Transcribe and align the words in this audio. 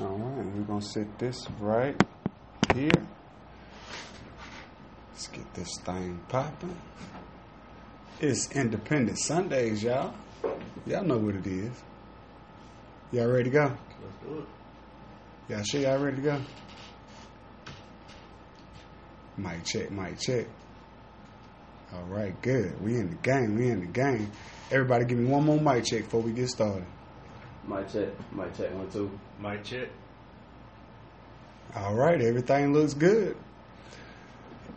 All 0.00 0.06
right, 0.06 0.46
we're 0.46 0.62
gonna 0.62 0.80
set 0.80 1.18
this 1.18 1.46
right 1.60 1.94
here. 2.74 2.90
Let's 5.10 5.28
get 5.28 5.52
this 5.52 5.68
thing 5.84 6.18
popping. 6.28 6.74
It's 8.18 8.50
Independent 8.52 9.18
Sundays, 9.18 9.82
y'all. 9.82 10.14
Y'all 10.86 11.04
know 11.04 11.18
what 11.18 11.34
it 11.34 11.46
is. 11.46 11.82
Y'all 13.12 13.26
ready 13.26 13.44
to 13.44 13.50
go? 13.50 13.64
Let's 13.64 14.16
do 14.22 14.38
it. 14.38 15.52
Y'all 15.52 15.62
sure 15.62 15.80
y'all 15.82 15.98
ready 15.98 16.16
to 16.16 16.22
go? 16.22 16.40
Mic 19.36 19.64
check, 19.64 19.90
mic 19.90 20.18
check. 20.18 20.46
All 21.92 22.04
right, 22.04 22.40
good. 22.40 22.80
We 22.82 22.94
in 22.94 23.10
the 23.10 23.16
game. 23.16 23.56
We 23.56 23.68
in 23.68 23.80
the 23.80 23.92
game. 23.92 24.32
Everybody, 24.70 25.04
give 25.04 25.18
me 25.18 25.26
one 25.26 25.44
more 25.44 25.60
mic 25.60 25.84
check 25.84 26.04
before 26.04 26.22
we 26.22 26.32
get 26.32 26.48
started. 26.48 26.86
Mic 27.66 27.92
check, 27.92 28.08
mic 28.32 28.56
check, 28.56 28.74
one, 28.74 28.90
two. 28.90 29.10
Mic 29.40 29.62
check. 29.62 29.88
All 31.76 31.94
right, 31.94 32.20
everything 32.20 32.72
looks 32.72 32.94
good. 32.94 33.36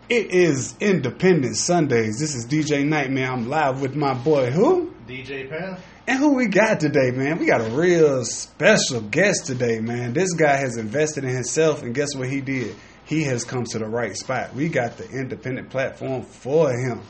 It 0.08 0.32
is 0.32 0.76
Independent 0.80 1.58
Sundays. 1.58 2.20
This 2.20 2.36
is 2.36 2.46
DJ 2.46 2.86
Nightmare. 2.86 3.32
I'm 3.32 3.50
live 3.50 3.82
with 3.82 3.96
my 3.96 4.14
boy 4.14 4.52
who? 4.52 4.94
DJ 5.08 5.50
Pam. 5.50 5.78
And 6.08 6.20
who 6.20 6.36
we 6.36 6.46
got 6.46 6.80
today, 6.80 7.10
man? 7.10 7.40
We 7.40 7.48
got 7.48 7.62
a 7.62 7.72
real 7.72 8.24
special 8.24 9.02
guest 9.02 9.48
today, 9.48 9.80
man. 9.80 10.14
This 10.14 10.34
guy 10.34 10.56
has 10.56 10.78
invested 10.78 11.24
in 11.24 11.32
himself, 11.34 11.82
and 11.82 11.96
guess 11.96 12.16
what 12.16 12.30
he 12.30 12.42
did? 12.42 12.76
He 13.06 13.24
has 13.24 13.44
come 13.44 13.64
to 13.66 13.80
the 13.80 13.88
right 13.88 14.16
spot. 14.16 14.54
We 14.54 14.70
got 14.70 14.98
the 14.98 15.10
independent 15.10 15.72
platform 15.72 16.22
for 16.22 16.72
him. 16.72 17.02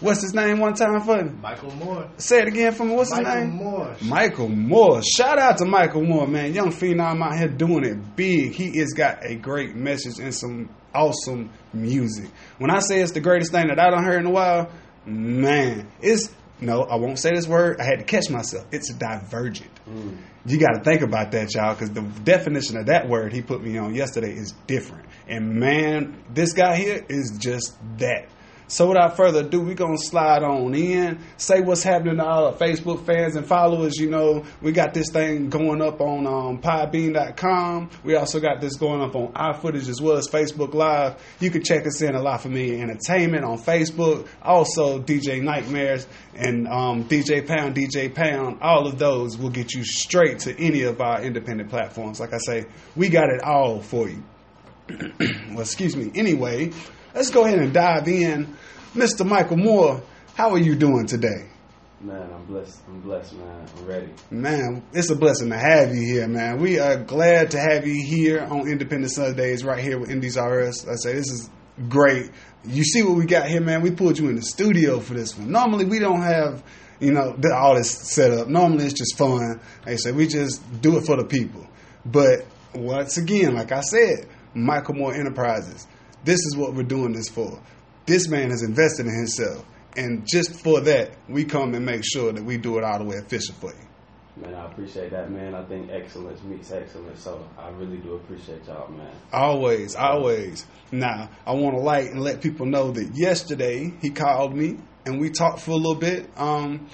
What's 0.00 0.22
his 0.22 0.34
name 0.34 0.58
one 0.58 0.74
time 0.74 1.00
for 1.00 1.22
me? 1.22 1.30
Mykal 1.30 1.74
Moore. 1.76 2.10
Say 2.18 2.42
it 2.42 2.48
again 2.48 2.72
for 2.72 2.84
me. 2.84 2.94
What's 2.94 3.12
Mykal 3.12 3.18
his 3.18 3.26
name? 3.26 3.50
Mykal 3.50 3.54
Moore. 3.54 3.94
Mykal 4.00 4.56
Moore. 4.56 5.02
Shout 5.02 5.38
out 5.38 5.58
to 5.58 5.64
Mykal 5.64 6.06
Moore, 6.06 6.26
man. 6.26 6.52
Young 6.52 6.70
phenom 6.70 7.22
out 7.22 7.38
here 7.38 7.48
doing 7.48 7.84
it 7.84 8.16
big. 8.16 8.52
He 8.52 8.78
has 8.78 8.92
got 8.92 9.24
a 9.24 9.36
great 9.36 9.74
message 9.74 10.18
and 10.18 10.34
some 10.34 10.68
awesome 10.94 11.50
music. 11.72 12.30
When 12.58 12.70
I 12.70 12.80
say 12.80 13.00
it's 13.00 13.12
the 13.12 13.20
greatest 13.20 13.52
thing 13.52 13.68
that 13.68 13.78
I 13.78 13.90
don't 13.90 14.04
heard 14.04 14.20
in 14.20 14.26
a 14.26 14.30
while, 14.30 14.70
man, 15.06 15.88
it's 16.00 16.30
no, 16.60 16.82
I 16.82 16.96
won't 16.96 17.18
say 17.18 17.30
this 17.34 17.46
word. 17.46 17.80
I 17.80 17.84
had 17.84 17.98
to 17.98 18.04
catch 18.04 18.30
myself. 18.30 18.66
It's 18.72 18.92
divergent. 18.92 19.70
Mm. 19.88 20.18
You 20.46 20.58
got 20.58 20.74
to 20.74 20.84
think 20.84 21.02
about 21.02 21.32
that, 21.32 21.54
y'all, 21.54 21.74
because 21.74 21.90
the 21.90 22.02
definition 22.22 22.76
of 22.76 22.86
that 22.86 23.08
word 23.08 23.32
he 23.32 23.42
put 23.42 23.62
me 23.62 23.76
on 23.76 23.94
yesterday 23.94 24.32
is 24.32 24.52
different. 24.66 25.06
And 25.26 25.56
man, 25.56 26.22
this 26.32 26.52
guy 26.52 26.76
here 26.76 27.04
is 27.08 27.36
just 27.38 27.76
that. 27.98 28.28
So 28.66 28.88
without 28.88 29.16
further 29.16 29.40
ado, 29.40 29.60
we're 29.60 29.74
gonna 29.74 29.98
slide 29.98 30.42
on 30.42 30.74
in, 30.74 31.18
say 31.36 31.60
what's 31.60 31.82
happening 31.82 32.16
to 32.16 32.24
all 32.24 32.46
our 32.46 32.52
Facebook 32.54 33.04
fans 33.04 33.36
and 33.36 33.46
followers. 33.46 33.96
You 33.96 34.10
know, 34.10 34.44
we 34.62 34.72
got 34.72 34.94
this 34.94 35.10
thing 35.10 35.50
going 35.50 35.82
up 35.82 36.00
on 36.00 36.26
um, 36.26 36.60
podbean.com. 36.60 37.90
We 38.02 38.16
also 38.16 38.40
got 38.40 38.60
this 38.60 38.76
going 38.76 39.02
up 39.02 39.14
on 39.14 39.32
our 39.34 39.54
footage 39.54 39.88
as 39.88 40.00
well 40.00 40.16
as 40.16 40.28
Facebook 40.28 40.74
Live. 40.74 41.22
You 41.40 41.50
can 41.50 41.62
check 41.62 41.86
us 41.86 42.00
in 42.00 42.14
a 42.14 42.22
La 42.22 42.38
Familia 42.38 42.80
Entertainment 42.80 43.44
on 43.44 43.58
Facebook. 43.58 44.26
Also 44.42 45.00
DJ 45.00 45.42
Nightmares 45.42 46.06
and 46.34 46.66
um, 46.66 47.04
DJ 47.04 47.46
Pound, 47.46 47.76
DJ 47.76 48.14
Pound. 48.14 48.58
All 48.62 48.86
of 48.86 48.98
those 48.98 49.36
will 49.36 49.50
get 49.50 49.72
you 49.74 49.84
straight 49.84 50.40
to 50.40 50.58
any 50.58 50.82
of 50.82 51.00
our 51.00 51.22
independent 51.22 51.70
platforms. 51.70 52.18
Like 52.18 52.32
I 52.32 52.38
say, 52.38 52.64
we 52.96 53.08
got 53.08 53.28
it 53.28 53.42
all 53.42 53.80
for 53.80 54.08
you. 54.08 54.22
well, 55.50 55.60
excuse 55.60 55.96
me. 55.96 56.10
Anyway, 56.14 56.72
let's 57.14 57.30
go 57.30 57.44
ahead 57.44 57.60
and 57.60 57.72
dive 57.72 58.08
in. 58.08 58.56
Mr. 58.94 59.26
Mykal 59.26 59.56
Moore, 59.56 60.02
how 60.34 60.50
are 60.50 60.58
you 60.58 60.74
doing 60.74 61.06
today? 61.06 61.48
Man, 62.00 62.28
I'm 62.34 62.44
blessed. 62.44 62.80
I'm 62.86 63.00
blessed, 63.00 63.34
man. 63.34 63.66
I'm 63.78 63.86
ready. 63.86 64.08
Man, 64.30 64.82
it's 64.92 65.08
a 65.10 65.16
blessing 65.16 65.48
to 65.50 65.56
have 65.56 65.94
you 65.94 66.02
here, 66.02 66.28
man. 66.28 66.60
We 66.60 66.78
are 66.78 66.96
glad 66.96 67.52
to 67.52 67.58
have 67.58 67.86
you 67.86 68.04
here 68.04 68.40
on 68.42 68.68
Independent 68.68 69.12
Sundays 69.12 69.64
right 69.64 69.82
here 69.82 69.98
with 69.98 70.10
Indies 70.10 70.36
RS. 70.36 70.86
I 70.86 70.96
say 70.96 71.14
this 71.14 71.30
is 71.30 71.48
great. 71.88 72.30
You 72.64 72.84
see 72.84 73.02
what 73.02 73.16
we 73.16 73.24
got 73.24 73.48
here, 73.48 73.60
man. 73.60 73.80
We 73.80 73.90
pulled 73.90 74.18
you 74.18 74.28
in 74.28 74.36
the 74.36 74.42
studio 74.42 75.00
for 75.00 75.14
this 75.14 75.36
one. 75.36 75.50
Normally 75.50 75.86
we 75.86 75.98
don't 75.98 76.20
have, 76.20 76.62
you 77.00 77.12
know, 77.12 77.36
all 77.54 77.74
this 77.74 77.90
set 77.90 78.30
up. 78.32 78.48
Normally 78.48 78.84
it's 78.84 78.94
just 78.94 79.16
fun. 79.16 79.60
Like 79.86 79.94
I 79.94 79.96
say, 79.96 80.12
we 80.12 80.26
just 80.26 80.60
do 80.82 80.98
it 80.98 81.06
for 81.06 81.16
the 81.16 81.24
people. 81.24 81.66
But 82.04 82.44
once 82.74 83.16
again, 83.16 83.54
like 83.54 83.72
I 83.72 83.80
said, 83.80 84.28
Mykal 84.54 84.96
Moore 84.96 85.14
Enterprises. 85.14 85.86
This 86.24 86.40
is 86.40 86.56
what 86.56 86.74
we're 86.74 86.82
doing 86.82 87.12
this 87.12 87.28
for. 87.28 87.60
This 88.06 88.28
man 88.28 88.50
has 88.50 88.62
invested 88.62 89.06
in 89.06 89.14
himself. 89.14 89.64
And 89.96 90.26
just 90.26 90.60
for 90.62 90.80
that, 90.80 91.12
we 91.28 91.44
come 91.44 91.74
and 91.74 91.84
make 91.86 92.02
sure 92.04 92.32
that 92.32 92.42
we 92.42 92.56
do 92.56 92.78
it 92.78 92.84
all 92.84 92.98
the 92.98 93.04
way 93.04 93.16
official 93.16 93.54
for 93.54 93.70
you. 93.70 93.84
Man, 94.36 94.52
I 94.52 94.66
appreciate 94.66 95.12
that, 95.12 95.30
man. 95.30 95.54
I 95.54 95.64
think 95.66 95.90
excellence 95.92 96.42
meets 96.42 96.72
excellence, 96.72 97.22
so 97.22 97.48
I 97.56 97.68
really 97.70 97.98
do 97.98 98.14
appreciate 98.14 98.66
y'all, 98.66 98.90
man. 98.90 99.12
Always, 99.32 99.94
always. 99.94 100.66
Now, 100.90 101.30
I 101.46 101.52
want 101.52 101.76
to 101.76 101.80
light 101.80 102.10
and 102.10 102.20
let 102.20 102.40
people 102.42 102.66
know 102.66 102.90
that 102.90 103.14
yesterday 103.14 103.92
he 104.02 104.10
called 104.10 104.56
me 104.56 104.78
and 105.06 105.20
we 105.20 105.30
talked 105.30 105.60
for 105.60 105.70
a 105.70 105.76
little 105.76 105.94
bit. 105.94 106.28
Um, 106.36 106.88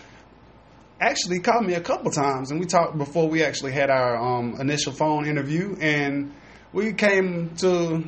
actually, 1.01 1.37
he 1.37 1.41
called 1.41 1.65
me 1.65 1.75
a 1.75 1.81
couple 1.81 2.11
times 2.11 2.51
and 2.51 2.61
we 2.61 2.67
talked 2.67 2.99
before 2.99 3.27
we 3.29 3.43
actually 3.43 3.73
had 3.73 3.89
our 3.89 4.19
um, 4.19 4.61
initial 4.61 4.93
phone 4.93 5.27
interview, 5.27 5.77
and 5.81 6.35
we 6.75 6.93
came 6.93 7.57
to, 7.57 8.05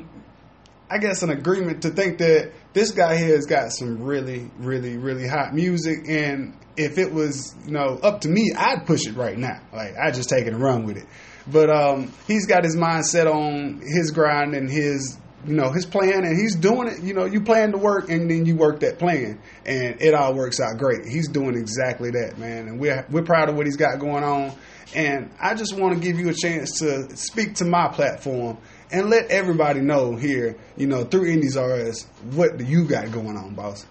I 0.92 0.98
guess, 0.98 1.22
an 1.22 1.30
agreement 1.30 1.82
to 1.82 1.90
think 1.90 2.18
that 2.18 2.52
this 2.74 2.90
guy 2.90 3.16
here 3.16 3.34
has 3.34 3.46
got 3.46 3.72
some 3.72 4.02
really, 4.02 4.50
really, 4.58 4.98
really 4.98 5.26
hot 5.26 5.54
music, 5.54 6.00
and 6.06 6.54
if 6.76 6.98
it 6.98 7.10
was, 7.10 7.54
you 7.64 7.72
know, 7.72 7.98
up 8.02 8.20
to 8.22 8.28
me, 8.28 8.52
I'd 8.54 8.84
push 8.84 9.06
it 9.06 9.16
right 9.16 9.38
now. 9.38 9.58
Like 9.72 9.94
I 9.96 10.10
just 10.10 10.28
take 10.28 10.46
it 10.46 10.52
and 10.52 10.62
run 10.62 10.84
with 10.84 10.98
it. 10.98 11.06
But 11.46 11.70
um, 11.70 12.12
he's 12.26 12.44
got 12.46 12.64
his 12.64 12.76
mindset 12.76 13.26
on 13.26 13.80
his 13.80 14.10
grind 14.10 14.54
and 14.54 14.70
his, 14.70 15.18
you 15.46 15.54
know, 15.54 15.72
his 15.72 15.86
plan, 15.86 16.24
and 16.24 16.36
he's 16.36 16.56
doing 16.56 16.88
it. 16.88 17.02
You 17.02 17.14
know, 17.14 17.24
you 17.24 17.40
plan 17.40 17.72
to 17.72 17.78
work, 17.78 18.10
and 18.10 18.30
then 18.30 18.44
you 18.44 18.56
work 18.56 18.80
that 18.80 18.98
plan, 18.98 19.40
and 19.64 19.96
it 19.98 20.12
all 20.12 20.34
works 20.34 20.60
out 20.60 20.76
great. 20.76 21.06
He's 21.06 21.28
doing 21.28 21.56
exactly 21.56 22.10
that, 22.10 22.36
man, 22.36 22.68
and 22.68 22.78
we're 22.78 23.06
we're 23.10 23.24
proud 23.24 23.48
of 23.48 23.56
what 23.56 23.64
he's 23.64 23.76
got 23.78 23.98
going 23.98 24.24
on. 24.24 24.52
And 24.94 25.30
I 25.40 25.54
just 25.54 25.74
want 25.74 25.94
to 25.94 26.00
give 26.00 26.20
you 26.20 26.28
a 26.28 26.34
chance 26.34 26.80
to 26.80 27.16
speak 27.16 27.54
to 27.56 27.64
my 27.64 27.88
platform 27.88 28.58
and 28.92 29.08
let 29.08 29.30
everybody 29.30 29.80
know 29.80 30.14
here, 30.14 30.56
you 30.76 30.86
know, 30.86 31.04
through 31.04 31.26
Indies 31.26 31.56
RS, 31.56 32.04
what 32.34 32.58
do 32.58 32.64
you 32.64 32.84
got 32.84 33.10
going 33.10 33.36
on, 33.36 33.54
boss? 33.54 33.86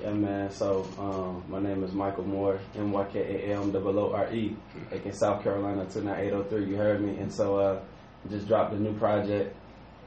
Yeah, 0.00 0.12
man. 0.12 0.50
So, 0.50 0.86
um, 0.98 1.44
my 1.48 1.60
name 1.60 1.82
is 1.82 1.92
Mykal 1.92 2.26
Moore, 2.26 2.60
M 2.76 2.92
Y 2.92 3.04
K 3.12 3.20
A 3.20 3.56
M 3.56 3.74
O 3.74 3.98
O 3.98 4.12
R 4.12 4.32
E, 4.32 4.56
like 4.90 5.06
in 5.06 5.12
South 5.12 5.42
Carolina, 5.42 5.86
29803. 5.86 6.70
You 6.70 6.76
heard 6.76 7.00
me. 7.00 7.18
And 7.18 7.32
so, 7.32 7.56
uh, 7.56 7.80
just 8.28 8.46
dropped 8.46 8.74
a 8.74 8.78
new 8.78 8.96
project 8.98 9.56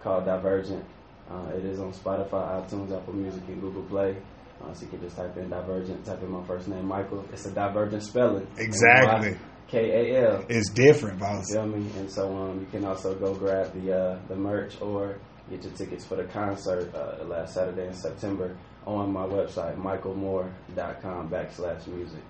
called 0.01 0.25
Divergent. 0.25 0.85
Uh, 1.29 1.49
it 1.55 1.65
is 1.65 1.79
on 1.79 1.91
Spotify, 1.91 2.63
iTunes, 2.63 2.95
Apple 2.95 3.13
Music, 3.13 3.41
and 3.47 3.59
Google 3.59 3.83
Play. 3.83 4.15
Uh, 4.61 4.73
so 4.73 4.83
you 4.83 4.87
can 4.89 5.01
just 5.01 5.15
type 5.15 5.35
in 5.37 5.49
Divergent, 5.49 6.05
type 6.05 6.21
in 6.21 6.29
my 6.29 6.45
first 6.45 6.67
name, 6.67 6.85
Mykal. 6.85 7.25
It's 7.33 7.45
a 7.45 7.51
divergent 7.51 8.03
spelling. 8.03 8.47
Exactly. 8.57 9.37
K 9.67 10.13
A 10.13 10.31
L. 10.31 10.45
It's 10.49 10.69
different, 10.69 11.19
boss. 11.19 11.51
Feel 11.51 11.67
me? 11.67 11.89
And 11.97 12.09
so 12.11 12.35
um, 12.35 12.59
you 12.59 12.67
can 12.71 12.85
also 12.85 13.15
go 13.15 13.33
grab 13.33 13.73
the 13.73 13.93
uh, 13.93 14.19
the 14.27 14.35
merch 14.35 14.79
or 14.81 15.17
get 15.49 15.63
your 15.63 15.73
tickets 15.73 16.05
for 16.05 16.15
the 16.15 16.25
concert 16.25 16.93
uh, 16.93 17.23
last 17.25 17.53
Saturday 17.53 17.87
in 17.87 17.93
September 17.93 18.55
on 18.85 19.11
my 19.11 19.25
website, 19.25 19.75
mykalmoore.com 19.77 21.29
backslash 21.29 21.87
music. 21.87 22.21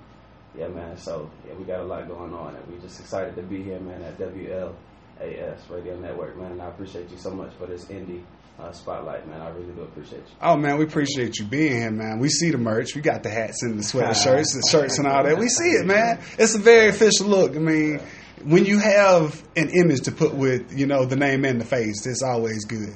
Yeah, 0.58 0.70
man. 0.70 0.98
So 0.98 1.30
yeah, 1.48 1.54
we 1.56 1.66
got 1.66 1.82
a 1.82 1.84
lot 1.84 2.08
going 2.08 2.34
on, 2.34 2.56
and 2.56 2.68
we're 2.68 2.80
just 2.80 3.00
excited 3.00 3.36
to 3.36 3.42
be 3.42 3.62
here, 3.62 3.80
man, 3.80 4.02
at 4.02 4.18
WLAS 4.18 5.70
Radio 5.70 6.00
Network, 6.00 6.38
man. 6.38 6.54
And 6.54 6.62
I 6.62 6.68
appreciate 6.68 7.10
you 7.10 7.18
so 7.18 7.32
much 7.32 7.54
for 7.56 7.66
this 7.66 7.86
indie 7.86 8.24
uh, 8.60 8.72
spotlight, 8.72 9.28
man. 9.28 9.42
I 9.42 9.50
really 9.50 9.74
do 9.74 9.82
appreciate 9.82 10.20
you. 10.20 10.36
Oh 10.42 10.56
man, 10.56 10.78
we 10.78 10.86
appreciate 10.86 11.38
you 11.38 11.46
being 11.46 11.74
here, 11.74 11.92
man. 11.92 12.20
We 12.20 12.30
see 12.30 12.52
the 12.52 12.58
merch. 12.58 12.96
We 12.96 13.02
got 13.02 13.22
the 13.24 13.30
hats 13.30 13.64
and 13.64 13.78
the 13.78 13.84
sweatshirts, 13.84 14.54
the 14.54 14.68
shirts 14.72 14.98
and 14.98 15.08
all 15.08 15.24
that. 15.24 15.38
We 15.38 15.48
see 15.50 15.72
it, 15.72 15.86
man. 15.86 16.20
It's 16.40 16.56
a 16.56 16.60
very 16.60 16.88
official 16.90 17.28
look. 17.28 17.56
I 17.56 17.60
mean, 17.60 18.00
when 18.44 18.66
you 18.66 18.80
have 18.80 19.44
an 19.56 19.70
image 19.70 20.02
to 20.02 20.12
put 20.12 20.34
with, 20.34 20.78
you 20.78 20.86
know, 20.88 21.06
the 21.06 21.16
name 21.16 21.44
and 21.46 21.60
the 21.60 21.66
face, 21.66 22.06
it's 22.06 22.24
always 22.24 22.66
good. 22.66 22.94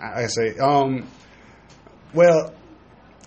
I, 0.00 0.24
I 0.24 0.26
say, 0.26 0.56
um, 0.58 1.06
well, 2.12 2.52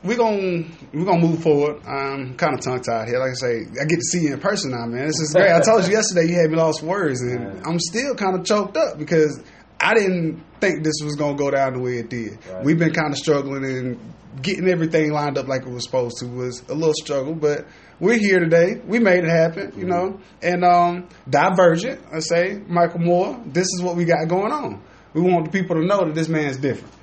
we're 0.03 0.17
gonna 0.17 0.65
we're 0.93 1.05
gonna 1.05 1.21
move 1.25 1.41
forward. 1.41 1.81
I'm 1.87 2.35
kind 2.35 2.53
of 2.53 2.61
tongue 2.61 2.81
tied 2.81 3.07
here. 3.07 3.19
Like 3.19 3.31
I 3.31 3.33
say, 3.35 3.61
I 3.81 3.85
get 3.85 3.95
to 3.95 4.05
see 4.11 4.23
you 4.23 4.33
in 4.33 4.39
person 4.39 4.71
now, 4.71 4.85
man. 4.85 5.07
This 5.07 5.19
is 5.19 5.33
great. 5.33 5.51
I 5.51 5.61
told 5.61 5.85
you 5.85 5.91
yesterday 5.93 6.27
you 6.27 6.35
had 6.35 6.49
me 6.51 6.57
lost 6.57 6.83
words, 6.83 7.21
and 7.21 7.41
Yeah. 7.55 7.61
I'm 7.65 7.79
still 7.79 8.13
kind 8.15 8.37
of 8.37 8.45
choked 8.45 8.75
up 8.75 8.97
because 8.97 9.41
I 9.79 9.93
didn't 9.93 10.43
think 10.63 10.83
this 10.83 10.95
was 11.03 11.15
gonna 11.15 11.35
go 11.35 11.51
down 11.51 11.73
the 11.73 11.79
way 11.79 11.97
it 11.97 12.09
did. 12.09 12.37
Right. 12.45 12.63
We've 12.63 12.79
been 12.79 12.93
kind 12.93 13.11
of 13.11 13.17
struggling 13.17 13.65
and 13.65 13.99
getting 14.41 14.67
everything 14.69 15.11
lined 15.11 15.37
up 15.37 15.47
like 15.47 15.63
it 15.63 15.69
was 15.69 15.83
supposed 15.83 16.17
to 16.19 16.25
was 16.25 16.63
a 16.69 16.73
little 16.73 16.93
struggle, 16.93 17.35
but 17.35 17.67
we're 17.99 18.17
here 18.17 18.39
today. 18.39 18.81
We 18.85 18.99
made 18.99 19.23
it 19.23 19.29
happen, 19.29 19.73
you 19.77 19.85
know. 19.85 20.19
And 20.41 20.63
um, 20.63 21.07
Divergent, 21.29 22.01
I 22.11 22.19
say, 22.19 22.55
Mykal 22.67 22.99
Moore. 22.99 23.41
This 23.45 23.67
is 23.67 23.81
what 23.81 23.95
we 23.95 24.05
got 24.05 24.27
going 24.27 24.51
on. 24.51 24.81
We 25.13 25.21
want 25.21 25.45
the 25.45 25.51
people 25.51 25.75
to 25.75 25.85
know 25.85 26.05
that 26.05 26.15
this 26.15 26.27
man's 26.27 26.57
different. 26.57 26.93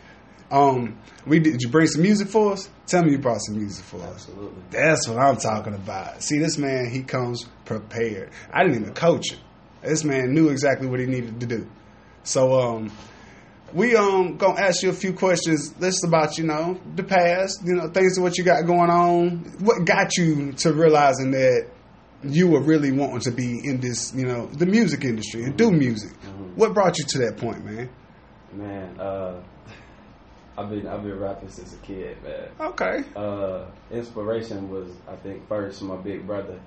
Um, 0.50 0.98
we 1.26 1.38
did, 1.38 1.52
did 1.52 1.62
you 1.62 1.68
bring 1.68 1.86
some 1.86 2.02
music 2.02 2.28
for 2.28 2.54
us? 2.54 2.68
Tell 2.86 3.04
me 3.04 3.12
you 3.12 3.18
brought 3.18 3.40
some 3.40 3.56
music 3.56 3.84
for 3.84 3.98
us. 3.98 4.26
Absolutely. 4.28 4.62
That's 4.70 5.08
what 5.08 5.18
I'm 5.18 5.36
talking 5.36 5.74
about. 5.74 6.22
See, 6.22 6.38
this 6.38 6.58
man, 6.58 6.90
he 6.90 7.02
comes 7.02 7.44
prepared. 7.64 8.30
I 8.52 8.64
didn't 8.64 8.80
even 8.80 8.94
coach 8.94 9.30
him. 9.30 9.38
This 9.82 10.02
man 10.02 10.34
knew 10.34 10.48
exactly 10.48 10.88
what 10.88 10.98
he 10.98 11.06
needed 11.06 11.38
to 11.40 11.46
do. 11.46 11.70
So 12.24 12.60
um, 12.60 12.90
we 13.72 13.96
um 13.96 14.36
gonna 14.36 14.60
ask 14.60 14.82
you 14.82 14.90
a 14.90 14.94
few 14.94 15.12
questions. 15.12 15.72
This 15.74 16.02
about 16.04 16.38
you 16.38 16.44
know 16.44 16.78
the 16.96 17.02
past, 17.04 17.62
you 17.64 17.74
know 17.74 17.88
things 17.88 18.16
of 18.18 18.22
what 18.24 18.36
you 18.38 18.44
got 18.44 18.66
going 18.66 18.90
on. 18.90 19.38
What 19.60 19.84
got 19.84 20.16
you 20.16 20.52
to 20.52 20.72
realizing 20.72 21.30
that 21.32 21.68
you 22.22 22.48
were 22.48 22.60
really 22.60 22.92
wanting 22.92 23.20
to 23.20 23.30
be 23.30 23.60
in 23.64 23.80
this, 23.80 24.12
you 24.14 24.26
know, 24.26 24.44
the 24.46 24.66
music 24.66 25.04
industry 25.04 25.44
and 25.44 25.56
do 25.56 25.70
music? 25.70 26.12
What 26.54 26.74
brought 26.74 26.98
you 26.98 27.04
to 27.08 27.18
that 27.20 27.38
point, 27.38 27.64
man? 27.64 27.88
Man, 28.52 29.00
uh, 29.00 29.42
I've 30.58 30.68
been 30.68 30.86
I've 30.86 31.02
been 31.02 31.18
rapping 31.18 31.48
since 31.48 31.72
a 31.72 31.78
kid, 31.78 32.22
man. 32.22 32.48
Okay. 32.60 33.04
Uh, 33.16 33.66
inspiration 33.90 34.68
was 34.68 34.90
I 35.08 35.16
think 35.16 35.46
first 35.48 35.80
my 35.82 35.96
big 35.96 36.26
brother, 36.26 36.60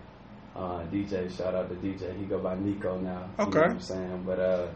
uh, 0.56 0.84
DJ. 0.92 1.30
Shout 1.38 1.54
out 1.54 1.70
to 1.70 1.76
DJ. 1.76 2.18
He 2.18 2.26
go 2.26 2.40
by 2.40 2.56
Nico 2.56 2.98
now. 2.98 3.30
You 3.38 3.44
know 3.44 3.50
Okay. 3.50 3.60
what 3.60 3.70
I'm 3.72 3.80
saying, 3.82 4.24
but 4.26 4.40
uh, 4.40 4.68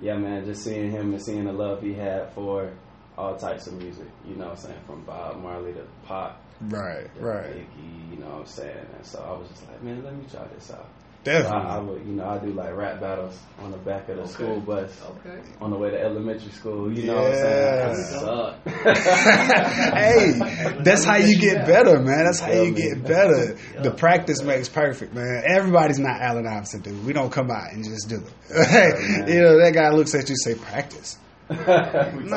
yeah, 0.00 0.16
man, 0.16 0.44
just 0.44 0.64
seeing 0.64 0.90
him 0.90 1.12
and 1.12 1.22
seeing 1.22 1.44
the 1.44 1.52
love 1.52 1.82
he 1.82 1.94
had 1.94 2.32
for 2.32 2.70
all 3.16 3.36
types 3.36 3.66
of 3.66 3.74
music. 3.74 4.06
You 4.26 4.36
know 4.36 4.46
what 4.46 4.58
I'm 4.58 4.62
saying, 4.64 4.80
from 4.86 5.02
Bob 5.04 5.40
Marley 5.42 5.72
to 5.74 5.86
pop, 6.04 6.40
Right. 6.60 7.10
Right. 7.18 7.56
Biggie. 7.56 8.10
You 8.10 8.16
know 8.18 8.26
what 8.26 8.40
I'm 8.40 8.46
saying, 8.46 8.86
and 8.96 9.06
so 9.06 9.18
I 9.20 9.38
was 9.38 9.48
just 9.48 9.68
like, 9.68 9.82
man, 9.82 10.02
let 10.04 10.14
me 10.16 10.24
try 10.30 10.46
this 10.54 10.70
out. 10.70 10.88
So 11.24 11.32
Definitely. 11.32 11.56
I, 11.68 11.76
I 11.76 11.78
would, 11.80 12.06
you 12.06 12.12
know, 12.12 12.26
I 12.28 12.38
do 12.38 12.52
like 12.52 12.76
rap 12.76 13.00
battles 13.00 13.38
on 13.58 13.70
the 13.70 13.78
back 13.78 14.08
of 14.10 14.16
the 14.16 14.22
Okay. 14.24 14.32
school 14.32 14.60
bus 14.60 14.90
Okay. 15.24 15.38
on 15.58 15.70
the 15.70 15.76
way 15.78 15.90
to 15.90 15.98
elementary 15.98 16.50
school. 16.50 16.92
You 16.92 17.06
know 17.06 17.14
what 17.14 17.32
I'm 17.32 17.34
saying? 17.34 17.88
I 17.88 17.94
suck. 17.94 19.14
hey, 19.94 20.82
that's 20.82 21.04
how 21.04 21.16
you 21.16 21.38
get 21.38 21.66
better, 21.66 21.98
man. 22.00 22.24
That's 22.26 22.40
how 22.40 22.52
you 22.52 22.72
get 22.74 23.02
better. 23.02 23.56
The 23.82 23.90
practice 23.90 24.42
makes 24.42 24.68
perfect, 24.68 25.14
man. 25.14 25.42
Everybody's 25.46 25.98
not 25.98 26.20
Allen 26.20 26.46
Iverson, 26.46 26.80
dude. 26.82 27.04
We 27.06 27.12
don't 27.14 27.30
come 27.30 27.50
out 27.50 27.72
and 27.72 27.84
just 27.84 28.08
do 28.08 28.16
it. 28.16 28.32
you 29.28 29.40
know, 29.40 29.58
that 29.58 29.72
guy 29.74 29.90
looks 29.90 30.14
at 30.14 30.28
you 30.28 30.34
and 30.34 30.58
say, 30.58 30.62
practice. 30.62 31.18
No, 31.50 31.56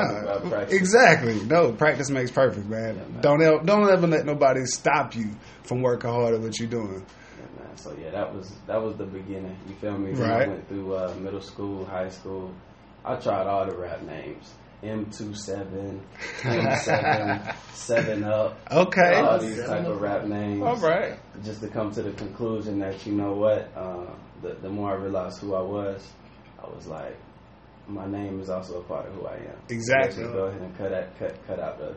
about 0.02 0.44
practice. 0.50 0.74
exactly. 0.74 1.40
No, 1.46 1.72
practice 1.72 2.10
makes 2.10 2.30
perfect, 2.32 2.68
man. 2.68 2.96
Yeah, 2.98 3.02
man. 3.08 3.22
Don't 3.22 3.42
ever, 3.42 3.60
don't 3.64 3.90
ever 3.90 4.06
let 4.08 4.26
nobody 4.26 4.66
stop 4.66 5.16
you 5.16 5.32
from 5.64 5.82
working 5.82 6.10
hard 6.10 6.34
at 6.36 6.42
what 6.42 6.60
you're 6.60 6.70
doing. 6.70 7.06
Yeah. 7.70 7.76
So 7.76 7.96
yeah, 8.02 8.12
that 8.12 8.34
was 8.34 8.52
that 8.68 8.82
was 8.82 8.96
the 8.98 9.06
beginning. 9.06 9.56
You 9.68 9.76
feel 9.76 9.98
me? 9.98 10.14
Then 10.14 10.30
Right. 10.30 10.46
I 10.46 10.48
went 10.50 10.68
through 10.68 10.96
uh, 10.96 11.14
middle 11.20 11.42
school, 11.42 11.86
high 11.86 12.10
school. 12.10 12.52
I 13.06 13.16
tried 13.16 13.48
all 13.48 13.66
the 13.66 13.76
rap 13.78 14.02
names. 14.04 14.54
M27, 14.84 16.00
M7, 16.44 17.56
7 17.74 18.24
Up, 18.24 18.60
Okay. 18.72 19.16
all 19.16 19.40
these 19.40 19.58
type 19.66 19.86
of 19.86 20.00
rap 20.02 20.26
names. 20.26 20.62
All 20.62 20.76
right. 20.78 21.18
Just 21.44 21.62
to 21.62 21.68
come 21.68 21.92
to 21.94 22.04
the 22.04 22.12
conclusion 22.12 22.78
that 22.80 23.06
you 23.06 23.14
know 23.14 23.34
what, 23.34 23.72
uh, 23.76 24.06
the 24.42 24.54
the 24.62 24.70
more 24.70 24.92
I 24.92 24.96
realized 24.96 25.40
who 25.42 25.56
I 25.56 25.62
was, 25.62 26.08
I 26.64 26.68
was 26.70 26.86
like, 26.88 27.16
my 27.88 28.06
name 28.08 28.40
is 28.40 28.50
also 28.50 28.80
a 28.80 28.84
part 28.84 29.08
of 29.08 29.14
who 29.16 29.26
I 29.26 29.36
am. 29.36 29.58
Exactly. 29.70 30.02
Let's 30.04 30.16
just 30.18 30.34
go 30.34 30.44
ahead 30.46 30.62
and 30.62 30.78
cut 30.78 30.94
out 30.94 31.18
cut 31.18 31.48
cut 31.48 31.60
out 31.60 31.80
the, 31.80 31.96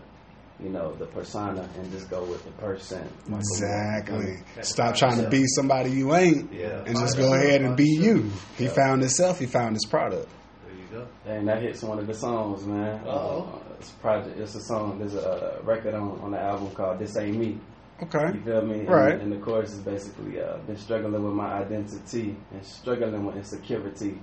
you 0.63 0.69
know, 0.71 0.95
the 0.97 1.07
persona 1.07 1.69
and 1.79 1.91
just 1.91 2.09
go 2.11 2.23
with 2.25 2.45
the 2.45 2.51
person. 2.53 3.09
Exactly. 3.61 4.37
Catch 4.55 4.65
Stop 4.65 4.97
trying 4.97 5.23
to 5.23 5.29
be 5.29 5.45
somebody 5.47 5.91
you 5.91 6.15
ain't, 6.15 6.53
Yeah. 6.53 6.83
and 6.87 6.97
just 6.97 7.17
go 7.17 7.35
ahead 7.35 7.63
and 7.63 7.77
be 7.77 7.89
you. 7.89 8.31
He 8.57 8.65
Yeah. 8.65 8.71
found 8.71 9.01
himself. 9.03 9.39
He 9.39 9.47
found 9.47 9.75
his 9.77 9.85
product. 9.87 10.29
There 10.67 10.75
you 10.75 11.05
go. 11.05 11.31
And 11.31 11.49
that 11.49 11.63
hits 11.63 11.83
one 11.83 11.99
of 11.99 12.07
the 12.07 12.15
songs, 12.15 12.65
man. 12.67 13.01
Uh-oh. 13.07 13.49
Uh, 13.55 13.75
it's 13.79 13.91
a 13.91 13.95
project. 13.97 14.39
It's 14.39 14.55
a 14.55 14.61
song. 14.63 14.99
There's 14.99 15.15
a 15.15 15.61
record 15.65 15.95
on, 15.95 16.21
on 16.21 16.31
the 16.33 16.41
album 16.41 16.71
called 16.73 16.99
"This 16.99 17.17
Ain't 17.17 17.37
Me." 17.39 17.59
Okay. 18.03 18.33
You 18.35 18.43
feel 18.43 18.63
me? 18.63 18.81
Right. 18.87 19.13
And, 19.13 19.23
and 19.23 19.33
the 19.33 19.37
chorus 19.45 19.73
is 19.73 19.81
basically 19.81 20.41
uh, 20.41 20.57
been 20.67 20.77
struggling 20.77 21.23
with 21.23 21.35
my 21.35 21.53
identity 21.55 22.35
and 22.53 22.65
struggling 22.65 23.27
with 23.27 23.37
insecurity, 23.37 24.19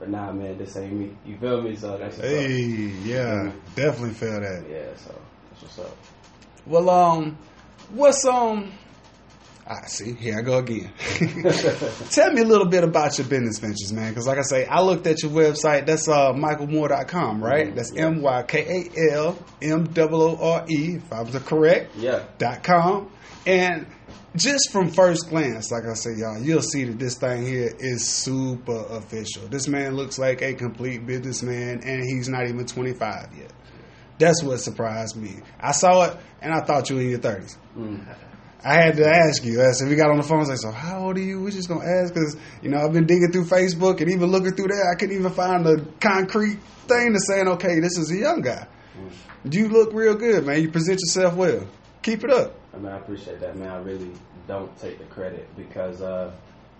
but 0.00 0.08
nah, 0.10 0.32
man, 0.32 0.58
this 0.58 0.76
ain't 0.76 0.92
me. 0.94 1.16
You 1.24 1.36
feel 1.38 1.62
me? 1.62 1.76
So 1.76 1.96
that's 1.96 2.16
what's 2.16 2.28
up. 2.28 2.34
Hey, 2.36 2.60
yeah, 3.04 3.52
definitely 3.76 4.14
feel 4.14 4.40
that. 4.40 4.64
Yeah, 4.68 4.96
so 4.96 5.14
that's 5.60 5.76
what's 5.76 5.78
up. 5.90 5.96
Well, 6.66 6.90
um, 6.90 7.38
what's 7.90 8.24
um? 8.24 8.72
I 9.66 9.86
see. 9.86 10.14
Here 10.14 10.36
I 10.38 10.42
go 10.42 10.58
again. 10.58 10.92
Tell 12.10 12.32
me 12.32 12.42
a 12.42 12.44
little 12.44 12.66
bit 12.66 12.82
about 12.82 13.16
your 13.18 13.28
business 13.28 13.60
ventures, 13.60 13.92
man. 13.92 14.10
Because, 14.10 14.26
like 14.26 14.38
I 14.38 14.42
say, 14.42 14.66
I 14.66 14.80
looked 14.82 15.06
at 15.06 15.22
your 15.22 15.30
website. 15.30 15.86
That's 15.86 16.08
uh, 16.08 16.32
mykalmoore.com, 16.32 17.42
right? 17.42 17.68
Mhm, 17.68 17.74
That's. 17.76 17.94
M 17.94 18.20
Y 18.20 18.42
K 18.44 18.88
A 18.98 19.12
L 19.14 19.38
M 19.62 19.88
O 19.96 20.08
O 20.12 20.36
R 20.54 20.64
E, 20.68 20.96
if 20.96 21.12
I 21.12 21.22
was 21.22 21.36
correct. 21.44 21.94
Yeah. 21.96 22.24
dot 22.38 22.64
com 22.64 23.10
and 23.46 23.86
just 24.36 24.70
from 24.70 24.90
first 24.90 25.28
glance 25.30 25.72
like 25.72 25.82
i 25.90 25.94
say 25.94 26.10
y'all 26.16 26.38
you'll 26.40 26.60
see 26.62 26.84
that 26.84 26.98
this 26.98 27.16
thing 27.16 27.44
here 27.44 27.72
is 27.78 28.06
super 28.06 28.84
official 28.90 29.42
this 29.48 29.66
man 29.66 29.96
looks 29.96 30.18
like 30.18 30.42
a 30.42 30.52
complete 30.54 31.04
businessman 31.06 31.80
and 31.82 32.04
he's 32.04 32.28
not 32.28 32.46
even 32.46 32.64
25 32.66 33.30
yet 33.36 33.50
that's 34.20 34.42
what 34.44 34.58
surprised 34.60 35.16
me 35.16 35.34
i 35.58 35.72
saw 35.72 36.04
it 36.04 36.16
and 36.42 36.52
i 36.54 36.60
thought 36.60 36.88
you 36.88 36.94
were 36.96 37.02
in 37.02 37.10
your 37.10 37.18
30s 37.18 37.56
Mm. 37.76 38.06
I 38.62 38.74
had 38.74 38.96
to 38.96 39.06
ask 39.08 39.42
you. 39.42 39.62
I 39.62 39.72
said, 39.72 39.88
we 39.88 39.96
got 39.96 40.10
on 40.10 40.18
the 40.18 40.22
phone. 40.22 40.36
I 40.36 40.40
was 40.40 40.48
like, 40.50 40.58
so 40.58 40.70
how 40.70 41.06
old 41.06 41.16
are 41.16 41.20
you? 41.20 41.40
We're 41.40 41.50
just 41.50 41.66
going 41.68 41.80
to 41.80 41.86
ask 41.86 42.12
because, 42.12 42.36
you 42.60 42.68
know, 42.68 42.76
I've 42.76 42.92
been 42.92 43.06
digging 43.06 43.32
through 43.32 43.46
Facebook 43.46 44.02
and 44.02 44.10
even 44.10 44.30
looking 44.30 44.54
through 44.54 44.68
there. 44.68 44.90
I 44.92 44.96
couldn't 44.96 45.16
even 45.16 45.32
find 45.32 45.66
a 45.66 45.82
concrete 45.98 46.58
thing 46.86 47.14
to 47.14 47.20
saying, 47.20 47.48
okay, 47.48 47.80
this 47.80 47.96
is 47.96 48.10
a 48.12 48.16
young 48.18 48.42
guy. 48.42 48.66
You 49.50 49.68
look 49.68 49.94
real 49.94 50.14
good, 50.14 50.44
man. 50.44 50.60
You 50.60 50.70
present 50.70 51.00
yourself 51.00 51.36
well. 51.36 51.66
Keep 52.02 52.24
it 52.24 52.30
up. 52.30 52.54
I 52.74 52.76
mean, 52.76 52.92
I 52.92 52.98
appreciate 52.98 53.40
that, 53.40 53.56
man. 53.56 53.68
I 53.68 53.78
really 53.78 54.10
don't 54.46 54.76
take 54.78 54.98
the 54.98 55.04
credit 55.06 55.48
because, 55.56 56.02
uh, 56.02 56.30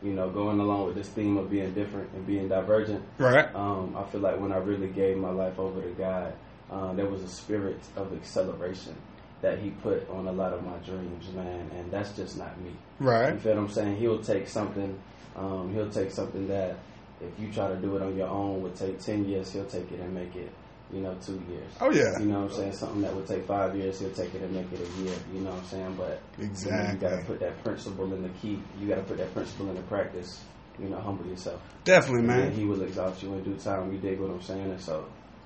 you 0.03 0.13
know, 0.13 0.29
going 0.29 0.61
along 0.61 0.85
with 0.87 0.97
this 0.97 1.09
theme 1.09 1.39
of 1.39 1.51
being 1.51 1.73
different 1.73 2.11
and 2.13 2.27
being 2.27 2.49
divergent, 2.49 3.03
Right. 3.17 3.49
um, 3.55 3.97
I 3.97 4.05
feel 4.11 4.21
like 4.21 4.39
when 4.39 4.53
I 4.53 4.59
really 4.59 4.89
gave 4.89 5.17
my 5.17 5.31
life 5.31 5.59
over 5.59 5.81
to 5.81 5.89
God, 5.91 6.35
uh, 6.70 6.93
there 6.94 7.06
was 7.06 7.22
a 7.22 7.28
spirit 7.28 7.81
of 7.96 8.12
acceleration 8.12 8.94
that 9.43 9.58
He 9.58 9.70
put 9.70 10.08
on 10.11 10.26
a 10.26 10.32
lot 10.32 10.52
of 10.52 10.64
my 10.64 10.76
dreams, 10.78 11.26
man, 11.34 11.70
and 11.76 11.90
that's 11.90 12.12
just 12.12 12.37
not 12.37 12.61
me. 12.61 12.72
Right. 12.99 13.32
You 13.34 13.40
feel 13.40 13.55
what 13.55 13.62
I'm 13.62 13.69
saying? 13.70 13.96
He'll 13.96 14.22
take 14.22 14.49
something, 14.49 14.99
um, 15.37 15.72
he'll 15.75 15.90
take 15.90 16.11
something 16.11 16.46
that 16.49 16.76
if 17.20 17.38
you 17.38 17.52
try 17.52 17.69
to 17.69 17.76
do 17.76 17.96
it 17.96 18.02
on 18.02 18.17
your 18.17 18.28
own 18.28 18.62
would 18.62 18.75
take 18.76 18.99
10 19.00 19.26
years, 19.28 19.50
he'll 19.52 19.64
take 19.67 19.90
it 19.93 20.00
and 20.00 20.14
make 20.14 20.34
it, 20.37 20.50
you 20.93 21.00
know, 21.00 21.14
two 21.25 21.43
years. 21.50 21.70
Oh, 21.81 21.90
yeah. 21.90 22.19
You 22.19 22.26
know 22.26 22.43
what 22.43 22.50
I'm 22.52 22.56
saying? 22.56 22.72
Something 22.72 23.02
that 23.02 23.14
would 23.14 23.26
take 23.26 23.46
five 23.46 23.76
years, 23.76 23.99
he'll 24.00 24.11
take 24.12 24.34
it 24.34 24.43
and 24.43 24.52
make 24.55 24.72
it 24.72 24.81
a 24.81 25.02
year. 25.02 25.14
You 25.34 25.40
know 25.40 25.50
what 25.50 25.61
I'm 25.61 25.67
saying? 25.67 25.94
But 25.96 26.22
you, 26.38 26.46
know, 26.46 26.90
you 26.93 26.99
got 26.99 27.11
to 27.19 27.25
put 27.26 27.40
that 27.40 27.62
principle 27.64 28.12
in 28.14 28.22
the 28.22 28.31
key. 28.40 28.58
You 28.81 28.88
got 28.88 28.96
to 28.96 29.02
put 29.02 29.19
that 29.19 29.32
principle 29.34 29.69
into 29.70 29.82
practice. 29.82 30.43
You 30.78 30.88
know, 30.88 30.99
humble 30.99 31.26
yourself. 31.26 31.61
Definitely, 31.84 32.20
And 32.20 32.26
man. 32.28 32.52
he 32.52 32.64
will 32.64 32.81
exalt 32.82 33.22
you 33.22 33.34
in 33.34 33.43
due 33.44 33.56
time. 33.56 33.93
You 33.93 33.98
dig 33.98 34.19
what 34.19 34.31
I'm 34.31 34.41
saying? 34.41 34.70
And 34.70 34.81
so 34.81 35.05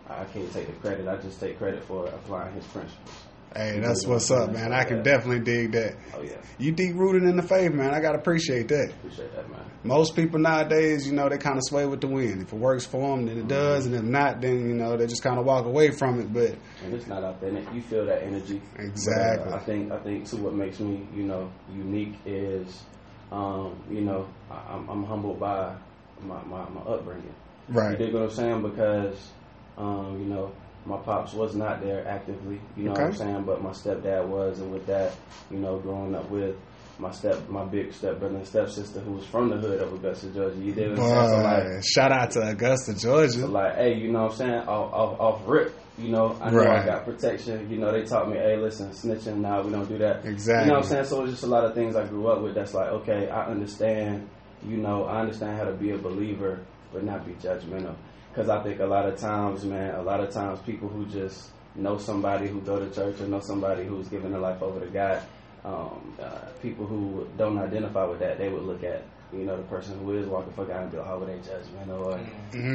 I 0.09 0.25
can't 0.25 0.53
take 0.53 0.67
the 0.67 0.73
credit. 0.75 1.09
I 1.09 1.17
just 1.17 1.41
take 1.41 1.59
credit 1.59 1.83
for 1.85 2.07
applying 2.07 2.55
his 2.55 2.65
principles. 2.67 3.11
Hey, 3.57 3.79
that's 3.79 4.05
what's 4.05 4.31
up, 4.33 4.51
man. 4.53 4.73
I 4.73 4.83
can 4.83 5.03
definitely 5.05 5.39
dig 5.41 5.73
that. 5.73 5.95
Oh 6.13 6.23
yeah, 6.23 6.39
You 6.59 6.73
deep 6.73 6.97
rooted 6.97 7.23
in 7.23 7.37
the 7.37 7.43
faith, 7.43 7.73
man. 7.73 7.95
I 7.95 8.01
gotta 8.01 8.19
appreciate 8.19 8.67
that. 8.69 8.91
appreciate 8.91 9.33
that, 9.35 9.49
man. 9.49 9.61
Most 9.85 10.17
people 10.17 10.41
nowadays, 10.41 11.07
you 11.07 11.13
know, 11.13 11.29
they 11.29 11.39
kind 11.39 11.57
of 11.57 11.63
sway 11.63 11.87
with 11.87 12.01
the 12.01 12.09
wind. 12.09 12.43
If 12.43 12.53
it 12.53 12.59
works 12.59 12.85
for 12.85 13.17
them, 13.17 13.27
then 13.27 13.39
it 13.39 13.47
does, 13.47 13.87
and 13.87 13.95
if 13.95 14.03
not, 14.03 14.41
then 14.41 14.69
you 14.69 14.75
know 14.75 14.97
they 14.97 15.07
just 15.07 15.23
kind 15.23 15.39
of 15.39 15.45
walk 15.45 15.67
away 15.67 15.93
from 15.93 16.21
it. 16.21 16.33
But 16.33 16.57
and 16.85 16.95
it's 16.95 17.07
not 17.07 17.23
authentic. 17.23 17.73
You 17.73 17.81
feel 17.83 18.05
that 18.07 18.25
energy. 18.25 18.61
Exactly. 18.77 19.45
But, 19.45 19.53
uh, 19.53 19.57
I 19.57 19.61
think 19.61 19.93
I 19.93 19.99
think 20.01 20.29
too. 20.29 20.39
What 20.39 20.55
makes 20.55 20.81
me, 20.81 21.07
you 21.15 21.23
know, 21.23 21.53
unique 21.73 22.15
is, 22.27 22.83
um, 23.31 23.81
you 23.89 24.01
know, 24.01 24.27
I, 24.51 24.55
I'm, 24.73 24.89
I'm 24.89 25.05
humbled 25.05 25.39
by 25.39 25.77
my, 26.23 26.43
my, 26.45 26.69
my 26.71 26.81
upbringing. 26.81 27.35
Right. 27.69 27.93
You 27.93 28.07
dig 28.07 28.15
what 28.15 28.25
I'm 28.25 28.31
saying? 28.31 28.63
Because, 28.63 29.31
um, 29.77 30.19
you 30.21 30.27
know, 30.27 30.53
my 30.87 30.99
pops 30.99 31.33
was 31.33 31.55
not 31.55 31.81
there 31.83 32.07
actively. 32.07 32.61
You 32.77 32.85
know 32.85 32.93
what 32.93 33.01
I'm 33.01 33.15
saying? 33.15 33.45
But 33.45 33.63
my 33.63 33.71
stepdad 33.71 34.27
was, 34.27 34.61
and 34.61 34.73
with 34.73 34.87
that, 34.87 35.15
you 35.51 35.59
know, 35.59 35.79
growing 35.79 36.15
up 36.15 36.29
with 36.31 36.57
my 36.99 37.11
step, 37.11 37.49
my 37.49 37.65
big 37.65 37.93
stepbrother 37.93 38.37
and 38.37 38.47
stepsister 38.47 39.01
who 39.01 39.13
was 39.13 39.27
from 39.27 39.49
the 39.51 39.57
hood 39.57 39.81
of 39.81 39.93
Augusta, 39.93 40.29
Georgia. 40.29 40.57
You 40.59 40.73
dig 40.73 40.91
what 40.91 41.01
I'm 41.01 41.27
saying? 41.27 41.29
So 41.29 41.43
like, 41.43 41.85
shout 41.85 42.13
out 42.13 42.31
to 42.33 42.41
Augusta, 42.49 42.93
so 42.97 42.99
Georgia. 42.99 43.47
like, 43.47 43.75
hey, 43.77 43.95
you 43.95 44.13
know 44.13 44.25
what 44.25 44.33
I'm 44.33 44.37
saying? 44.37 44.55
Off, 44.69 44.93
off, 44.93 45.21
off 45.21 45.43
rip, 45.47 45.75
you 45.99 46.11
know, 46.11 46.39
I 46.41 46.51
know 46.51 46.59
Right. 46.59 46.83
I 46.83 46.87
got 46.87 47.05
protection. 47.05 47.69
You 47.71 47.79
know, 47.79 47.91
they 47.91 48.05
taught 48.05 48.29
me, 48.29 48.37
hey, 48.37 48.57
listen, 48.59 48.91
snitching, 48.91 49.39
nah, 49.39 49.63
we 49.63 49.73
don't 49.73 49.89
do 49.89 49.99
that. 49.99 50.25
Exactly. 50.25 50.67
You 50.67 50.71
know 50.71 50.79
what 50.79 50.85
I'm 50.85 50.91
saying? 50.91 51.05
So 51.07 51.23
it's 51.23 51.33
just 51.33 51.43
a 51.45 51.49
lot 51.49 51.65
of 51.65 51.75
things 51.75 51.97
I 51.97 52.07
grew 52.07 52.29
up 52.29 52.43
with 52.43 52.55
that's 52.55 52.75
like, 52.75 52.89
okay, 52.89 53.29
I 53.29 53.47
understand, 53.47 54.29
you 54.65 54.77
know, 54.77 55.05
I 55.05 55.21
understand 55.21 55.57
how 55.57 55.65
to 55.65 55.73
be 55.73 55.91
a 55.91 55.99
believer, 55.99 56.61
but 56.93 57.03
not 57.03 57.27
be 57.27 57.33
judgmental. 57.35 57.97
Because 58.35 58.49
I 58.49 58.61
think 58.65 58.81
a 58.81 58.87
lot 58.87 59.07
of 59.07 59.17
times, 59.17 59.65
man, 59.65 59.95
a 59.95 60.03
lot 60.03 60.19
of 60.21 60.31
times 60.33 60.59
people 60.67 60.89
who 60.89 61.07
just 61.07 61.51
know 61.77 61.99
somebody 61.99 62.49
who 62.49 62.61
go 62.63 62.81
to 62.81 62.93
church 62.93 63.21
or 63.21 63.29
know 63.29 63.39
somebody 63.39 63.85
who's 63.85 64.09
giving 64.09 64.33
their 64.33 64.41
life 64.41 64.61
over 64.61 64.81
to 64.81 64.87
God, 64.87 65.23
um, 65.65 66.17
uh, 66.21 66.39
people 66.61 66.85
who 66.85 67.29
don't 67.39 67.57
identify 67.59 68.05
with 68.05 68.19
that, 68.19 68.39
they 68.39 68.49
would 68.49 68.65
look 68.65 68.83
at, 68.83 69.03
you 69.33 69.45
know, 69.45 69.57
the 69.57 69.63
person 69.65 69.97
who 70.01 70.13
is 70.17 70.27
walking 70.27 70.53
for 70.55 70.65
God 70.65 70.83
and 70.83 70.91
be 70.91 70.99
like, 70.99 71.07
oh, 71.09 71.19
well, 71.19 71.27
they 71.29 71.35
judgmental 71.39 72.07
or, 72.07 72.19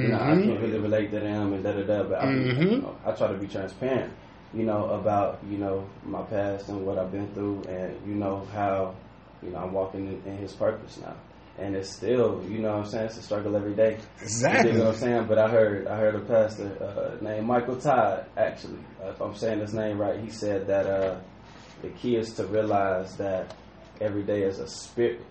you 0.04 0.08
know, 0.08 0.16
I 0.20 0.42
can't 0.46 0.62
really 0.62 0.80
relate 0.80 1.12
to 1.12 1.20
them 1.20 1.52
and 1.54 1.62
da 1.64 1.74
da 1.74 1.84
da. 1.84 2.04
But 2.04 2.22
I, 2.22 2.26
Mhm. 2.28 2.72
you 2.72 2.78
know, 2.82 2.96
I 3.06 3.12
try 3.12 3.28
to 3.28 3.38
be 3.38 3.48
transparent, 3.48 4.14
you 4.54 4.64
know, 4.64 4.86
about 4.92 5.40
you 5.50 5.58
know 5.58 5.86
my 6.06 6.22
past 6.24 6.70
and 6.70 6.86
what 6.86 6.98
I've 6.98 7.12
been 7.12 7.28
through, 7.34 7.64
and 7.68 7.94
you 8.08 8.16
know 8.16 8.48
how 8.54 8.96
you 9.44 9.50
know 9.52 9.58
I'm 9.60 9.74
walking 9.74 10.08
in, 10.08 10.32
in 10.32 10.38
His 10.38 10.54
purpose 10.54 11.00
now. 11.02 11.16
And 11.60 11.76
it's 11.76 11.90
still, 11.90 12.44
you 12.48 12.60
know 12.60 12.78
what 12.78 12.86
I'm 12.86 12.90
saying, 12.90 13.06
it's 13.06 13.18
a 13.18 13.22
struggle 13.22 13.56
every 13.56 13.74
day. 13.74 13.98
Exactly. 14.22 14.72
You 14.72 14.78
know 14.78 14.86
what 14.86 14.96
I'm 14.96 15.00
saying? 15.00 15.26
But 15.28 15.40
I 15.40 15.50
heard 15.50 15.88
I 15.88 15.98
heard 15.98 16.16
a 16.16 16.20
pastor 16.20 16.72
uh, 16.82 17.24
named 17.24 17.48
Michael 17.48 17.76
Todd, 17.76 18.26
actually, 18.38 18.80
uh, 19.04 19.10
if 19.10 19.22
I'm 19.22 19.36
saying 19.36 19.60
his 19.60 19.74
name 19.74 20.00
right, 20.00 20.20
he 20.20 20.30
said 20.30 20.68
that 20.68 20.86
uh, 20.86 21.20
the 21.82 21.90
key 21.90 22.16
is 22.16 22.34
to 22.34 22.46
realize 22.46 23.16
that 23.18 23.56
every 24.02 24.24
day 24.24 24.44
is 24.44 24.60
a 24.60 24.68
spirit 24.68 25.22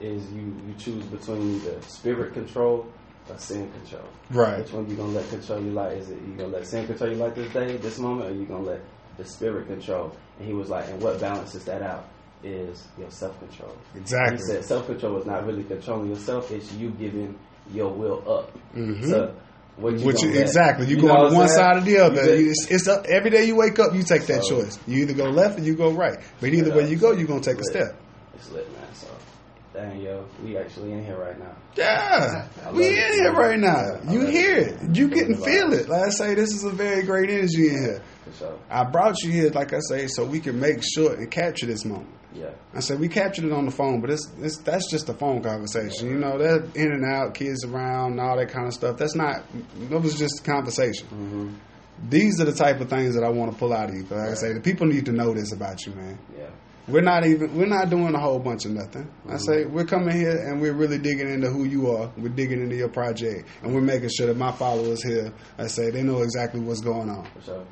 is 0.00 0.30
you 0.32 0.54
you 0.66 0.74
choose 0.78 1.04
between 1.06 1.56
either 1.56 1.80
spirit 1.82 2.32
control 2.32 2.86
or 3.28 3.38
sin 3.38 3.70
control. 3.72 4.08
Right. 4.30 4.58
Which 4.58 4.72
one 4.72 4.88
you 4.88 4.96
gonna 4.96 5.12
let 5.12 5.28
control 5.28 5.60
your 5.60 5.72
life? 5.72 5.98
Is 5.98 6.10
it 6.10 6.18
you 6.22 6.34
gonna 6.36 6.48
let 6.48 6.66
sin 6.66 6.86
control 6.86 7.10
your 7.10 7.18
life 7.18 7.34
this 7.34 7.52
day, 7.52 7.76
this 7.76 7.98
moment, 7.98 8.30
or 8.30 8.34
you 8.34 8.46
gonna 8.46 8.64
let 8.64 8.80
the 9.16 9.24
spirit 9.24 9.66
control? 9.66 10.14
And 10.38 10.46
he 10.46 10.54
was 10.54 10.68
like, 10.68 10.88
and 10.88 11.00
what 11.02 11.20
balances 11.20 11.64
that 11.64 11.82
out 11.82 12.08
is 12.44 12.86
your 12.98 13.10
self 13.10 13.38
control. 13.38 13.76
Exactly. 13.94 14.36
He 14.38 14.42
said 14.42 14.64
self 14.64 14.86
control 14.86 15.18
is 15.18 15.26
not 15.26 15.46
really 15.46 15.64
controlling 15.64 16.10
yourself; 16.10 16.50
it's 16.50 16.72
you 16.74 16.90
giving 16.90 17.38
your 17.72 17.90
will 17.92 18.22
up 18.30 18.50
Mhm. 18.74 19.08
to 19.10 19.34
what 19.76 19.94
you 20.22 20.30
you, 20.30 20.40
exactly, 20.40 20.86
you, 20.86 20.96
know 20.96 21.02
go 21.02 21.08
on 21.14 21.34
one 21.34 21.48
saying? 21.48 21.58
side 21.58 21.76
or 21.78 21.80
the 21.80 21.98
other. 21.98 22.24
You 22.36 22.42
You- 22.44 22.48
just- 22.50 22.70
It's, 22.70 22.82
it's 22.82 22.88
up, 22.88 23.06
every 23.06 23.30
day 23.30 23.44
you 23.44 23.56
wake 23.56 23.78
up, 23.78 23.94
you 23.94 24.02
take 24.02 24.26
that 24.26 24.44
So- 24.44 24.60
choice. 24.62 24.78
You 24.86 24.98
either 25.02 25.14
go 25.14 25.24
left 25.24 25.58
or 25.58 25.62
you 25.62 25.74
go 25.74 25.92
right. 25.92 26.18
But 26.40 26.50
either 26.52 26.74
way 26.76 26.88
you 26.88 26.96
go, 26.96 27.12
you're 27.12 27.26
gonna 27.26 27.40
take 27.40 27.54
a 27.54 27.58
Lit. 27.58 27.66
step. 27.66 27.94
It's 28.34 28.50
lit, 28.50 28.70
man. 28.72 28.82
So, 28.92 29.06
dang, 29.72 30.00
yo, 30.00 30.24
we 30.44 30.56
actually 30.58 30.92
in 30.92 31.04
here 31.04 31.16
right 31.16 31.38
now. 31.38 31.56
Yeah, 31.74 32.44
we 32.72 32.88
in 32.88 32.92
it. 32.92 33.14
here 33.14 33.32
right 33.32 33.58
now. 33.58 33.98
Yeah, 34.04 34.10
You 34.12 34.18
love 34.18 34.28
it. 34.28 34.32
hear 34.34 34.56
it. 34.58 34.96
You 34.96 35.08
get 35.08 35.28
and 35.28 35.36
Feeling 35.38 35.38
the 35.38 35.44
feel 35.44 35.72
it. 35.72 35.88
Like 35.88 36.02
I 36.02 36.10
say, 36.10 36.34
this 36.34 36.52
is 36.52 36.64
a 36.64 36.70
very 36.70 37.02
great 37.04 37.30
energy 37.30 37.68
in 37.68 37.82
here. 37.82 38.02
For 38.30 38.38
sure. 38.44 38.58
I 38.68 38.84
brought 38.84 39.22
you 39.22 39.30
here, 39.32 39.48
like 39.50 39.72
I 39.72 39.78
say, 39.88 40.06
so 40.08 40.24
we 40.26 40.40
can 40.40 40.60
make 40.60 40.82
sure 40.82 41.14
and 41.14 41.30
capture 41.30 41.64
this 41.66 41.84
moment. 41.86 42.08
Yeah. 42.34 42.50
I 42.74 42.80
said 42.80 42.98
we 43.00 43.08
captured 43.08 43.44
it 43.44 43.52
on 43.52 43.64
the 43.66 43.70
phone, 43.70 44.00
but 44.00 44.10
it's, 44.10 44.30
it's 44.40 44.58
that's 44.58 44.90
just 44.90 45.08
a 45.08 45.14
phone 45.14 45.42
conversation. 45.42 46.08
You 46.08 46.18
know, 46.18 46.38
they're 46.38 46.64
in 46.74 46.92
and 46.92 47.04
out, 47.04 47.34
kids 47.34 47.64
around, 47.64 48.18
all 48.20 48.36
that 48.36 48.48
kind 48.50 48.66
of 48.66 48.72
stuff. 48.74 48.96
That's 48.96 49.14
not. 49.14 49.42
That 49.90 50.00
was 50.00 50.18
just 50.18 50.40
a 50.40 50.42
conversation. 50.42 51.06
hmm 51.08 51.48
These 52.08 52.40
are 52.40 52.44
the 52.44 52.52
type 52.54 52.80
of 52.80 52.88
things 52.88 53.14
that 53.14 53.22
I 53.24 53.28
want 53.28 53.52
to 53.52 53.58
pull 53.58 53.72
out 53.72 53.90
of 53.90 53.94
you. 53.94 54.02
'Cause 54.04 54.18
Like 54.18 54.30
I 54.30 54.34
say, 54.34 54.52
the 54.54 54.60
people 54.60 54.86
need 54.86 55.04
to 55.06 55.12
know 55.12 55.32
this 55.34 55.52
about 55.52 55.84
you, 55.86 55.92
man. 55.94 56.18
Yeah. 56.36 56.46
We're 56.88 57.00
not 57.02 57.24
even 57.24 57.56
we're 57.56 57.66
not 57.66 57.90
doing 57.90 58.12
a 58.12 58.18
whole 58.18 58.40
bunch 58.40 58.64
of 58.64 58.72
nothing. 58.72 59.08
I 59.28 59.36
say 59.36 59.64
we're 59.66 59.84
coming 59.84 60.16
here 60.16 60.36
and 60.36 60.60
we're 60.60 60.72
really 60.72 60.98
digging 60.98 61.30
into 61.30 61.48
who 61.48 61.62
you 61.64 61.88
are. 61.92 62.10
We're 62.16 62.28
digging 62.28 62.60
into 62.60 62.74
your 62.74 62.88
project 62.88 63.48
and 63.62 63.72
we're 63.72 63.80
making 63.82 64.08
sure 64.16 64.26
that 64.26 64.36
my 64.36 64.50
followers 64.50 65.00
here, 65.04 65.32
I 65.58 65.68
say 65.68 65.90
they 65.90 66.02
know 66.02 66.22
exactly 66.22 66.58
what's 66.60 66.80
going 66.80 67.08
on. 67.08 67.24
For 67.36 67.42
sure. 67.42 67.64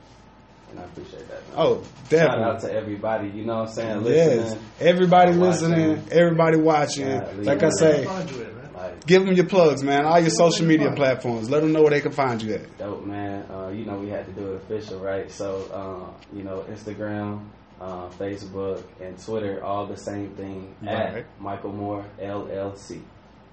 And 0.70 0.78
I 0.80 0.84
appreciate 0.84 1.28
that. 1.28 1.48
Man. 1.48 1.56
Oh, 1.56 1.82
Shout 2.10 2.40
out 2.42 2.60
to 2.60 2.72
everybody. 2.72 3.28
You 3.28 3.44
know 3.44 3.58
what 3.60 3.68
I'm 3.68 3.74
saying? 3.74 4.04
Yes. 4.06 4.36
Listening. 4.38 4.64
Everybody 4.80 5.30
Watching. 5.38 5.40
listening, 5.40 6.02
everybody 6.12 6.56
watching. 6.58 7.06
Yeah, 7.08 7.32
like 7.38 7.62
I 7.62 7.70
say, 7.70 8.04
Find 8.04 8.30
you 8.30 8.42
at, 8.42 8.54
man. 8.54 8.72
Like, 8.74 9.06
give 9.06 9.24
them 9.24 9.34
your 9.34 9.46
plugs, 9.46 9.82
man. 9.82 10.04
All 10.06 10.18
your 10.20 10.30
social 10.30 10.66
media 10.66 10.92
platforms. 10.92 11.50
Let 11.50 11.60
them 11.60 11.72
know 11.72 11.82
where 11.82 11.90
they 11.90 12.00
can 12.00 12.12
find 12.12 12.40
you 12.42 12.54
at. 12.54 12.78
dope, 12.78 13.04
man. 13.04 13.44
Uh, 13.50 13.68
you 13.68 13.84
know, 13.84 13.98
we 13.98 14.08
had 14.08 14.24
to 14.26 14.32
do 14.32 14.52
it 14.52 14.56
official, 14.62 15.00
right? 15.00 15.30
So, 15.30 15.66
uh, 15.72 16.36
you 16.36 16.42
know, 16.44 16.64
Instagram, 16.70 17.46
uh, 17.80 18.08
Facebook, 18.10 18.82
and 19.00 19.18
Twitter, 19.22 19.62
all 19.64 19.86
the 19.86 19.96
same 19.96 20.30
thing 20.34 20.74
Right. 20.82 21.16
at 21.18 21.40
Mykal 21.40 21.74
Moore 21.74 22.04
LLC. 22.20 23.00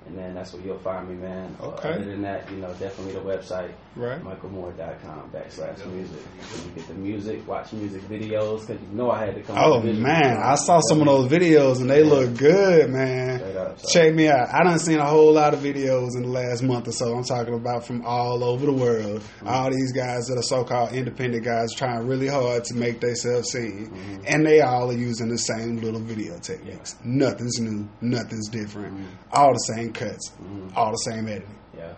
And 0.05 0.17
then 0.17 0.33
that's 0.35 0.53
where 0.53 0.61
you'll 0.63 0.79
find 0.79 1.09
me, 1.09 1.15
man. 1.15 1.55
Uh, 1.59 1.65
Okay. 1.67 1.89
other 1.89 2.05
than 2.05 2.21
that, 2.21 2.49
you 2.49 2.57
know, 2.57 2.73
definitely 2.79 3.13
the 3.13 3.19
website, 3.19 3.71
Right. 3.97 4.21
mykalmoore.com 4.23 5.31
backslash 5.31 5.85
music. 5.87 6.19
You 6.65 6.71
get 6.75 6.87
the 6.87 6.93
music, 6.93 7.47
watch 7.47 7.73
music 7.73 8.01
videos, 8.03 8.67
because 8.67 8.81
you 8.81 8.95
know 8.95 9.09
I 9.11 9.25
had 9.25 9.35
to 9.35 9.41
come 9.41 9.57
Oh 9.57 9.79
with 9.79 9.85
the 9.85 9.91
visuals. 9.99 10.03
man, 10.03 10.37
I 10.37 10.55
saw 10.55 10.79
some 10.81 10.99
of 11.01 11.07
those 11.07 11.27
videos 11.31 11.81
and 11.81 11.89
they 11.89 12.03
look 12.03 12.35
good, 12.37 12.89
man. 12.89 13.41
Up. 13.57 13.77
Check 13.91 14.13
me 14.13 14.27
out. 14.27 14.49
I 14.53 14.63
done 14.63 14.77
seen 14.79 14.99
a 14.99 15.05
whole 15.05 15.33
lot 15.33 15.53
of 15.53 15.61
videos 15.61 16.15
in 16.15 16.23
the 16.23 16.29
last 16.29 16.61
month 16.63 16.87
or 16.87 16.91
so. 16.91 17.15
I'm 17.15 17.23
talking 17.23 17.53
about 17.55 17.85
from 17.85 18.05
all 18.05 18.43
over 18.43 18.65
the 18.65 18.73
world. 18.73 19.21
Mm-hmm. 19.21 19.47
All 19.47 19.71
these 19.71 19.91
guys 19.93 20.25
that 20.27 20.37
are 20.37 20.43
so-called 20.43 20.93
independent 20.93 21.43
guys 21.43 21.73
trying 21.75 22.05
really 22.07 22.27
hard 22.27 22.63
to 22.65 22.75
make 22.75 22.99
themselves 22.99 23.49
seen, 23.51 23.87
Mm-hmm. 23.87 24.23
and 24.27 24.45
they 24.45 24.61
all 24.61 24.89
are 24.91 24.93
using 24.97 25.29
the 25.29 25.37
same 25.37 25.77
little 25.81 25.99
video 26.01 26.37
techniques. 26.39 26.95
Nothing's 27.03 27.59
new, 27.59 27.87
nothing's 28.01 28.47
different. 28.49 28.93
Mm-hmm. 28.93 29.05
All 29.33 29.53
the 29.53 29.73
same 29.73 29.93
cuts, 29.93 30.31
all 30.75 30.91
the 30.91 30.97
same 30.97 31.27
editing. 31.27 31.55
Yeah. 31.75 31.93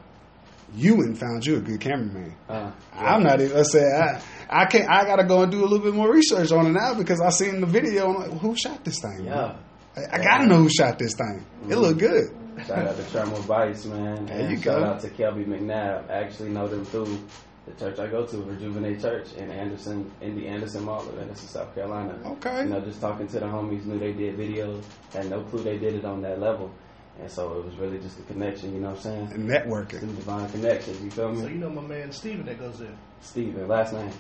And 0.76 1.18
found 1.18 1.46
you 1.46 1.58
a 1.58 1.60
good 1.60 1.80
cameraman. 1.80 2.36
Uh, 2.48 2.72
I'm 2.94 3.24
not 3.24 3.42
even. 3.42 3.58
I 3.58 3.64
say 3.64 3.84
I, 3.84 4.22
I 4.50 4.66
can't. 4.66 4.90
I 4.90 5.06
gotta 5.06 5.24
go 5.24 5.42
and 5.44 5.52
do 5.52 5.62
a 5.62 5.68
little 5.68 5.80
bit 5.80 5.94
more 5.94 6.12
research 6.12 6.52
on 6.52 6.68
it 6.68 6.72
now 6.72 6.94
because 6.94 7.20
I 7.22 7.30
seen 7.30 7.60
the 7.62 7.68
video 7.68 8.10
I'm 8.14 8.16
like, 8.32 8.40
who 8.40 8.56
shot 8.56 8.84
this 8.84 9.00
thing? 9.00 9.26
Yeah. 9.26 9.58
I, 9.98 10.16
I 10.16 10.24
gotta 10.24 10.46
know 10.46 10.58
who 10.58 10.70
shot 10.70 11.00
this 11.00 11.16
thing. 11.16 11.46
It 11.70 11.76
look 11.76 11.98
good. 12.00 12.36
Shout 12.66 12.88
out 12.88 12.98
to 12.98 13.12
Tremor 13.12 13.36
Vice, 13.38 13.86
man. 13.86 14.26
There 14.26 14.40
and 14.40 14.52
you 14.52 14.58
shout 14.58 14.80
go. 14.80 14.86
out 14.86 15.00
to 15.02 15.10
Kelby 15.10 15.46
McNabb. 15.46 16.10
I 16.10 16.24
actually 16.24 16.50
know 16.50 16.68
them 16.68 16.86
through 16.86 17.18
the 17.66 17.74
church 17.74 18.00
I 18.00 18.08
go 18.08 18.26
to, 18.26 18.38
Rejuvenate 18.38 19.02
Church 19.02 19.34
in 19.34 19.50
Anderson, 19.52 20.12
in 20.22 20.36
the 20.36 20.48
Anderson 20.48 20.84
Mall 20.84 21.08
of 21.08 21.18
Anderson, 21.20 21.48
South 21.48 21.74
Carolina. 21.76 22.18
Okay. 22.26 22.64
You 22.64 22.70
know, 22.70 22.82
just 22.82 23.00
talking 23.00 23.28
to 23.28 23.40
the 23.40 23.46
homies, 23.46 23.86
knew 23.86 24.00
they 24.00 24.12
did 24.14 24.38
videos, 24.38 24.84
had 25.14 25.30
no 25.30 25.42
clue 25.44 25.64
they 25.64 25.78
did 25.78 25.96
it 25.96 26.06
on 26.06 26.22
that 26.22 26.40
level. 26.40 26.72
And 27.20 27.30
so 27.30 27.60
it 27.60 27.66
was 27.66 27.76
really 27.76 28.00
just 28.00 28.20
a 28.20 28.24
connection, 28.24 28.74
you 28.74 28.80
know 28.80 28.90
what 28.90 28.98
I'm 28.98 29.04
saying? 29.04 29.32
And 29.34 29.50
networking. 29.50 30.00
Some 30.00 30.16
divine 30.16 30.50
connections, 30.52 31.02
you 31.04 31.12
feel 31.12 31.32
me? 31.32 31.42
So 31.42 31.48
you 31.48 31.56
know 31.56 31.70
my 31.70 31.82
man 31.82 32.12
Steven 32.12 32.46
that 32.46 32.60
goes 32.60 32.80
there. 32.80 32.96
Steven, 33.22 33.68
last 33.68 33.94
name. 33.94 34.12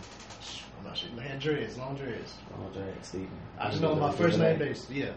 I'm 0.79 0.85
not 0.85 0.97
sure. 0.97 1.09
Man, 1.11 1.39
dreads, 1.39 1.77
long 1.77 1.95
dreads. 1.95 2.35
Andre 2.57 2.93
Steven. 3.01 3.29
I 3.57 3.69
just 3.69 3.81
know 3.81 3.93
him 3.93 3.99
by 3.99 4.11
first 4.11 4.37
name 4.39 4.59
basis. 4.59 4.89
Yeah. 4.89 5.11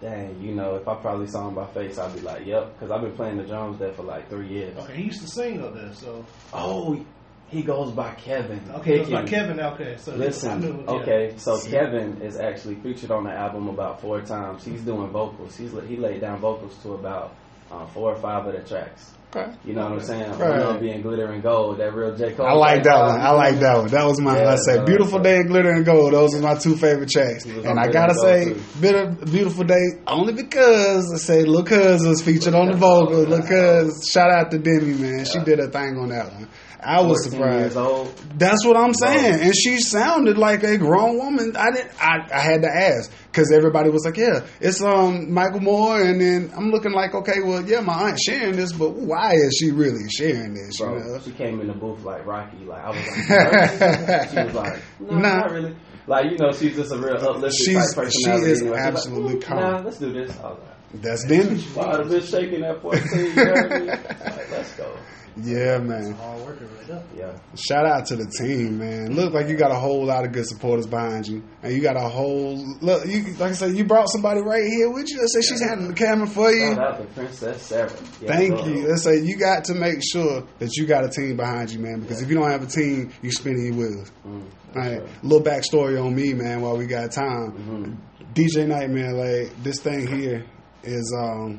Dang, 0.00 0.40
you 0.42 0.54
know, 0.54 0.74
if 0.74 0.86
I 0.88 0.94
probably 0.96 1.26
saw 1.28 1.48
him 1.48 1.54
by 1.54 1.66
face, 1.68 1.98
I'd 1.98 2.12
be 2.14 2.20
like, 2.20 2.44
yep, 2.44 2.74
because 2.74 2.90
I've 2.90 3.00
been 3.00 3.12
playing 3.14 3.36
the 3.38 3.44
drums 3.44 3.78
there 3.78 3.92
for 3.92 4.02
like 4.02 4.28
three 4.28 4.48
years. 4.48 4.76
Okay, 4.76 4.96
he 4.96 5.04
used 5.04 5.22
to 5.22 5.28
sing 5.28 5.62
up 5.62 5.74
there, 5.74 5.92
so 5.94 6.24
Oh, 6.52 7.04
he 7.54 7.62
goes 7.62 7.92
by 7.92 8.12
Kevin. 8.14 8.60
okay, 8.78 9.00
it's 9.00 9.10
like 9.10 9.26
Pickens. 9.26 9.30
Kevin. 9.30 9.60
Okay, 9.60 9.96
so 9.98 10.14
Listen, 10.14 10.84
okay, 10.88 11.32
so 11.36 11.60
Kevin 11.60 12.20
is 12.20 12.36
actually 12.36 12.74
featured 12.76 13.10
on 13.10 13.24
the 13.24 13.30
album 13.32 13.68
about 13.68 14.00
four 14.00 14.20
times. 14.20 14.64
He's 14.64 14.82
doing 14.82 15.10
vocals. 15.10 15.56
He's 15.56 15.72
he 15.86 15.96
laid 15.96 16.20
down 16.20 16.40
vocals 16.40 16.76
to 16.82 16.94
about 16.94 17.34
uh, 17.70 17.86
four 17.86 18.12
or 18.12 18.16
five 18.16 18.46
of 18.46 18.52
the 18.54 18.68
tracks. 18.68 19.12
Okay. 19.36 19.52
You 19.64 19.72
know 19.74 19.82
what 19.84 19.92
I'm 19.94 20.00
saying? 20.00 20.30
Right. 20.38 20.50
One 20.50 20.60
of 20.60 20.68
them 20.74 20.80
being 20.80 21.02
glitter 21.02 21.26
and 21.32 21.42
gold. 21.42 21.78
That 21.78 21.92
real 21.92 22.14
J 22.16 22.34
Cole. 22.34 22.46
I 22.46 22.52
like 22.52 22.84
that 22.84 23.00
one. 23.00 23.20
I 23.20 23.30
like 23.30 23.58
that 23.58 23.76
one. 23.78 23.88
That 23.88 24.06
was 24.06 24.20
my. 24.20 24.36
Yeah, 24.38 24.52
I 24.52 24.56
said, 24.56 24.76
bro. 24.76 24.86
"Beautiful 24.86 25.18
Day" 25.18 25.38
and 25.38 25.48
"Glitter 25.48 25.70
and 25.70 25.84
Gold." 25.84 26.12
Those 26.12 26.36
are 26.36 26.40
my 26.40 26.54
two 26.54 26.76
favorite 26.76 27.10
tracks. 27.10 27.44
And 27.44 27.78
I 27.80 27.88
gotta 27.88 28.12
and 28.12 28.20
say, 28.20 28.44
Gold, 28.44 28.56
too. 28.58 28.80
"Bitter, 28.80 29.06
"Beautiful 29.24 29.64
Day" 29.64 29.84
only 30.06 30.34
because 30.34 31.12
I 31.12 31.18
say 31.18 31.42
Lil 31.42 31.64
Cuz 31.64 32.06
was 32.06 32.22
featured 32.22 32.54
on 32.54 32.70
the 32.70 32.76
vocals. 32.86 33.26
Lil 33.26 33.42
Cuz, 33.42 34.08
shout 34.08 34.30
out 34.30 34.52
to 34.52 34.58
Demi, 34.58 34.94
man. 34.94 35.24
She 35.24 35.40
did 35.40 35.58
a 35.58 35.66
thing 35.68 35.98
on 35.98 36.10
that 36.10 36.32
one. 36.32 36.48
I 36.84 37.00
was 37.02 37.26
14 37.26 37.40
years 37.40 37.72
surprised. 37.72 38.38
That's 38.38 38.64
what 38.66 38.76
I'm 38.76 38.92
saying. 38.94 39.40
And 39.40 39.54
she 39.56 39.78
sounded 39.80 40.36
like 40.38 40.62
a 40.64 40.76
grown 40.78 41.16
woman. 41.18 41.56
I 41.56 41.70
didn't. 41.70 41.92
I, 42.00 42.28
I 42.34 42.40
had 42.40 42.62
to 42.62 42.68
ask 42.68 43.10
because 43.30 43.50
everybody 43.52 43.90
was 43.90 44.04
like, 44.04 44.16
"Yeah, 44.16 44.44
it's 44.60 44.82
um 44.82 45.28
Mykal 45.28 45.62
Moore," 45.62 46.00
and 46.02 46.20
then 46.20 46.52
I'm 46.56 46.70
looking 46.70 46.92
like, 46.92 47.14
"Okay, 47.14 47.40
well, 47.44 47.64
yeah, 47.64 47.80
my 47.80 48.08
aunt's 48.08 48.24
sharing 48.24 48.56
this, 48.56 48.72
but 48.72 48.90
why 48.90 49.32
is 49.34 49.56
she 49.58 49.70
really 49.70 50.08
sharing 50.10 50.54
this?" 50.54 50.78
Bro, 50.78 50.98
You 50.98 51.04
know? 51.04 51.20
she 51.20 51.30
came 51.32 51.60
in 51.60 51.68
the 51.68 51.74
booth 51.74 52.02
like 52.04 52.26
Rocky. 52.26 52.58
Like 52.64 52.84
I 52.84 52.88
was 52.90 52.96
like, 52.98 54.30
she 54.30 54.36
was 54.36 54.54
like, 54.54 54.82
no, 55.00 55.18
Nah. 55.18 55.36
not 55.38 55.50
really. 55.52 55.76
Like 56.06 56.30
you 56.32 56.38
know, 56.38 56.52
she's 56.52 56.76
just 56.76 56.92
a 56.92 56.98
real 56.98 57.16
uplifting 57.16 57.50
She's- 57.50 57.94
type 57.94 58.10
she 58.10 58.28
is 58.30 58.60
anyway. 58.60 58.76
Like, 58.76 58.86
absolutely 58.86 59.34
"Ooh, 59.36 59.40
calm." 59.40 59.58
Nah, 59.60 59.78
let's 59.80 59.98
do 59.98 60.12
this. 60.12 60.30
I 60.40 60.48
was 60.50 60.58
like, 60.58 61.02
That's 61.02 61.24
Demi. 61.24 61.64
wow, 61.74 62.02
the 62.02 62.14
bitch 62.18 62.30
shaking 62.30 62.62
at 62.62 62.82
14. 62.82 63.02
You 63.24 63.30
heard 63.32 63.70
me? 63.82 63.88
Like, 63.88 64.50
let's 64.50 64.72
go. 64.74 64.94
Yeah, 65.36 65.78
man. 65.78 66.12
Hard 66.12 66.40
worker 66.42 66.66
right 66.66 66.86
there. 66.86 67.02
Yeah. 67.16 67.38
Shout 67.56 67.86
out 67.86 68.06
to 68.06 68.16
the 68.16 68.26
team, 68.38 68.78
man. 68.78 69.14
Look 69.16 69.32
like 69.34 69.48
you 69.48 69.56
got 69.56 69.72
a 69.72 69.74
whole 69.74 70.04
lot 70.04 70.24
of 70.24 70.30
good 70.30 70.46
supporters 70.46 70.86
behind 70.86 71.26
you, 71.26 71.42
and 71.62 71.72
you 71.74 71.82
got 71.82 71.96
a 71.96 72.08
whole 72.08 72.56
look. 72.80 73.04
You 73.06 73.24
like 73.34 73.50
I 73.50 73.52
said, 73.54 73.76
you 73.76 73.84
brought 73.84 74.08
somebody 74.10 74.40
right 74.42 74.62
here 74.64 74.90
with 74.90 75.10
you. 75.10 75.18
Let's 75.18 75.34
say 75.34 75.40
she's 75.42 75.60
handling 75.60 75.88
the 75.88 75.96
camera 75.96 76.28
for 76.28 76.52
you. 76.52 76.74
Shout 76.74 76.78
out 76.78 76.98
to 77.00 77.06
Princess 77.14 77.62
Sarah. 77.62 77.90
Yeah, 78.20 78.28
Thank 78.28 78.54
bro. 78.54 78.66
you. 78.66 78.86
Let's 78.86 79.02
say 79.02 79.22
you 79.22 79.36
got 79.36 79.64
to 79.64 79.74
make 79.74 80.02
sure 80.08 80.46
that 80.60 80.76
you 80.76 80.86
got 80.86 81.04
a 81.04 81.08
team 81.08 81.36
behind 81.36 81.70
you, 81.70 81.80
man. 81.80 82.00
Because 82.00 82.22
if 82.22 82.28
you 82.28 82.36
don't 82.36 82.48
have 82.50 82.62
a 82.62 82.66
team, 82.66 83.10
you 83.20 83.32
spinning 83.32 83.66
your 83.66 83.74
wheels. 83.74 84.12
Mm, 84.24 84.42
All 84.76 84.82
right. 84.82 84.98
sure. 84.98 85.08
Little 85.24 85.44
backstory 85.44 86.00
on 86.00 86.14
me, 86.14 86.32
man. 86.32 86.60
While 86.60 86.76
we 86.76 86.86
got 86.86 87.10
time, 87.10 87.98
Mhm. 88.22 88.34
DJ 88.34 88.66
Nightmare, 88.68 89.12
like 89.12 89.62
this 89.64 89.80
thing 89.80 90.06
here 90.06 90.44
is. 90.84 91.12
um 91.18 91.58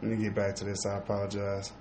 Let 0.00 0.12
me 0.12 0.24
get 0.24 0.34
back 0.34 0.54
to 0.56 0.64
this. 0.64 0.84
I 0.86 0.96
apologize. 0.98 1.72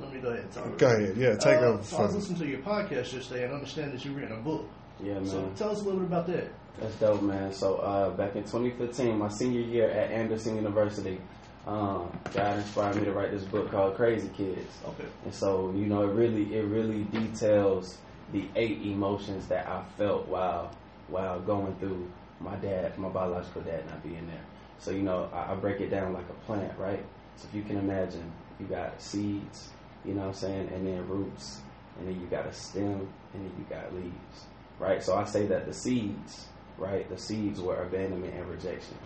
Let 0.00 0.12
me 0.12 0.20
go 0.20 0.28
ahead 0.28 0.44
and 0.44 0.52
talk. 0.52 0.78
Go 0.78 0.86
ahead. 0.86 1.16
Yeah, 1.16 1.36
take 1.36 1.58
uh, 1.58 1.66
over. 1.66 1.82
So 1.82 1.98
I 1.98 2.02
was 2.02 2.14
listening 2.14 2.38
to 2.40 2.46
your 2.46 2.60
podcast 2.60 3.12
yesterday 3.12 3.44
and 3.44 3.52
understand 3.52 3.92
that 3.92 4.04
you 4.04 4.12
written 4.12 4.32
a 4.32 4.40
book. 4.40 4.68
Yeah, 5.02 5.14
man. 5.14 5.26
So 5.26 5.52
tell 5.56 5.70
us 5.70 5.80
a 5.80 5.84
little 5.84 6.00
bit 6.00 6.08
about 6.08 6.26
that. 6.28 6.52
That's 6.80 6.94
dope, 6.96 7.22
man. 7.22 7.52
So 7.52 7.76
uh, 7.76 8.10
back 8.10 8.34
in 8.36 8.42
2015, 8.44 9.18
my 9.18 9.28
senior 9.28 9.60
year 9.60 9.90
at 9.90 10.10
Anderson 10.10 10.56
University, 10.56 11.20
um, 11.66 12.10
God 12.32 12.58
inspired 12.58 12.96
me 12.96 13.04
to 13.04 13.12
write 13.12 13.30
this 13.30 13.44
book 13.44 13.70
called 13.70 13.96
Crazy 13.96 14.28
Kids. 14.36 14.78
Okay. 14.86 15.08
And 15.24 15.34
so, 15.34 15.72
you 15.76 15.86
know, 15.86 16.02
it 16.02 16.14
really 16.14 16.54
it 16.54 16.64
really 16.64 17.04
details 17.04 17.98
the 18.32 18.44
eight 18.56 18.82
emotions 18.82 19.46
that 19.48 19.66
I 19.66 19.82
felt 19.98 20.26
while 20.28 20.74
while 21.08 21.40
going 21.40 21.74
through 21.76 22.10
my 22.40 22.56
dad, 22.56 22.98
my 22.98 23.08
biological 23.08 23.62
dad 23.62 23.86
not 23.86 24.02
being 24.02 24.26
there. 24.26 24.44
So 24.78 24.90
you 24.90 25.02
know, 25.02 25.28
I, 25.32 25.52
I 25.52 25.54
break 25.54 25.80
it 25.80 25.90
down 25.90 26.12
like 26.12 26.28
a 26.28 26.46
plant, 26.46 26.76
right? 26.78 27.04
So 27.36 27.48
if 27.48 27.54
you 27.54 27.62
can 27.62 27.76
imagine, 27.76 28.32
you 28.58 28.66
got 28.66 29.00
seeds, 29.00 29.70
you 30.04 30.14
know 30.14 30.22
what 30.22 30.28
I'm 30.28 30.34
saying, 30.34 30.68
and 30.74 30.86
then 30.86 31.06
roots, 31.08 31.60
and 31.98 32.08
then 32.08 32.20
you 32.20 32.26
got 32.26 32.46
a 32.46 32.52
stem, 32.52 33.08
and 33.34 33.44
then 33.44 33.52
you 33.58 33.64
got 33.68 33.94
leaves, 33.94 34.46
right? 34.78 35.02
So 35.02 35.16
I 35.16 35.24
say 35.24 35.46
that 35.46 35.66
the 35.66 35.72
seeds, 35.74 36.46
right, 36.78 37.08
the 37.08 37.18
seeds 37.18 37.60
were 37.60 37.82
abandonment 37.82 38.34
and 38.34 38.46
rejection. 38.48 38.96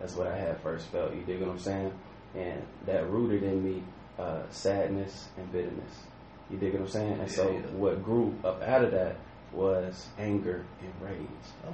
That's 0.00 0.14
what 0.14 0.26
I 0.26 0.36
had 0.36 0.60
first 0.60 0.86
felt. 0.88 1.14
You 1.14 1.22
dig 1.22 1.40
what 1.40 1.50
I'm 1.50 1.58
saying? 1.58 1.92
And 2.34 2.62
that 2.86 3.08
rooted 3.10 3.42
in 3.42 3.64
me 3.64 3.82
uh, 4.18 4.42
sadness 4.50 5.28
and 5.38 5.50
bitterness. 5.52 5.92
You 6.50 6.58
dig 6.58 6.72
what 6.74 6.82
I'm 6.82 6.88
saying? 6.88 7.20
And 7.20 7.30
so 7.30 7.50
Yeah, 7.50 7.58
yeah. 7.60 7.66
what 7.72 8.04
grew 8.04 8.34
up 8.44 8.62
out 8.62 8.84
of 8.84 8.92
that 8.92 9.16
was 9.52 10.06
anger 10.18 10.64
and 10.80 10.92
rage. 11.00 11.18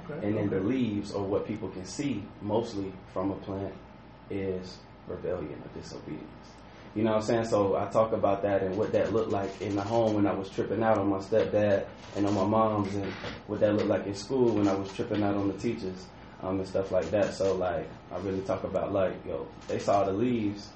Okay. 0.09 0.25
And 0.27 0.37
then 0.37 0.49
the 0.49 0.59
leaves, 0.59 1.11
or 1.11 1.25
what 1.25 1.45
people 1.45 1.69
can 1.69 1.85
see 1.85 2.23
mostly 2.41 2.93
from 3.13 3.31
a 3.31 3.35
plant, 3.35 3.73
is 4.29 4.77
rebellion 5.07 5.61
or 5.63 5.79
disobedience. 5.81 6.47
You 6.95 7.03
know 7.03 7.11
what 7.11 7.21
I'm 7.21 7.23
saying? 7.23 7.45
So 7.45 7.75
I 7.75 7.85
talk 7.87 8.11
about 8.11 8.43
that 8.43 8.61
and 8.61 8.77
what 8.77 8.91
that 8.91 9.13
looked 9.13 9.31
like 9.31 9.61
in 9.61 9.75
the 9.75 9.81
home 9.81 10.13
when 10.13 10.27
I 10.27 10.33
was 10.33 10.49
tripping 10.49 10.83
out 10.83 10.97
on 10.97 11.09
my 11.09 11.17
stepdad 11.17 11.85
and 12.15 12.27
on 12.27 12.33
my 12.35 12.45
mom's, 12.45 12.93
and 12.93 13.11
what 13.47 13.59
that 13.61 13.73
looked 13.73 13.89
like 13.89 14.05
in 14.05 14.13
school 14.13 14.55
when 14.55 14.67
I 14.67 14.73
was 14.73 14.91
tripping 14.93 15.23
out 15.23 15.35
on 15.35 15.47
the 15.47 15.57
teachers 15.57 16.05
um, 16.43 16.59
and 16.59 16.67
stuff 16.67 16.91
like 16.91 17.09
that. 17.11 17.33
So 17.33 17.55
like 17.55 17.89
I 18.11 18.17
really 18.17 18.41
talk 18.41 18.63
about 18.63 18.93
like 18.93 19.13
yo, 19.25 19.47
they 19.67 19.79
saw 19.79 20.03
the 20.03 20.13
leaves, 20.13 20.69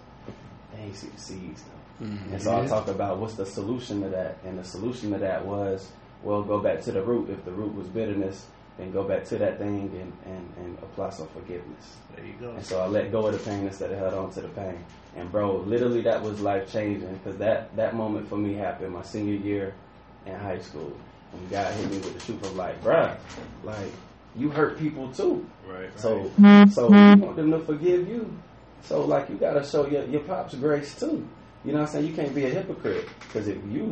they 0.73 0.83
ain't 0.83 0.95
see 0.95 1.07
the 1.09 1.19
seeds 1.19 1.61
though. 1.63 2.05
And 2.31 2.41
so 2.41 2.55
I 2.55 2.65
talk 2.65 2.87
about 2.87 3.19
what's 3.19 3.35
the 3.35 3.45
solution 3.45 4.01
to 4.01 4.09
that, 4.09 4.37
and 4.45 4.57
the 4.57 4.63
solution 4.63 5.11
to 5.11 5.19
that 5.19 5.45
was, 5.45 5.87
well, 6.23 6.41
go 6.43 6.59
back 6.59 6.81
to 6.83 6.91
the 6.91 7.01
root. 7.03 7.29
If 7.29 7.45
the 7.45 7.51
root 7.51 7.75
was 7.75 7.87
bitterness, 7.87 8.45
then 8.77 8.91
go 8.91 9.03
back 9.03 9.25
to 9.25 9.37
that 9.37 9.57
thing 9.57 9.89
and, 9.93 10.13
and, 10.25 10.53
and 10.57 10.77
apply 10.79 11.09
some 11.09 11.27
forgiveness. 11.29 11.95
There 12.15 12.25
you 12.25 12.33
go. 12.39 12.51
And 12.51 12.65
so 12.65 12.79
I 12.79 12.87
let 12.87 13.11
go 13.11 13.25
of 13.25 13.33
the 13.33 13.39
pain 13.39 13.65
instead 13.65 13.91
of 13.91 13.97
held 13.97 14.13
on 14.13 14.31
to 14.33 14.41
the 14.41 14.47
pain. 14.49 14.83
And 15.15 15.31
bro, 15.31 15.57
literally 15.57 16.01
that 16.01 16.21
was 16.21 16.39
life 16.41 16.71
changing 16.71 17.13
because 17.15 17.37
that, 17.39 17.75
that 17.75 17.95
moment 17.95 18.29
for 18.29 18.37
me 18.37 18.53
happened 18.53 18.93
my 18.93 19.03
senior 19.03 19.35
year 19.35 19.73
in 20.25 20.35
high 20.35 20.59
school. 20.59 20.95
When 21.31 21.47
God 21.49 21.73
hit 21.73 21.89
me 21.89 21.97
with 21.97 22.13
the 22.13 22.19
truth 22.19 22.43
of 22.43 22.55
like, 22.55 22.81
bruh, 22.83 23.17
like, 23.63 23.91
you 24.35 24.49
hurt 24.49 24.77
people 24.77 25.11
too. 25.11 25.45
Right. 25.67 25.89
So, 25.99 26.31
so 26.71 26.87
you 26.87 27.21
want 27.21 27.35
them 27.35 27.51
to 27.51 27.59
forgive 27.59 28.07
you. 28.07 28.31
So, 28.83 29.03
like, 29.03 29.29
you 29.29 29.35
gotta 29.35 29.65
show 29.65 29.87
your, 29.87 30.05
your 30.05 30.21
pops 30.21 30.53
grace 30.55 30.97
too. 30.97 31.27
You 31.65 31.73
know 31.73 31.79
what 31.79 31.87
I'm 31.87 31.93
saying? 31.93 32.07
You 32.07 32.13
can't 32.13 32.33
be 32.33 32.45
a 32.45 32.49
hypocrite 32.49 33.09
because 33.19 33.47
if 33.47 33.57
you 33.69 33.91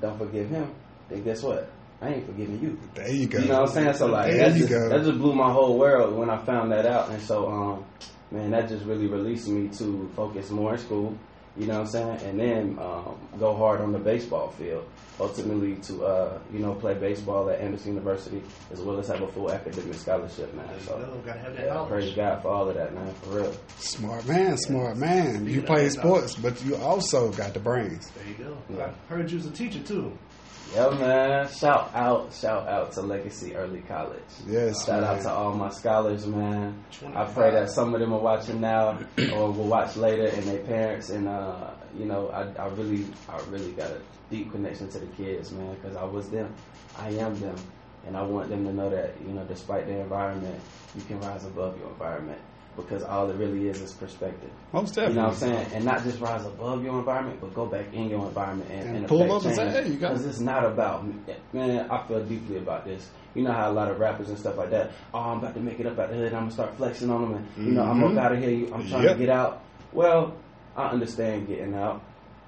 don't 0.00 0.18
forgive 0.18 0.50
him, 0.50 0.74
then 1.08 1.22
guess 1.22 1.42
what? 1.42 1.70
I 2.02 2.08
ain't 2.14 2.26
forgiving 2.26 2.60
you. 2.60 2.78
There 2.94 3.10
you 3.10 3.26
go. 3.26 3.38
You 3.38 3.48
know 3.48 3.60
what 3.62 3.68
I'm 3.70 3.74
saying? 3.74 3.94
So 3.94 4.06
like 4.06 4.30
There 4.32 4.50
that 4.50 4.54
you 4.58 4.66
just, 4.66 4.70
go. 4.70 4.88
that 4.90 5.04
just 5.04 5.18
blew 5.18 5.34
my 5.34 5.50
whole 5.52 5.78
world 5.78 6.16
when 6.16 6.28
I 6.30 6.36
found 6.44 6.72
that 6.72 6.86
out. 6.86 7.10
And 7.10 7.20
so 7.22 7.48
um 7.48 7.84
man, 8.30 8.50
that 8.50 8.68
just 8.68 8.84
really 8.84 9.06
released 9.06 9.48
me 9.48 9.68
to 9.78 10.10
focus 10.16 10.50
more 10.50 10.72
in 10.74 10.78
school. 10.78 11.16
You 11.56 11.66
know 11.66 11.74
what 11.74 11.80
I'm 11.82 11.86
saying? 11.86 12.20
And 12.22 12.40
then 12.40 12.78
um, 12.80 13.16
go 13.38 13.54
hard 13.56 13.80
on 13.80 13.92
the 13.92 13.98
baseball 13.98 14.50
field. 14.50 14.84
Ultimately 15.20 15.76
to 15.76 16.04
uh, 16.04 16.38
you 16.52 16.58
know, 16.58 16.74
play 16.74 16.94
baseball 16.94 17.48
at 17.48 17.60
Anderson 17.60 17.94
University 17.94 18.42
as 18.72 18.80
well 18.80 18.98
as 18.98 19.06
have 19.06 19.22
a 19.22 19.28
full 19.28 19.52
academic 19.52 19.94
scholarship, 19.94 20.52
man. 20.54 20.66
There 20.66 20.76
you 20.76 20.82
So 20.82 20.96
go. 20.98 21.22
Gotta 21.24 21.38
have 21.38 21.54
that 21.56 21.66
yeah, 21.66 21.74
knowledge. 21.74 21.88
praise 21.90 22.14
God 22.16 22.42
for 22.42 22.48
all 22.48 22.68
of 22.68 22.74
that, 22.74 22.92
man, 22.92 23.14
for 23.22 23.36
real. 23.36 23.54
Smart 23.78 24.26
man, 24.26 24.56
smart 24.58 24.96
man. 24.96 25.46
You 25.46 25.60
Yeah. 25.60 25.66
play 25.66 25.88
sports, 25.90 26.34
but 26.34 26.60
you 26.64 26.74
also 26.74 27.30
got 27.30 27.54
the 27.54 27.60
brains. 27.60 28.10
There 28.10 28.26
you 28.26 28.34
go. 28.44 28.56
Yeah. 28.76 28.90
I 29.08 29.12
heard 29.14 29.30
you 29.30 29.36
was 29.36 29.46
a 29.46 29.52
teacher 29.52 29.78
too. 29.78 30.18
Yeah, 30.74 30.90
man. 30.90 31.48
Shout 31.48 31.94
out, 31.94 32.32
shout 32.32 32.66
out 32.66 32.92
to 32.92 33.02
Legacy 33.02 33.54
Early 33.54 33.80
College. 33.82 34.18
Yes, 34.46 34.84
Shout 34.84 35.04
out 35.04 35.22
to 35.22 35.30
all 35.30 35.54
my 35.54 35.68
scholars, 35.70 36.26
man. 36.26 36.82
I 37.14 37.24
pray 37.26 37.52
that 37.52 37.70
some 37.70 37.94
of 37.94 38.00
them 38.00 38.12
are 38.12 38.20
watching 38.20 38.60
now 38.60 38.98
or 39.34 39.52
will 39.52 39.68
watch 39.68 39.96
later, 39.96 40.26
and 40.26 40.42
their 40.42 40.64
parents. 40.64 41.10
And 41.10 41.28
uh, 41.28 41.70
you 41.96 42.06
know, 42.06 42.28
I, 42.30 42.42
I 42.60 42.66
really, 42.68 43.06
I 43.28 43.38
really 43.50 43.70
got 43.72 43.90
a 43.90 44.00
deep 44.30 44.50
connection 44.50 44.88
to 44.90 44.98
the 44.98 45.06
kids, 45.06 45.52
man, 45.52 45.74
because 45.76 45.96
I 45.96 46.04
was 46.04 46.28
them. 46.30 46.52
I 46.98 47.10
am 47.10 47.38
them, 47.38 47.56
and 48.06 48.16
I 48.16 48.22
want 48.22 48.48
them 48.48 48.64
to 48.64 48.72
know 48.72 48.90
that 48.90 49.14
you 49.20 49.32
know, 49.32 49.44
despite 49.44 49.86
their 49.86 50.00
environment, 50.00 50.60
you 50.96 51.02
can 51.02 51.20
rise 51.20 51.44
above 51.44 51.78
your 51.78 51.88
environment 51.90 52.40
because 52.76 53.02
all 53.02 53.30
it 53.30 53.36
really 53.36 53.68
is 53.68 53.80
is 53.80 53.92
perspective. 53.92 54.50
Most 54.72 54.96
You 54.96 55.08
know 55.08 55.24
what 55.24 55.30
I'm 55.30 55.34
saying? 55.34 55.66
And 55.72 55.84
not 55.84 56.02
just 56.02 56.20
rise 56.20 56.44
above 56.44 56.84
your 56.84 56.98
environment, 56.98 57.38
but 57.40 57.54
go 57.54 57.66
back 57.66 57.92
in 57.92 58.10
your 58.10 58.26
environment 58.26 58.70
and, 58.70 58.88
And 58.88 58.96
and 58.98 59.08
pull 59.08 59.30
up 59.32 59.44
and 59.44 59.54
say, 59.54 59.68
"Hey, 59.68 59.88
you 59.88 59.96
got 59.96 60.12
it." 60.12 60.14
Because 60.14 60.26
it's 60.26 60.40
not 60.40 60.64
about. 60.64 61.04
Man, 61.52 61.90
I 61.90 62.06
feel 62.06 62.24
deeply 62.24 62.58
about 62.58 62.84
this. 62.84 63.08
You 63.34 63.42
know 63.42 63.52
how 63.52 63.70
a 63.70 63.72
lot 63.72 63.90
of 63.90 63.98
rappers 63.98 64.28
and 64.28 64.38
stuff 64.38 64.56
like 64.56 64.70
that, 64.70 64.92
oh, 65.12 65.18
I'm 65.18 65.38
about 65.38 65.54
to 65.54 65.60
make 65.60 65.80
it 65.80 65.86
up 65.86 65.98
out 65.98 66.10
the 66.10 66.16
hood, 66.16 66.32
I'm 66.32 66.38
going 66.40 66.48
to 66.48 66.54
start 66.54 66.76
flexing 66.76 67.10
on 67.10 67.22
them, 67.22 67.34
and, 67.56 67.66
you 67.66 67.72
know, 67.72 67.82
I'm 67.82 68.02
up 68.04 68.10
mm-hmm. 68.10 68.18
out 68.20 68.32
of 68.32 68.38
here, 68.38 68.72
I'm 68.72 68.88
trying 68.88 69.02
Yep. 69.02 69.12
to 69.12 69.18
get 69.18 69.28
out. 69.28 69.64
Well, 69.92 70.36
I 70.76 70.86
understand 70.88 71.48
getting 71.48 71.74
out. 71.74 72.00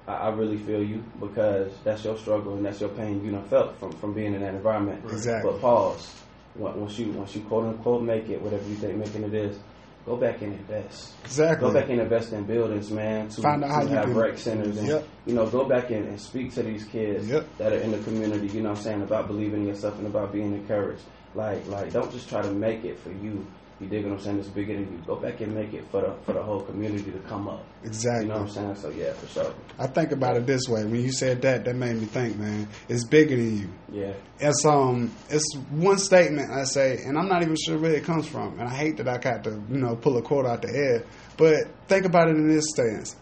I, 0.07 0.13
I 0.13 0.29
really 0.29 0.57
feel 0.57 0.81
you 0.81 1.03
because 1.19 1.71
that's 1.83 2.03
your 2.05 2.17
struggle 2.17 2.55
and 2.55 2.65
that's 2.65 2.79
your 2.79 2.89
pain 2.89 3.23
you 3.23 3.31
know 3.31 3.41
felt 3.43 3.77
from, 3.77 3.91
from 3.93 4.13
being 4.13 4.33
in 4.33 4.41
that 4.41 4.53
environment. 4.53 5.03
Exactly. 5.05 5.51
But 5.51 5.61
pause. 5.61 6.13
Once 6.55 6.77
once 6.77 6.99
you, 6.99 7.11
once 7.11 7.35
you 7.35 7.41
quote 7.41 7.65
unquote 7.65 8.01
make 8.01 8.29
it, 8.29 8.41
whatever 8.41 8.67
you 8.67 8.75
think 8.75 8.97
making 8.97 9.23
it 9.23 9.33
is, 9.33 9.59
go 10.07 10.15
back 10.15 10.41
and 10.41 10.53
invest. 10.53 11.13
Exactly. 11.25 11.67
Go 11.67 11.73
back 11.73 11.89
and 11.89 11.99
invest 11.99 12.31
in 12.31 12.45
buildings, 12.45 12.89
man. 12.89 13.27
To, 13.27 13.41
Find 13.41 13.61
out 13.63 13.67
to 13.67 13.73
how 13.73 13.81
you 13.83 13.87
have 13.89 14.05
can- 14.05 14.15
rec 14.15 14.37
centers 14.37 14.77
and 14.77 14.87
Yep. 14.87 15.07
you 15.25 15.33
know, 15.35 15.45
go 15.47 15.65
back 15.65 15.91
and, 15.91 16.07
and 16.07 16.19
speak 16.19 16.53
to 16.53 16.63
these 16.63 16.85
kids 16.85 17.27
Yep. 17.27 17.45
that 17.57 17.73
are 17.73 17.77
in 17.79 17.91
the 17.91 17.97
community. 17.99 18.47
You 18.47 18.61
know, 18.63 18.69
what 18.69 18.77
I'm 18.77 18.83
saying 18.83 19.01
about 19.01 19.27
believing 19.27 19.63
in 19.63 19.67
yourself 19.67 19.97
and 19.97 20.07
about 20.07 20.31
being 20.31 20.53
encouraged. 20.53 21.03
Like, 21.35 21.67
like, 21.67 21.91
don't 21.91 22.09
just 22.11 22.29
try 22.29 22.41
to 22.41 22.51
make 22.51 22.85
it 22.85 22.97
for 22.99 23.11
you. 23.11 23.45
You 23.79 23.85
dig 23.87 24.05
what 24.05 24.13
I'm 24.13 24.19
saying? 24.19 24.39
It's 24.39 24.47
bigger 24.47 24.73
than 24.73 24.91
you. 24.91 24.97
Go 25.05 25.17
back 25.17 25.39
and 25.41 25.53
make 25.53 25.71
it 25.71 25.85
for 25.91 26.01
the 26.01 26.15
for 26.25 26.33
the 26.33 26.41
whole 26.41 26.61
community 26.61 27.11
to 27.11 27.19
come 27.19 27.47
up. 27.47 27.63
Exactly. 27.83 28.23
You 28.23 28.29
know 28.29 28.39
what 28.39 28.47
I'm 28.47 28.49
saying? 28.49 28.75
So 28.75 28.89
yeah, 28.89 29.13
for 29.13 29.27
sure. 29.27 29.53
I 29.77 29.85
think 29.85 30.11
about 30.11 30.35
it 30.35 30.47
this 30.47 30.67
way. 30.67 30.83
When 30.83 30.95
you 30.95 31.11
said 31.11 31.43
that, 31.43 31.63
that 31.65 31.75
made 31.75 31.95
me 31.95 32.05
think, 32.05 32.37
man. 32.37 32.67
It's 32.89 33.03
bigger 33.05 33.35
than 33.35 33.59
you. 33.59 33.69
Yeah. 33.91 34.13
It's 34.39 34.65
um, 34.65 35.13
it's 35.29 35.55
one 35.69 35.99
statement 35.99 36.49
I 36.49 36.63
say, 36.63 36.97
and 37.05 37.19
I'm 37.19 37.27
not 37.27 37.43
even 37.43 37.55
sure 37.55 37.77
where 37.77 37.93
it 37.93 38.03
comes 38.03 38.27
from. 38.27 38.59
And 38.59 38.67
I 38.67 38.73
hate 38.73 38.97
that 38.97 39.07
I 39.07 39.19
got 39.19 39.43
to, 39.43 39.51
you 39.51 39.77
know, 39.77 39.95
pull 39.95 40.17
a 40.17 40.23
quote 40.23 40.47
out 40.47 40.63
the 40.63 40.69
air. 40.69 41.05
But 41.37 41.67
think 41.87 42.05
about 42.05 42.29
it 42.29 42.35
in 42.35 42.47
this 42.47 42.65
stance: 42.69 43.15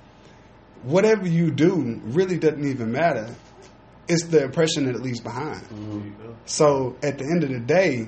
whatever 0.83 1.27
you 1.27 1.51
do 1.51 1.99
really 2.05 2.37
doesn't 2.37 2.65
even 2.65 2.93
matter. 2.93 3.35
It's 4.07 4.23
the 4.27 4.43
impression 4.43 4.85
that 4.85 4.95
it 4.95 5.01
leaves 5.01 5.19
behind. 5.19 5.63
Mm-hmm. 5.63 5.99
There 5.99 6.07
you 6.07 6.13
go. 6.23 6.35
So 6.45 6.95
at 7.03 7.17
the 7.17 7.25
end 7.25 7.43
of 7.43 7.49
the 7.49 7.59
day. 7.59 8.07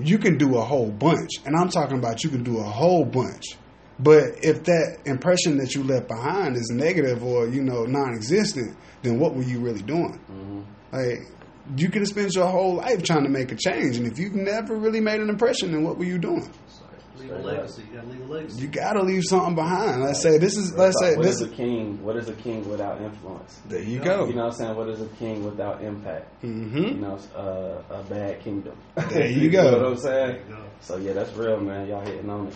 You 0.00 0.18
can 0.18 0.38
do 0.38 0.56
a 0.56 0.62
whole 0.62 0.90
bunch, 0.90 1.30
and 1.44 1.56
I'm 1.56 1.68
talking 1.68 1.98
about 1.98 2.24
you 2.24 2.30
can 2.30 2.42
do 2.42 2.58
a 2.58 2.64
whole 2.64 3.04
bunch. 3.04 3.56
But 3.98 4.42
if 4.42 4.64
that 4.64 4.98
impression 5.04 5.58
that 5.58 5.74
you 5.74 5.84
left 5.84 6.08
behind 6.08 6.56
is 6.56 6.70
negative 6.70 7.22
or 7.22 7.46
you 7.48 7.62
know 7.62 7.84
non-existent, 7.84 8.76
then 9.02 9.18
what 9.18 9.34
were 9.34 9.42
you 9.42 9.60
really 9.60 9.82
doing? 9.82 10.18
Mm-hmm. 10.30 10.60
Like 10.92 11.20
you 11.76 11.88
could 11.88 12.02
have 12.02 12.08
spent 12.08 12.34
your 12.34 12.48
whole 12.48 12.76
life 12.76 13.02
trying 13.02 13.24
to 13.24 13.30
make 13.30 13.52
a 13.52 13.56
change, 13.56 13.96
and 13.96 14.06
if 14.06 14.18
you've 14.18 14.34
never 14.34 14.74
really 14.76 15.00
made 15.00 15.20
an 15.20 15.28
impression, 15.28 15.72
then 15.72 15.84
what 15.84 15.98
were 15.98 16.04
you 16.04 16.18
doing? 16.18 16.50
It's 17.14 17.22
like 17.22 17.30
leave 17.30 17.44
a 17.44 17.48
legacy. 17.48 17.82
You 17.90 17.96
gotta 17.96 18.08
leave 18.08 18.20
a 18.20 18.32
legacy. 18.32 18.62
You 18.62 18.68
got 18.68 18.92
to 18.94 19.02
leave 19.02 19.22
something 19.24 19.54
behind. 19.54 20.02
Let's 20.02 20.22
say 20.22 20.38
this 20.38 20.56
is. 20.56 20.74
Let's 20.74 20.98
say 21.00 21.14
what 21.16 21.24
this. 21.24 21.40
is 21.40 21.42
a 21.42 21.48
king? 21.48 22.02
What 22.02 22.16
is 22.16 22.28
a 22.28 22.34
king 22.34 22.68
without 22.68 23.00
influence? 23.00 23.60
There 23.66 23.80
you 23.80 23.98
You 23.98 24.00
go. 24.00 24.26
You 24.26 24.34
know 24.34 24.44
what 24.44 24.52
I'm 24.52 24.58
saying? 24.58 24.76
What 24.76 24.88
is 24.88 25.00
a 25.00 25.08
king 25.08 25.44
without 25.44 25.82
impact? 25.82 26.42
You 26.42 26.48
hmm 26.50 27.00
know, 27.00 27.18
uh, 27.36 27.82
a 27.94 28.02
bad 28.04 28.40
kingdom. 28.40 28.76
There 28.94 29.26
you 29.30 29.50
go. 29.50 29.64
You 29.64 29.70
know 29.70 29.78
what 29.78 29.86
I'm 29.92 29.96
saying? 29.98 30.40
So 30.80 30.96
yeah, 30.96 31.12
that's 31.12 31.32
real, 31.34 31.60
man. 31.60 31.88
Y'all 31.88 32.00
hitting 32.00 32.28
on 32.30 32.48
it. 32.48 32.54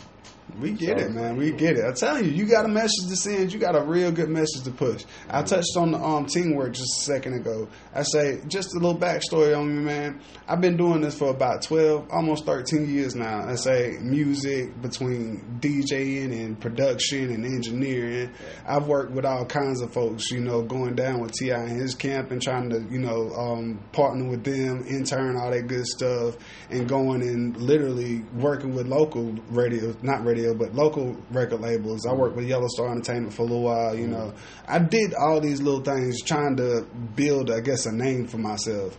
We 0.61 0.73
get 0.73 0.99
it, 1.01 1.11
man. 1.13 1.37
We 1.37 1.51
get 1.51 1.77
it. 1.77 1.85
I 1.85 1.93
tell 1.93 2.23
you, 2.23 2.31
you 2.31 2.47
got 2.47 2.65
a 2.65 2.69
message 2.69 3.09
to 3.09 3.17
send. 3.17 3.53
You 3.53 3.59
got 3.59 3.77
a 3.77 3.83
real 3.83 4.13
good 4.13 4.31
message 4.31 4.63
to 4.65 4.71
push. 4.71 5.05
I 5.29 5.43
touched 5.43 5.77
on 5.77 5.91
the 5.91 5.99
um, 5.99 6.27
teamwork 6.27 6.73
just 6.73 7.03
a 7.03 7.05
second 7.05 7.35
ago. 7.35 7.69
I 7.93 8.05
say 8.05 8.41
just 8.47 8.75
a 8.75 8.79
little 8.79 8.97
backstory 8.97 9.59
on 9.59 9.69
me, 9.69 9.83
man. 9.83 10.21
I've 10.49 10.61
been 10.61 10.77
doing 10.77 11.01
this 11.01 11.19
for 11.19 11.31
about 11.31 11.63
twelve, 11.63 12.09
almost 12.11 12.47
thirteen 12.47 12.89
years 12.89 13.15
now. 13.15 13.47
I 13.47 13.57
say 13.57 13.99
music 14.01 14.81
between 14.81 15.59
DJing 15.61 16.33
and 16.33 16.59
production 16.59 17.31
and 17.31 17.45
engineering. 17.45 18.33
I've 18.67 18.87
worked 18.87 19.13
with 19.13 19.27
all 19.27 19.45
kinds 19.45 19.83
of 19.83 19.93
folks, 19.93 20.31
you 20.31 20.41
know, 20.41 20.63
going 20.63 20.95
down 20.95 21.21
with 21.21 21.33
T.I. 21.33 21.59
and 21.59 21.81
his 21.81 21.95
camp 21.95 22.31
and 22.31 22.41
trying 22.41 22.71
to, 22.71 22.81
you 22.89 23.01
know, 23.01 23.31
um, 23.33 23.81
partner 23.93 24.29
with 24.29 24.45
them, 24.45 24.85
intern, 24.89 25.37
all 25.37 25.51
that 25.51 25.67
good 25.67 25.87
stuff, 25.87 26.37
and 26.71 26.89
going 26.89 27.23
and 27.23 27.57
literally 27.57 28.23
working 28.33 28.75
with 28.75 28.87
local 28.87 29.33
radio, 29.51 29.95
not 30.03 30.16
radio, 30.25 30.55
but 30.55 30.75
local 30.75 31.17
record 31.31 31.61
labels. 31.61 32.07
I 32.07 32.13
worked 32.15 32.37
with 32.37 32.47
Yellow 32.47 32.69
Star 32.69 32.91
Entertainment 32.91 33.33
for 33.33 33.43
a 33.43 33.45
little 33.47 33.63
while, 33.63 33.95
you 33.97 34.07
know. 34.07 34.33
I 34.67 34.79
did 34.79 35.15
all 35.15 35.41
these 35.41 35.61
little 35.61 35.83
things 35.83 36.23
trying 36.23 36.57
to 36.57 36.87
build, 37.15 37.51
I 37.51 37.61
guess, 37.61 37.87
a 37.87 37.93
name 37.93 38.27
for 38.27 38.39
myself. 38.39 38.97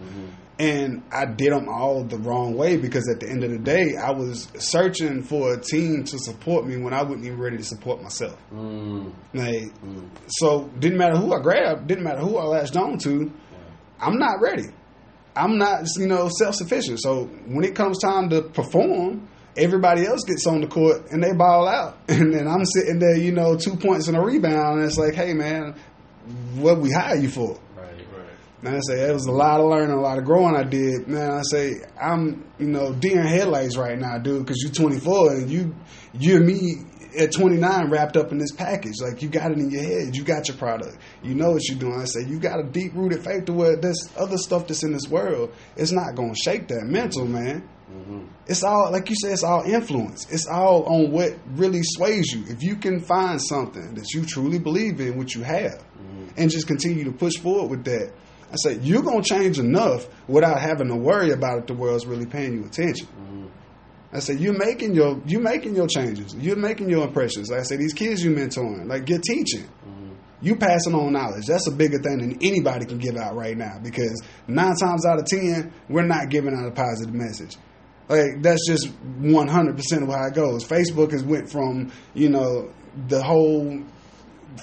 And 0.60 1.03
I 1.12 1.25
did 1.25 1.51
them 1.53 1.69
all 1.69 2.03
the 2.03 2.17
wrong 2.17 2.56
way 2.56 2.77
because 2.77 3.08
at 3.13 3.19
the 3.19 3.30
end 3.30 3.43
of 3.43 3.51
the 3.51 3.60
day, 3.60 3.95
I 3.95 4.10
was 4.12 4.47
searching 4.58 5.21
for 5.21 5.53
a 5.53 5.62
team 5.62 6.03
to 6.06 6.17
support 6.17 6.65
me 6.65 6.77
when 6.77 6.93
I 6.93 7.03
wasn't 7.03 7.25
even 7.25 7.39
ready 7.39 7.58
to 7.58 7.63
support 7.63 8.01
myself. 8.01 8.38
Mm, 8.51 9.13
Like, 9.36 9.71
mm, 9.84 10.10
so 10.27 10.67
didn't 10.80 10.97
matter 10.97 11.15
who 11.15 11.32
I 11.34 11.41
grabbed, 11.41 11.86
didn't 11.88 12.03
matter 12.03 12.21
who 12.21 12.38
I 12.38 12.45
latched 12.45 12.75
on 12.75 12.97
to. 12.99 13.32
I'm 13.99 14.17
not 14.17 14.41
ready. 14.41 14.69
I'm 15.36 15.60
not, 15.60 15.86
you 15.97 16.08
know, 16.08 16.27
self 16.30 16.56
sufficient. 16.56 17.01
So 17.01 17.25
when 17.45 17.63
it 17.63 17.75
comes 17.75 17.99
time 17.99 18.30
to 18.32 18.41
perform, 18.41 19.27
everybody 19.58 20.06
else 20.06 20.24
gets 20.24 20.46
on 20.48 20.62
the 20.62 20.67
court 20.67 21.12
and 21.12 21.24
they 21.24 21.34
ball 21.34 21.67
out, 21.67 21.98
and 22.08 22.34
then 22.34 22.48
I'm 22.48 22.65
sitting 22.65 23.00
there, 23.00 23.17
you 23.17 23.32
know, 23.32 23.58
two 23.58 23.76
points 23.76 24.08
and 24.08 24.15
a 24.15 24.22
rebound, 24.22 24.80
and 24.80 24.88
it's 24.88 24.98
like, 24.98 25.15
hey 25.15 25.34
man, 25.34 25.76
what 26.56 26.80
we 26.80 26.91
hire 26.91 27.15
you 27.15 27.30
for? 27.30 27.60
Right. 27.76 27.86
Right. 27.86 28.28
Man, 28.62 28.76
I 28.76 28.80
say 28.88 29.02
it 29.02 29.13
was 29.13 29.26
a 29.26 29.32
lot 29.32 29.60
of 29.60 29.67
learning, 29.67 29.96
a 29.96 30.02
lot 30.02 30.17
of 30.17 30.26
growing 30.26 30.56
I 30.56 30.63
did. 30.63 31.08
Man, 31.08 31.32
I 31.32 31.41
say 31.43 31.82
I'm, 32.00 32.46
you 32.60 32.67
know, 32.67 32.93
deer 32.93 33.22
in 33.22 33.28
headlights 33.28 33.78
right 33.78 33.98
now, 33.98 34.17
dude, 34.17 34.46
because 34.46 34.62
you're 34.62 34.72
24 34.72 35.34
and 35.34 35.50
you, 35.50 35.76
you 36.13 36.38
and 36.38 36.46
me 36.46 36.76
at 37.17 37.32
29 37.32 37.89
wrapped 37.89 38.17
up 38.17 38.32
in 38.32 38.38
this 38.38 38.52
package. 38.52 38.96
Like 39.02 39.22
you 39.22 39.30
got 39.30 39.52
it 39.52 39.58
in 39.58 39.70
your 39.70 39.84
head, 39.84 40.15
you 40.15 40.24
got 40.24 40.48
your 40.48 40.58
product, 40.58 40.98
you 41.24 41.36
know 41.36 41.52
what 41.52 41.67
you're 41.67 41.80
doing. 41.80 42.00
I 42.00 42.06
say 42.06 42.22
you 42.28 42.39
got 42.39 42.60
a 42.60 42.63
deep 42.63 42.93
rooted 42.93 43.24
faith 43.24 43.46
to 43.46 43.54
where 43.54 43.76
there's 43.76 44.10
other 44.17 44.38
stuff 44.38 44.67
that's 44.67 44.84
in 44.84 44.93
this 44.93 45.08
world. 45.08 45.54
It's 45.76 45.91
not 45.91 46.15
gonna 46.15 46.36
shake 46.36 46.67
that 46.70 46.84
mental, 46.86 47.26
man. 47.26 47.67
Hmm 47.88 48.26
It's 48.47 48.63
all 48.63 48.91
like 48.91 49.10
you 49.10 49.15
said. 49.21 49.32
It's 49.34 49.43
all 49.43 49.63
influence. 49.63 50.26
It's 50.32 50.47
all 50.47 50.84
on 50.84 51.12
what 51.12 51.34
really 51.56 51.82
sways 51.84 52.32
you. 52.34 52.43
If 52.47 52.62
you 52.63 52.76
can 52.76 53.00
find 53.00 53.41
something 53.41 53.95
that 53.95 54.13
you 54.13 54.26
truly 54.26 54.60
believe 54.60 55.00
in, 55.00 55.17
which 55.17 55.36
you 55.36 55.43
have, 55.43 55.84
and 56.38 56.50
just 56.52 56.67
continue 56.67 57.04
to 57.06 57.12
push 57.12 57.34
forward 57.38 57.69
with 57.69 57.84
that, 57.86 58.12
I 58.52 58.56
say 58.63 58.78
you're 58.82 59.02
gonna 59.02 59.23
change 59.23 59.58
enough 59.60 60.08
without 60.28 60.60
having 60.62 60.88
to 60.89 60.95
worry 60.95 61.32
about 61.32 61.60
if 61.60 61.65
the 61.67 61.73
world's 61.73 62.06
really 62.06 62.26
paying 62.26 62.54
you 62.54 62.65
attention. 62.65 63.08
hmm 63.08 63.45
I 64.13 64.19
say 64.19 64.36
you're 64.36 64.58
making 64.58 64.95
your 64.95 65.21
you're 65.26 65.41
making 65.41 65.76
your 65.76 65.88
changes. 65.88 66.34
You're 66.36 66.56
making 66.56 66.89
your 66.89 67.06
impressions. 67.06 67.50
Like 67.50 67.60
I 67.62 67.63
say 67.63 67.76
these 67.78 67.93
kids 67.93 68.23
you 68.23 68.32
mentoring, 68.32 68.88
like 68.88 69.10
you're 69.10 69.19
teaching. 69.19 69.63
hmm 69.84 70.13
You 70.41 70.56
passing 70.56 70.93
on 70.95 71.12
knowledge. 71.13 71.45
That's 71.47 71.67
a 71.67 71.71
bigger 71.71 72.00
thing 72.00 72.19
than 72.19 72.38
anybody 72.41 72.86
can 72.86 73.00
give 73.00 73.17
out 73.17 73.36
right 73.36 73.58
now 73.58 73.80
because 73.84 74.21
nine 74.47 74.76
times 74.76 75.06
out 75.06 75.19
of 75.19 75.26
ten, 75.26 75.73
we're 75.89 76.06
not 76.06 76.30
giving 76.30 76.54
out 76.54 76.67
a 76.67 76.71
positive 76.71 77.13
message. 77.13 77.58
Like 78.10 78.41
that's 78.41 78.65
just 78.67 78.88
one 79.20 79.48
hundred 79.48 79.76
percent 79.76 80.04
of 80.04 80.10
how 80.10 80.28
it 80.28 80.34
goes. 80.34 80.63
Facebook 80.65 81.12
has 81.12 81.24
went 81.24 81.52
from 81.52 81.91
you 82.13 82.30
know 82.30 82.72
the 83.08 83.22
whole 83.22 83.84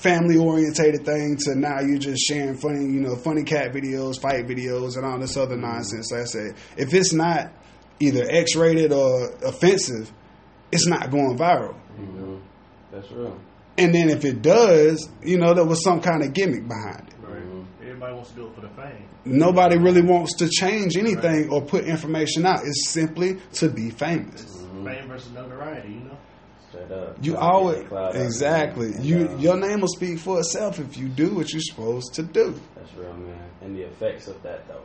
family 0.01 0.37
orientated 0.37 1.05
thing 1.05 1.37
to 1.37 1.55
now 1.55 1.81
you're 1.81 1.99
just 1.99 2.23
sharing 2.27 2.57
funny 2.57 2.85
you 2.85 3.01
know 3.01 3.17
funny 3.17 3.45
cat 3.45 3.73
videos, 3.73 4.21
fight 4.21 4.47
videos, 4.47 4.97
and 4.97 5.05
all 5.05 5.19
this 5.19 5.37
other 5.37 5.57
nonsense. 5.57 6.11
Like 6.11 6.23
I 6.23 6.25
said, 6.25 6.55
if 6.77 6.95
it's 6.95 7.13
not 7.13 7.53
either 8.01 8.27
X 8.29 8.57
rated 8.57 8.93
or 8.93 9.31
offensive, 9.45 10.11
it's 10.73 10.87
not 10.87 11.11
going 11.11 11.37
viral. 11.39 11.75
hmm 11.97 12.37
That's 12.91 13.11
real. 13.13 13.39
And 13.77 13.95
then 13.95 14.09
if 14.09 14.25
it 14.25 14.41
does, 14.41 15.09
you 15.23 15.37
know, 15.39 15.53
there 15.53 15.65
was 15.65 15.83
some 15.83 16.01
kind 16.01 16.23
of 16.23 16.33
gimmick 16.33 16.67
behind 16.69 17.09
it. 17.09 17.15
Right. 18.05 18.11
Everybody 18.11 18.15
wants 18.15 18.31
to 18.31 18.37
do 18.37 18.47
it 18.49 18.55
for 18.55 18.61
the 18.61 18.69
fame. 18.69 19.09
Nobody 19.25 19.79
really 19.79 20.03
wants 20.03 20.37
to 20.37 20.49
change 20.49 20.97
anything 20.97 21.51
or 21.51 21.63
put 21.63 21.85
information 21.85 22.47
out. 22.47 22.61
It's 22.65 22.89
simply 22.89 23.39
to 23.55 23.69
be 23.69 23.91
famous. 23.91 24.43
It's 24.43 24.57
Mhm. 24.57 24.85
fame 24.85 25.09
versus 25.09 25.33
notoriety. 25.33 25.89
You 25.95 26.01
know. 26.01 26.19
Straight 26.69 26.91
up. 26.91 26.91
You 26.91 27.01
Trying 27.01 27.15
to 27.23 27.31
get 27.33 27.39
always 27.39 27.79
the 27.79 27.85
cloud 27.85 28.05
out 28.07 28.13
there. 28.15 28.25
exactly. 28.25 28.87
And, 28.95 29.05
You 29.05 29.29
um, 29.29 29.39
your 29.39 29.57
name 29.57 29.81
will 29.81 29.89
speak 29.89 30.19
for 30.19 30.39
itself 30.41 30.79
if 30.81 30.97
you 30.99 31.09
do 31.09 31.35
what 31.35 31.53
you're 31.53 31.63
supposed 31.63 32.15
to 32.15 32.23
do. 32.23 32.55
That's 32.75 32.95
real, 32.97 33.13
man. 33.15 33.39
And 33.63 33.77
the 33.77 33.83
effects 33.83 34.27
of 34.29 34.43
that, 34.43 34.67
though, 34.69 34.83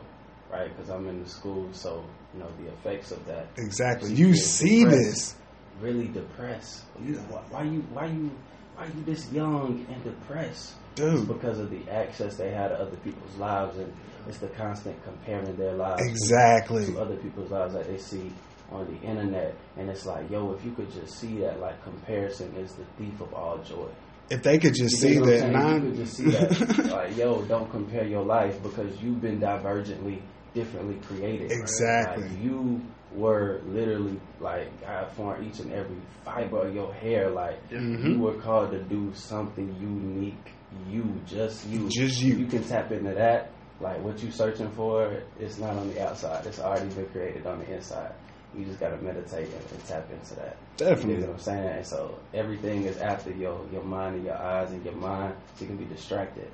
right? 0.52 0.74
Because 0.74 0.88
I'm 0.90 1.08
in 1.08 1.22
the 1.22 1.28
school, 1.28 1.68
so 1.72 2.04
you 2.32 2.40
know 2.40 2.48
the 2.62 2.68
effects 2.70 3.10
of 3.10 3.26
that. 3.26 3.48
Exactly. 3.58 4.14
You 4.14 4.34
see 4.34 4.84
depressed, 4.84 5.04
this. 5.04 5.34
Really 5.82 6.08
depressed. 6.08 6.82
You, 7.04 7.14
why, 7.28 7.40
why 7.50 7.62
you? 7.64 7.80
Why 7.92 8.06
you? 8.06 8.30
Why 8.76 8.86
you 8.86 9.02
this 9.04 9.30
young 9.32 9.84
and 9.90 10.04
depressed? 10.04 10.74
It's 10.96 11.22
because 11.22 11.58
of 11.58 11.70
the 11.70 11.88
access 11.90 12.36
they 12.36 12.50
had 12.50 12.68
to 12.68 12.74
other 12.80 12.96
people's 12.98 13.36
lives, 13.36 13.78
and 13.78 13.92
it's 14.28 14.38
the 14.38 14.48
constant 14.48 15.02
comparing 15.04 15.56
their 15.56 15.72
lives 15.74 16.02
Exactly. 16.02 16.86
to 16.86 16.98
other 17.00 17.16
people's 17.16 17.50
lives 17.50 17.74
that 17.74 17.86
they 17.86 17.98
see 17.98 18.32
on 18.70 18.86
the 18.86 19.00
internet. 19.06 19.54
And 19.76 19.88
it's 19.88 20.04
like, 20.06 20.30
yo, 20.30 20.52
if 20.52 20.64
you 20.64 20.72
could 20.72 20.92
just 20.92 21.18
see 21.18 21.38
that, 21.40 21.60
like 21.60 21.82
comparison 21.82 22.54
is 22.56 22.72
the 22.74 22.84
thief 22.98 23.20
of 23.20 23.32
all 23.34 23.58
joy. 23.58 23.88
If 24.30 24.42
they 24.44 24.58
could 24.58 24.74
just 24.74 24.94
You 25.02 25.08
see 25.08 25.12
get 25.14 25.20
what 25.22 25.28
I'm 25.30 25.40
that 25.40 25.52
nine 25.52 25.74
You 25.74 25.88
could 25.90 25.96
just 25.96 26.14
see 26.16 26.30
that, 26.30 26.78
like, 26.92 27.16
yo, 27.16 27.42
don't 27.42 27.68
compare 27.70 28.04
your 28.06 28.24
life 28.24 28.62
because 28.62 29.00
you've 29.02 29.20
been 29.20 29.40
divergently, 29.40 30.20
differently 30.54 30.96
created. 31.06 31.50
Exactly. 31.50 32.28
Like, 32.28 32.42
you 32.42 32.80
were 33.12 33.60
literally 33.66 34.20
like 34.38 34.68
God 34.82 35.10
formed 35.12 35.44
each 35.44 35.58
and 35.58 35.72
every 35.72 35.96
fiber 36.24 36.68
of 36.68 36.74
your 36.74 36.92
hair. 36.94 37.28
Like 37.30 37.68
Mhm. 37.70 38.04
you 38.04 38.18
were 38.20 38.34
called 38.34 38.70
to 38.70 38.82
do 38.84 39.10
something 39.14 39.74
unique. 39.80 40.52
You, 40.88 41.20
just 41.26 41.66
you, 41.66 41.88
Just 41.88 42.20
you. 42.20 42.36
You 42.36 42.46
can 42.46 42.62
tap 42.64 42.92
into 42.92 43.14
that. 43.14 43.50
Like 43.80 44.02
what 44.02 44.22
you're 44.22 44.30
searching 44.32 44.70
for, 44.72 45.22
it's 45.38 45.58
not 45.58 45.70
on 45.76 45.88
the 45.92 46.06
outside. 46.06 46.46
It's 46.46 46.60
already 46.60 46.88
been 46.94 47.06
created 47.06 47.46
on 47.46 47.60
the 47.60 47.74
inside. 47.74 48.12
You 48.56 48.64
just 48.64 48.78
gotta 48.78 48.96
meditate 48.98 49.46
and, 49.46 49.64
and 49.72 49.84
tap 49.86 50.10
into 50.10 50.34
that. 50.34 50.56
Definitely. 50.76 51.14
You 51.14 51.20
know 51.20 51.26
what 51.28 51.32
I'm 51.36 51.40
saying? 51.40 51.68
And 51.68 51.86
so 51.86 52.18
everything 52.34 52.84
is 52.84 52.98
after 52.98 53.30
your 53.32 53.58
your 53.72 53.82
mind 53.84 54.16
and 54.16 54.24
your 54.26 54.36
eyes 54.36 54.70
and 54.70 54.84
your 54.84 54.94
mind, 54.94 55.34
so 55.56 55.62
you 55.62 55.66
can 55.68 55.76
be 55.76 55.86
distracted. 55.86 56.50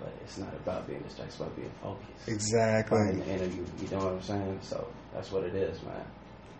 But 0.00 0.12
it's 0.22 0.36
not 0.36 0.52
about 0.54 0.86
being 0.86 1.00
distracted, 1.02 1.28
it's 1.32 1.36
about 1.40 1.56
being 1.56 1.70
focused. 1.82 2.28
Exactly. 2.28 2.98
In 2.98 3.18
the 3.20 3.26
interview, 3.28 3.64
you 3.80 3.88
know 3.90 4.04
what 4.04 4.12
I'm 4.14 4.22
saying? 4.22 4.58
So 4.62 4.88
that's 5.14 5.30
what 5.30 5.44
it 5.44 5.54
is, 5.54 5.80
man. 5.84 6.04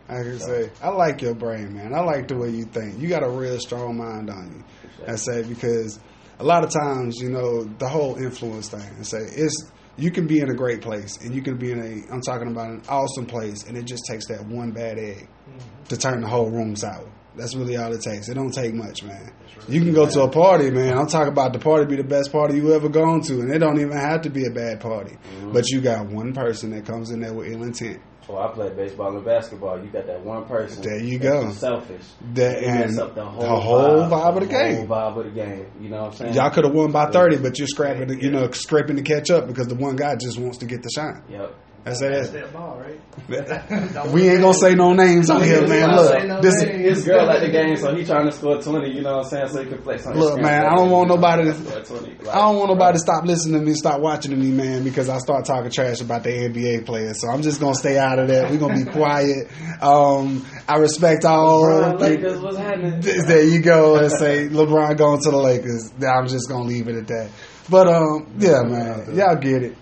I 0.08 0.22
can 0.22 0.38
So- 0.38 0.46
say, 0.46 0.70
I 0.82 0.88
like 0.90 1.20
your 1.22 1.34
brain, 1.34 1.74
man. 1.74 1.92
I 1.92 2.00
like 2.00 2.28
the 2.28 2.36
way 2.36 2.50
you 2.50 2.64
think. 2.64 2.98
You 3.00 3.08
got 3.08 3.24
a 3.24 3.28
real 3.28 3.58
strong 3.58 3.96
mind 3.98 4.30
on 4.30 4.64
you. 4.98 5.04
I 5.08 5.16
say 5.16 5.42
because 5.42 5.98
a 6.38 6.44
lot 6.44 6.64
of 6.64 6.70
times, 6.70 7.16
you 7.18 7.30
know, 7.30 7.64
the 7.64 7.88
whole 7.88 8.16
influence 8.16 8.68
thing. 8.68 8.88
and 8.96 9.06
say 9.06 9.18
it's 9.18 9.70
you 9.98 10.10
can 10.10 10.26
be 10.26 10.40
in 10.40 10.50
a 10.50 10.54
great 10.54 10.82
place 10.82 11.16
and 11.24 11.34
you 11.34 11.42
can 11.42 11.56
be 11.56 11.72
in 11.72 11.80
a 11.80 12.12
I'm 12.12 12.20
talking 12.20 12.48
about 12.48 12.70
an 12.70 12.82
awesome 12.88 13.26
place 13.26 13.64
and 13.64 13.76
it 13.76 13.84
just 13.84 14.04
takes 14.06 14.26
that 14.28 14.46
one 14.46 14.72
bad 14.72 14.98
egg 14.98 15.28
mm-hmm. 15.48 15.84
to 15.84 15.96
turn 15.96 16.20
the 16.20 16.28
whole 16.28 16.50
room 16.50 16.76
sour. 16.76 17.10
That's 17.36 17.54
really 17.54 17.76
all 17.76 17.92
it 17.92 18.00
takes. 18.00 18.28
It 18.28 18.34
don't 18.34 18.52
take 18.52 18.72
much, 18.72 19.02
man. 19.02 19.30
You 19.68 19.80
can 19.80 19.92
go 19.92 20.08
to 20.08 20.22
a 20.22 20.28
party, 20.28 20.70
man. 20.70 20.96
I'm 20.96 21.06
talking 21.06 21.32
about 21.32 21.52
the 21.52 21.58
party 21.58 21.84
be 21.84 21.96
the 21.96 22.04
best 22.04 22.32
party 22.32 22.56
you 22.56 22.72
ever 22.72 22.88
gone 22.88 23.20
to, 23.22 23.40
and 23.40 23.50
it 23.52 23.58
don't 23.58 23.78
even 23.78 23.96
have 23.96 24.22
to 24.22 24.30
be 24.30 24.46
a 24.46 24.50
bad 24.50 24.80
party. 24.80 25.12
Mm-hmm. 25.12 25.52
But 25.52 25.68
you 25.68 25.82
got 25.82 26.06
one 26.06 26.32
person 26.32 26.70
that 26.70 26.86
comes 26.86 27.10
in 27.10 27.20
there 27.20 27.34
with 27.34 27.48
ill 27.48 27.62
intent. 27.62 28.00
Oh, 28.28 28.38
I 28.38 28.48
play 28.52 28.70
baseball 28.70 29.14
and 29.16 29.24
basketball. 29.24 29.78
You 29.78 29.88
got 29.88 30.06
that 30.06 30.20
one 30.20 30.46
person. 30.46 30.82
There 30.82 30.98
you 30.98 31.18
go. 31.18 31.50
Selfish. 31.52 32.02
That- 32.34 32.62
and 32.62 32.98
up 32.98 33.14
the 33.14 33.24
whole, 33.24 33.40
the 33.40 33.48
whole 33.48 33.98
vibe 34.08 34.28
of 34.28 34.34
the 34.34 34.40
the 34.40 34.46
game. 34.46 34.76
Whole 34.76 34.86
vibe 34.86 35.16
of 35.18 35.24
the 35.26 35.30
game. 35.30 35.66
You 35.80 35.88
know 35.90 36.02
what 36.02 36.06
I'm 36.06 36.12
saying? 36.14 36.34
Y'all 36.34 36.50
could 36.50 36.64
have 36.64 36.74
won 36.74 36.90
by 36.90 37.10
30, 37.10 37.36
but 37.38 37.58
you're 37.58 37.68
scrapping, 37.68 38.08
the, 38.08 38.20
you 38.20 38.30
know, 38.30 38.50
scraping 38.50 38.96
to 38.96 39.02
catch 39.02 39.30
up 39.30 39.46
because 39.46 39.68
the 39.68 39.76
one 39.76 39.94
guy 39.94 40.16
just 40.16 40.38
wants 40.38 40.58
to 40.58 40.66
get 40.66 40.82
the 40.82 40.90
shine. 40.94 41.22
Yep. 41.30 41.54
That's 41.86 42.00
That's 42.00 42.28
it. 42.30 42.32
that 42.32 42.52
ball, 42.52 42.80
right? 42.80 43.00
We 44.12 44.28
ain't 44.28 44.40
gonna 44.40 44.54
say 44.54 44.74
no 44.74 44.92
names 44.92 45.30
on 45.30 45.42
here, 45.42 45.66
man. 45.68 45.88
Don't 45.88 45.96
Look, 45.96 46.12
say 46.20 46.26
no 46.26 46.40
this 46.40 46.62
names. 46.62 46.82
His 46.82 47.04
girl 47.04 47.30
at 47.30 47.40
the 47.40 47.48
game, 47.48 47.76
so 47.76 47.94
he 47.94 48.04
trying 48.04 48.26
to 48.26 48.32
score 48.32 48.60
20. 48.60 48.90
You 48.92 49.02
know 49.02 49.18
what 49.18 49.24
I'm 49.26 49.30
saying? 49.30 49.48
So 49.48 49.62
he 49.62 49.68
can 49.70 49.82
flex 49.82 50.04
on 50.04 50.14
his 50.14 50.20
Look, 50.22 50.32
strength. 50.32 50.48
man, 50.50 50.66
I 50.66 50.74
don't 50.74 50.90
want 50.90 51.08
nobody 51.08 51.44
to- 51.44 51.82
20. 51.84 52.06
Like, 52.24 52.28
I 52.28 52.40
don't 52.40 52.56
want 52.56 52.70
nobody 52.70 52.96
to 52.96 52.98
stop 52.98 53.24
listening 53.24 53.60
to 53.60 53.66
me, 53.66 53.74
stop 53.74 54.00
watching 54.00 54.32
to 54.32 54.36
me, 54.36 54.50
man, 54.50 54.82
because 54.82 55.08
I 55.08 55.18
start 55.18 55.44
talking 55.44 55.70
trash 55.70 56.00
about 56.00 56.24
the 56.24 56.30
NBA 56.30 56.84
players. 56.86 57.20
So 57.20 57.28
I'm 57.28 57.42
just 57.42 57.60
gonna 57.60 57.74
stay 57.76 57.96
out 57.98 58.18
of 58.18 58.26
that. 58.28 58.50
We're 58.50 58.58
gonna 58.58 58.84
be 58.84 58.90
quiet. 58.90 59.48
Um, 59.80 60.44
I 60.68 60.78
respect 60.78 61.24
all. 61.24 61.62
LeBron, 61.64 62.00
Lakers, 62.00 62.40
what's 62.40 62.56
happening? 62.56 63.00
There 63.00 63.44
you 63.44 63.60
go. 63.60 63.96
And 63.96 64.10
say 64.10 64.48
LeBron 64.48 64.96
going 64.96 65.22
to 65.22 65.30
the 65.30 65.36
Lakers. 65.38 65.92
I'm 66.04 66.26
just 66.26 66.48
gonna 66.48 66.64
leave 66.64 66.88
it 66.88 66.96
at 66.96 67.06
that. 67.06 67.30
But 67.70 67.86
um, 67.88 68.26
yeah, 68.38 68.62
man, 68.62 69.14
y'all 69.16 69.36
get 69.36 69.62
it. 69.62 69.76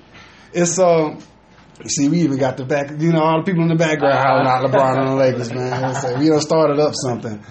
It's 0.53 0.79
um. 0.79 1.19
See, 1.87 2.09
we 2.09 2.21
even 2.21 2.39
got 2.39 2.57
the 2.57 2.65
back, 2.65 2.91
you 2.99 3.13
know, 3.13 3.21
all 3.21 3.39
the 3.39 3.45
people 3.45 3.63
in 3.63 3.69
the 3.69 3.75
background 3.75 4.15
uh-huh. 4.15 4.27
howling 4.27 4.47
out 4.47 4.63
LeBron 4.71 4.99
on 4.99 5.07
the 5.07 5.15
Lakers, 5.17 5.53
man. 5.53 5.95
Say 5.97 6.17
we 6.19 6.29
done 6.29 6.41
started 6.41 6.79
up 6.79 6.93
something. 6.95 7.43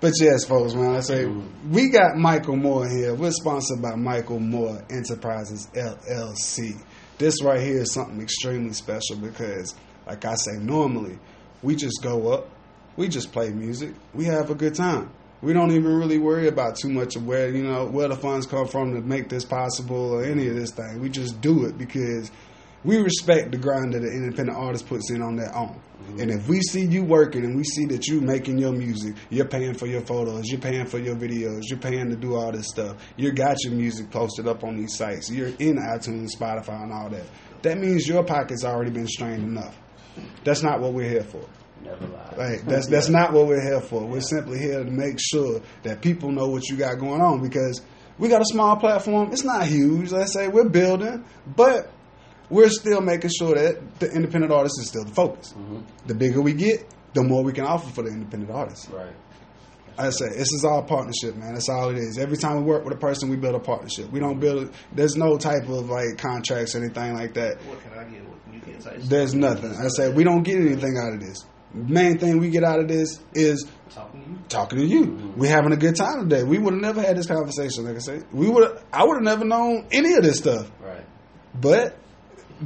But 0.00 0.12
yes, 0.20 0.44
folks, 0.44 0.74
man, 0.74 0.96
I 0.96 1.00
say 1.00 1.24
mm-hmm. 1.24 1.72
we 1.72 1.90
got 1.90 2.14
Mykal 2.14 2.60
Moore 2.60 2.88
here. 2.88 3.14
We're 3.14 3.32
sponsored 3.32 3.82
by 3.82 3.92
Mykal 3.92 4.40
Moore 4.40 4.84
Enterprises 4.90 5.68
LLC. 5.74 6.80
This 7.18 7.42
right 7.42 7.60
here 7.60 7.82
is 7.82 7.92
something 7.92 8.20
extremely 8.20 8.72
special 8.74 9.16
because, 9.16 9.74
like 10.06 10.24
I 10.24 10.34
say, 10.34 10.52
normally 10.60 11.18
we 11.62 11.74
just 11.74 12.00
go 12.02 12.32
up, 12.32 12.48
we 12.96 13.08
just 13.08 13.32
play 13.32 13.50
music, 13.50 13.94
we 14.14 14.24
have 14.26 14.50
a 14.50 14.54
good 14.54 14.74
time. 14.74 15.10
We 15.40 15.52
don't 15.52 15.70
even 15.70 15.96
really 15.96 16.18
worry 16.18 16.48
about 16.48 16.76
too 16.76 16.88
much 16.88 17.14
of 17.14 17.24
where 17.24 17.48
you 17.48 17.62
know 17.62 17.86
where 17.86 18.08
the 18.08 18.16
funds 18.16 18.46
come 18.46 18.66
from 18.66 18.94
to 18.94 19.00
make 19.00 19.28
this 19.28 19.44
possible 19.44 20.14
or 20.14 20.24
any 20.24 20.48
of 20.48 20.56
this 20.56 20.72
thing. 20.72 21.00
We 21.00 21.08
just 21.08 21.40
do 21.40 21.64
it 21.64 21.78
because 21.78 22.30
we 22.84 22.98
respect 22.98 23.52
the 23.52 23.58
grind 23.58 23.92
that 23.92 24.00
the 24.00 24.08
independent 24.10 24.56
artist 24.56 24.86
puts 24.86 25.10
in 25.10 25.22
on 25.22 25.36
their 25.36 25.54
own. 25.56 25.80
And 26.18 26.30
if 26.30 26.48
we 26.48 26.60
see 26.62 26.84
you 26.86 27.04
working 27.04 27.44
and 27.44 27.56
we 27.56 27.64
see 27.64 27.84
that 27.86 28.06
you're 28.06 28.22
making 28.22 28.58
your 28.58 28.72
music, 28.72 29.14
you're 29.28 29.46
paying 29.46 29.74
for 29.74 29.86
your 29.86 30.00
photos, 30.00 30.46
you're 30.46 30.60
paying 30.60 30.86
for 30.86 30.98
your 30.98 31.14
videos, 31.14 31.62
you're 31.64 31.78
paying 31.78 32.08
to 32.08 32.16
do 32.16 32.34
all 32.34 32.50
this 32.50 32.68
stuff, 32.68 32.96
you 33.16 33.30
got 33.32 33.62
your 33.62 33.74
music 33.74 34.10
posted 34.10 34.48
up 34.48 34.64
on 34.64 34.76
these 34.76 34.96
sites, 34.96 35.30
you're 35.30 35.48
in 35.48 35.76
iTunes, 35.76 36.30
Spotify, 36.34 36.82
and 36.82 36.92
all 36.92 37.10
that. 37.10 37.26
That 37.62 37.78
means 37.78 38.08
your 38.08 38.24
pocket's 38.24 38.64
already 38.64 38.90
been 38.90 39.06
strained 39.06 39.42
enough. 39.42 39.76
That's 40.44 40.62
not 40.62 40.80
what 40.80 40.94
we're 40.94 41.10
here 41.10 41.24
for. 41.24 41.44
Never 41.82 42.06
lie. 42.06 42.34
Like 42.36 42.64
that's 42.64 42.88
that's 42.88 43.08
not 43.08 43.32
what 43.32 43.46
we're 43.46 43.62
here 43.62 43.80
for. 43.80 44.04
We're 44.04 44.20
simply 44.20 44.58
here 44.58 44.82
to 44.82 44.90
make 44.90 45.18
sure 45.20 45.60
that 45.84 46.02
people 46.02 46.32
know 46.32 46.48
what 46.48 46.68
you 46.68 46.76
got 46.76 46.98
going 46.98 47.20
on 47.20 47.40
because 47.40 47.82
we 48.18 48.28
got 48.28 48.40
a 48.40 48.46
small 48.46 48.76
platform. 48.76 49.30
It's 49.30 49.44
not 49.44 49.66
huge. 49.66 50.10
Let's 50.10 50.32
say 50.32 50.48
we're 50.48 50.68
building, 50.68 51.24
but 51.46 51.90
we're 52.50 52.70
still 52.70 53.00
making 53.00 53.30
sure 53.38 53.54
that 53.54 53.98
the 54.00 54.10
independent 54.10 54.52
artist 54.52 54.74
is 54.80 54.88
still 54.88 55.04
the 55.04 55.14
focus. 55.14 55.54
Mhm. 55.56 55.82
The 56.06 56.14
bigger 56.14 56.40
we 56.40 56.52
get, 56.54 56.86
the 57.14 57.22
more 57.22 57.42
we 57.42 57.52
can 57.52 57.64
offer 57.64 57.90
for 57.90 58.02
the 58.02 58.10
independent 58.10 58.50
artist. 58.50 58.88
Right. 58.92 59.14
I 60.00 60.10
say 60.10 60.28
this 60.28 60.52
is 60.52 60.64
all 60.64 60.82
partnership, 60.84 61.36
man. 61.36 61.54
That's 61.54 61.68
all 61.68 61.90
it 61.90 61.98
is. 61.98 62.18
Every 62.18 62.36
time 62.36 62.58
we 62.58 62.62
work 62.62 62.84
with 62.84 62.94
a 62.94 62.98
person, 62.98 63.28
we 63.30 63.36
build 63.36 63.56
a 63.56 63.58
partnership. 63.58 64.10
We 64.12 64.20
don't 64.20 64.38
build. 64.38 64.70
There's 64.94 65.16
no 65.16 65.36
type 65.38 65.68
of 65.68 65.88
like 65.90 66.18
contracts 66.18 66.76
or 66.76 66.78
anything 66.84 67.14
like 67.14 67.34
that. 67.34 67.56
What 67.66 67.82
can 67.82 67.92
I 67.98 68.04
get? 68.04 68.28
What 68.28 68.44
can 68.44 68.54
you 68.54 68.60
get? 68.60 68.82
Say 68.82 68.96
There's 69.08 69.34
nothing. 69.34 69.72
I 69.74 69.88
say 69.88 70.10
we 70.12 70.22
don't 70.22 70.44
get 70.44 70.56
anything 70.60 70.96
out 70.98 71.14
of 71.14 71.20
this. 71.20 71.44
Main 71.74 72.16
thing 72.18 72.38
we 72.38 72.48
get 72.48 72.62
out 72.64 72.78
of 72.78 72.86
this 72.88 73.18
is 73.34 73.66
talking 73.90 74.22
to 74.22 74.30
you. 74.30 74.36
talking 74.48 74.78
to 74.78 74.86
you. 74.86 75.32
We're 75.36 75.50
having 75.50 75.72
a 75.72 75.76
good 75.76 75.96
time 75.96 76.28
today. 76.28 76.44
We 76.44 76.58
would 76.58 76.74
have 76.74 76.80
never 76.82 77.02
had 77.02 77.16
this 77.16 77.26
conversation. 77.26 77.84
Like 77.84 77.96
I 77.96 77.98
say, 77.98 78.20
we 78.32 78.48
would. 78.48 78.78
I 78.92 79.04
would 79.04 79.14
have 79.16 79.24
never 79.24 79.44
known 79.44 79.86
any 79.90 80.14
of 80.14 80.22
this 80.22 80.38
stuff. 80.38 80.70
Right. 80.80 81.04
But 81.60 81.96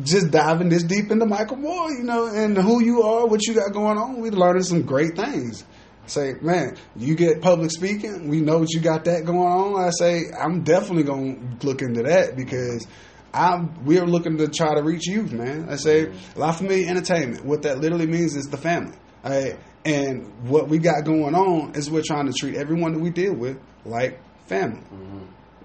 just 0.03 0.31
diving 0.31 0.69
this 0.69 0.83
deep 0.83 1.11
into 1.11 1.27
Mykal 1.27 1.59
Moore, 1.59 1.91
you 1.91 2.03
know, 2.03 2.27
and 2.27 2.57
who 2.57 2.83
you 2.83 3.03
are, 3.03 3.27
what 3.27 3.47
you 3.47 3.55
got 3.55 3.73
going 3.73 3.99
on, 3.99 4.21
we 4.21 4.31
learning 4.31 4.63
some 4.63 4.83
great 4.83 5.17
things. 5.17 5.65
Say, 6.07 6.35
man, 6.41 6.77
you 6.97 7.15
get 7.15 7.41
public 7.41 7.71
speaking. 7.71 8.29
We 8.29 8.41
know 8.41 8.59
what 8.59 8.73
you 8.73 8.81
got 8.81 9.05
that 9.05 9.25
going 9.25 9.39
on. 9.39 9.81
I 9.81 9.91
say, 9.91 10.23
I'm 10.37 10.63
definitely 10.63 11.05
gonna 11.05 11.37
look 11.63 11.81
into 11.81 12.03
that 12.03 12.37
because 12.37 12.87
I'm. 13.33 13.85
We're 13.85 14.05
looking 14.05 14.37
to 14.39 14.49
try 14.49 14.75
to 14.75 14.83
reach 14.83 15.07
youth, 15.07 15.33
man. 15.33 15.69
I 15.71 15.77
say, 15.77 16.13
La 16.35 16.53
Familia 16.53 16.89
Entertainment. 16.89 17.45
What 17.45 17.63
that 17.63 17.79
literally 17.79 18.07
means 18.07 18.35
is 18.35 18.47
the 18.47 18.57
family. 18.57 18.97
Alright? 19.25 19.59
And 19.85 20.49
what 20.49 20.69
we 20.69 20.79
got 20.79 21.05
going 21.05 21.35
on 21.35 21.75
is 21.75 21.91
we're 21.91 22.03
trying 22.05 22.27
to 22.27 22.33
treat 22.33 22.57
everyone 22.57 22.95
that 22.95 23.01
we 23.01 23.11
deal 23.11 23.35
with 23.35 23.59
like 23.85 24.21
family. 24.47 24.81
Mm-hmm. 24.81 25.25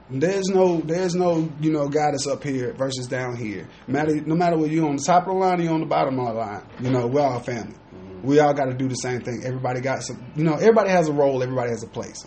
There's 0.10 0.48
no, 0.48 0.80
there's 0.80 1.16
no, 1.16 1.52
you 1.60 1.72
know, 1.72 1.90
guy 1.90 2.12
that's 2.12 2.28
up 2.28 2.44
here 2.44 2.74
versus 2.74 3.08
down 3.08 3.36
here. 3.36 3.68
Matter, 3.88 4.22
no 4.22 4.36
matter 4.36 4.58
whether 4.58 4.72
you're 4.72 4.88
on 4.88 4.96
the 4.96 5.04
top 5.06 5.24
of 5.28 5.34
the 5.34 5.40
line 5.40 5.60
or 5.60 5.64
you're 5.64 5.74
on 5.74 5.82
the 5.82 5.86
bottom 5.86 6.18
of 6.20 6.28
the 6.28 6.34
line, 6.34 6.64
you 6.80 6.90
know, 6.90 7.08
we're 7.08 7.22
all 7.22 7.40
family. 7.42 7.76
We 8.24 8.40
all 8.40 8.54
got 8.54 8.66
to 8.66 8.74
do 8.74 8.88
the 8.88 8.96
same 8.96 9.22
thing. 9.22 9.44
Everybody 9.46 9.82
got 9.82 10.04
some, 10.04 10.26
you 10.36 10.44
know, 10.44 10.56
everybody 10.56 10.90
has 10.90 11.08
a 11.08 11.14
role. 11.14 11.44
Everybody 11.44 11.72
has 11.72 11.84
a 11.84 11.88
place. 11.88 12.26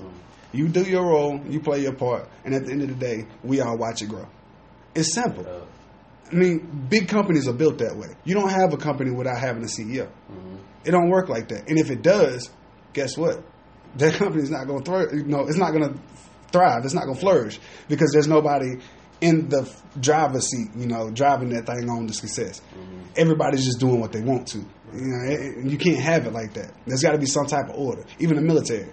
You 0.53 0.69
do 0.69 0.83
your 0.83 1.05
role, 1.05 1.41
you 1.49 1.61
play 1.61 1.81
your 1.81 1.95
part, 1.95 2.29
and 2.45 2.55
at 2.55 2.67
the 2.67 2.73
end 2.73 2.83
of 2.83 2.89
the 2.89 2.95
day, 2.95 3.27
we 3.43 3.61
all 3.61 3.79
watch 3.79 4.03
it 4.03 4.09
grow. 4.09 4.27
It's 4.95 5.15
simple. 5.15 5.47
Uh, 5.47 5.65
I 6.31 6.35
mean, 6.35 6.87
big 6.89 7.09
companies 7.09 7.49
are 7.49 7.53
built 7.53 7.79
that 7.79 7.97
way. 7.97 8.09
You 8.25 8.35
don't 8.35 8.51
have 8.51 8.73
a 8.73 8.77
company 8.77 9.11
without 9.11 9.39
having 9.39 9.63
a 9.63 9.67
CEO. 9.67 10.09
It 10.85 10.91
don't 10.91 11.11
work 11.11 11.29
like 11.29 11.49
that. 11.49 11.69
And 11.69 11.79
if 11.79 11.91
it 11.91 12.03
does, 12.03 12.51
guess 12.93 13.17
what? 13.17 13.43
That 13.97 14.15
company's 14.15 14.51
not 14.51 14.67
going 14.67 14.83
to 14.83 14.85
throw. 14.85 15.01
You 15.13 15.25
know, 15.25 15.47
it's 15.47 15.57
not 15.59 15.73
going 15.73 15.93
to 15.95 16.01
thrive. 16.53 16.85
It's 16.85 16.95
not 16.95 17.05
going 17.05 17.15
to 17.17 17.21
flourish 17.21 17.59
because 17.89 18.11
there's 18.13 18.29
nobody 18.29 18.77
in 19.21 19.49
the 19.49 19.71
driver's 19.99 20.49
seat. 20.49 20.69
You 20.77 20.87
know, 20.87 21.11
driving 21.11 21.51
that 21.51 21.67
thing 21.67 21.89
on 21.91 22.07
to 22.07 22.13
success. 22.13 22.61
Mm-hmm. 22.61 23.01
Everybody's 23.17 23.65
just 23.65 23.81
doing 23.81 24.01
what 24.01 24.13
they 24.13 24.21
want 24.21 24.47
to. 24.49 24.59
You 24.59 24.67
know, 24.95 25.31
it- 25.33 25.41
it- 25.59 25.71
you 25.71 25.79
can't 25.79 25.99
have 26.01 26.27
it 26.27 26.33
like 26.33 26.55
that. 26.55 26.73
There's 26.87 27.03
got 27.03 27.13
to 27.13 27.19
be 27.19 27.27
some 27.27 27.47
type 27.47 27.69
of 27.69 27.77
order. 27.77 28.05
Even 28.19 28.37
the 28.37 28.43
military. 28.43 28.93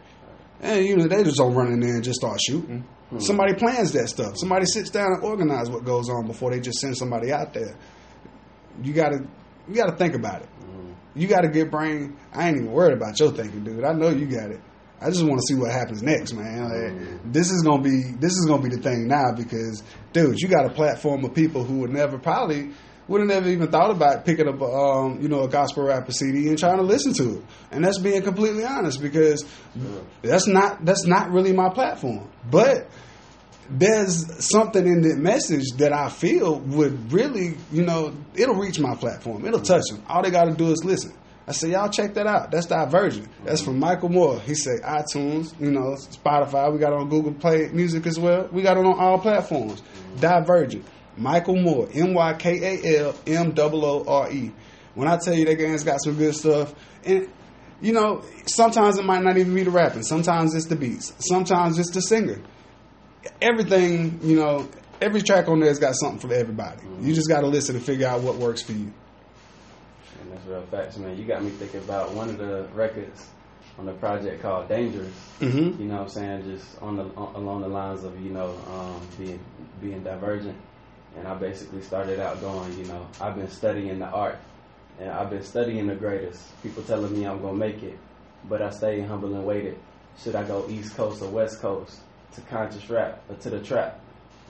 And 0.61 0.85
you 0.85 0.97
know, 0.97 1.07
they 1.07 1.23
just 1.23 1.37
don't 1.37 1.53
run 1.53 1.71
in 1.71 1.79
there 1.79 1.95
and 1.95 2.03
just 2.03 2.19
start 2.19 2.39
shooting. 2.41 2.79
Mm-hmm. 3.07 3.19
Somebody 3.19 3.53
plans 3.53 3.91
that 3.93 4.09
stuff. 4.09 4.33
Somebody 4.37 4.65
sits 4.65 4.89
down 4.89 5.13
and 5.13 5.23
organizes 5.23 5.69
what 5.69 5.85
goes 5.85 6.09
on 6.09 6.27
before 6.27 6.51
they 6.51 6.59
just 6.59 6.79
send 6.79 6.97
somebody 6.97 7.31
out 7.31 7.53
there. 7.53 7.75
You 8.83 8.91
gotta, 8.93 9.19
you 9.67 9.75
gotta 9.75 9.95
think 9.95 10.13
about 10.13 10.41
it. 10.41 10.49
Mm-hmm. 10.61 10.91
You 11.19 11.27
got 11.27 11.45
a 11.45 11.47
good 11.47 11.71
brain. 11.71 12.17
I 12.33 12.47
ain't 12.49 12.57
even 12.57 12.71
worried 12.71 12.93
about 12.97 13.19
your 13.19 13.31
thinking, 13.31 13.63
dude. 13.63 13.83
I 13.83 13.93
know 13.93 14.09
you 14.09 14.25
got 14.25 14.51
it. 14.51 14.59
I 14.99 15.10
just 15.10 15.23
want 15.23 15.39
to 15.39 15.53
see 15.53 15.60
what 15.60 15.71
happens 15.71 16.01
next, 16.01 16.33
man. 16.33 16.63
Like, 16.63 17.31
This 17.31 17.51
is 17.51 17.62
gonna 17.62 17.83
be 17.83 18.01
this 18.19 18.33
is 18.33 18.45
gonna 18.47 18.63
be 18.63 18.75
the 18.75 18.81
thing 18.81 19.07
now 19.07 19.31
because, 19.36 19.83
dude, 20.13 20.39
you 20.39 20.47
got 20.47 20.65
a 20.65 20.69
platform 20.69 21.23
of 21.23 21.33
people 21.36 21.63
who 21.63 21.79
would 21.79 21.91
never 21.91 22.17
probably 22.17 22.71
would 23.07 23.21
have 23.21 23.29
never 23.29 23.47
even 23.47 23.69
thought 23.71 23.89
about 23.89 24.25
picking 24.25 24.47
up, 24.49 24.60
a, 24.60 24.65
um, 24.65 25.21
you 25.21 25.29
know, 25.29 25.43
a 25.43 25.47
gospel 25.47 25.83
rapper 25.83 26.12
CD 26.12 26.49
and 26.49 26.57
trying 26.57 26.77
to 26.77 26.83
listen 26.83 27.13
to 27.13 27.38
it. 27.38 27.43
And 27.71 27.86
that's 27.86 27.99
being 27.99 28.21
completely 28.21 28.65
honest 28.65 29.01
because 29.01 29.45
that's 30.21 30.47
not 30.47 30.83
that's 30.83 31.05
not 31.05 31.31
really 31.31 31.53
my 31.53 31.69
platform. 31.69 32.27
But 32.49 32.89
there's 33.69 34.45
something 34.45 34.86
in 34.86 35.01
that 35.01 35.17
message 35.17 35.65
that 35.77 35.93
I 35.93 36.10
feel 36.10 36.60
would 36.60 37.12
really, 37.12 37.57
you 37.71 37.83
know, 37.83 38.13
it'll 38.33 38.55
reach 38.55 38.79
my 38.79 38.95
platform. 38.95 39.45
It'll 39.45 39.62
touch 39.62 39.83
them. 39.89 40.03
All 40.07 40.23
they 40.23 40.31
got 40.31 40.45
to 40.45 40.53
do 40.53 40.71
is 40.71 40.83
listen. 40.83 41.13
I 41.47 41.53
say, 41.53 41.71
y'all 41.71 41.89
check 41.89 42.13
that 42.15 42.27
out. 42.27 42.51
That's 42.51 42.65
Divergent. 42.65 43.29
That's 43.45 43.62
from 43.62 43.79
Mykal 43.79 44.12
Moore. 44.12 44.39
He 44.41 44.53
say 44.53 44.79
iTunes, 44.79 45.57
you 45.60 45.71
know, 45.71 45.95
Spotify. 45.95 46.71
We 46.73 46.79
got 46.79 46.91
on 46.91 47.07
Google 47.07 47.33
Play 47.33 47.69
Music 47.69 48.05
as 48.05 48.19
well. 48.19 48.49
We 48.51 48.63
got 48.63 48.77
it 48.77 48.86
on 48.86 48.99
all 48.99 49.17
platforms. 49.19 49.81
Divergent. 50.19 50.86
Mykal 51.17 51.63
Moore. 51.63 51.88
M 51.93 52.13
Y 52.13 52.33
K 52.33 52.83
A 52.83 52.99
L 53.05 53.15
M 53.25 53.53
O 53.57 54.03
O 54.05 54.05
R 54.07 54.31
E. 54.31 54.51
When 54.93 55.07
I 55.07 55.17
tell 55.17 55.33
you 55.33 55.45
that 55.45 55.55
guy's 55.55 55.83
got 55.83 56.03
some 56.03 56.15
good 56.15 56.36
stuff, 56.36 56.73
and 57.05 57.29
you 57.79 57.93
know, 57.93 58.25
sometimes 58.47 58.97
it 58.97 59.05
might 59.05 59.23
not 59.23 59.38
even 59.38 59.53
be 59.55 59.63
the 59.63 59.71
rapping. 59.71 60.03
Sometimes 60.03 60.53
it's 60.53 60.65
the 60.65 60.75
beats. 60.75 61.13
Sometimes 61.19 61.79
it's 61.79 61.91
the 61.91 62.01
singer 62.01 62.41
everything, 63.41 64.19
you 64.23 64.36
know, 64.36 64.67
every 65.01 65.21
track 65.21 65.47
on 65.47 65.60
there's 65.60 65.79
got 65.79 65.95
something 65.95 66.19
for 66.19 66.33
everybody. 66.33 66.81
You 67.01 67.13
just 67.13 67.29
got 67.29 67.41
to 67.41 67.47
listen 67.47 67.75
and 67.75 67.83
figure 67.83 68.07
out 68.07 68.21
what 68.21 68.36
works 68.36 68.62
for 68.62 68.73
you. 68.73 68.93
That's 70.47 70.71
real 70.71 70.79
facts, 70.79 70.97
man. 70.97 71.17
You 71.17 71.25
got 71.25 71.43
me 71.43 71.49
thinking 71.49 71.81
about 71.81 72.13
one 72.13 72.29
of 72.29 72.38
the 72.38 72.67
records 72.73 73.27
on 73.77 73.86
the 73.86 73.93
project 73.93 74.41
called 74.41 74.69
Dangerous. 74.69 75.13
Mm-hmm. 75.39 75.81
You 75.81 75.88
know 75.88 75.95
what 75.95 76.03
I'm 76.03 76.10
saying? 76.10 76.43
Just 76.43 76.81
on 76.81 76.95
the 76.95 77.03
on, 77.15 77.36
along 77.36 77.62
the 77.62 77.67
lines 77.67 78.03
of 78.03 78.19
you 78.21 78.29
know 78.29 78.55
um, 78.71 79.01
being 79.17 79.39
being 79.81 80.03
divergent. 80.03 80.57
And 81.17 81.27
I 81.27 81.33
basically 81.36 81.81
started 81.81 82.19
out 82.19 82.39
going, 82.41 82.77
you 82.77 82.86
know, 82.86 83.07
I've 83.19 83.36
been 83.36 83.49
studying 83.49 83.99
the 83.99 84.05
art, 84.05 84.38
and 84.99 85.10
I've 85.10 85.29
been 85.29 85.43
studying 85.43 85.88
the 85.88 85.95
greatest. 85.95 86.62
People 86.63 86.83
telling 86.83 87.12
me 87.13 87.25
I'm 87.25 87.41
gonna 87.41 87.57
make 87.57 87.83
it, 87.83 87.97
but 88.47 88.62
I 88.62 88.69
stayed 88.69 89.05
humble 89.05 89.33
and 89.33 89.45
waited. 89.45 89.77
Should 90.19 90.36
I 90.36 90.43
go 90.43 90.65
East 90.69 90.95
Coast 90.95 91.21
or 91.21 91.29
West 91.29 91.60
Coast 91.60 91.99
to 92.36 92.41
conscious 92.41 92.89
rap 92.89 93.21
or 93.29 93.36
to 93.36 93.49
the 93.49 93.60
trap? 93.60 93.99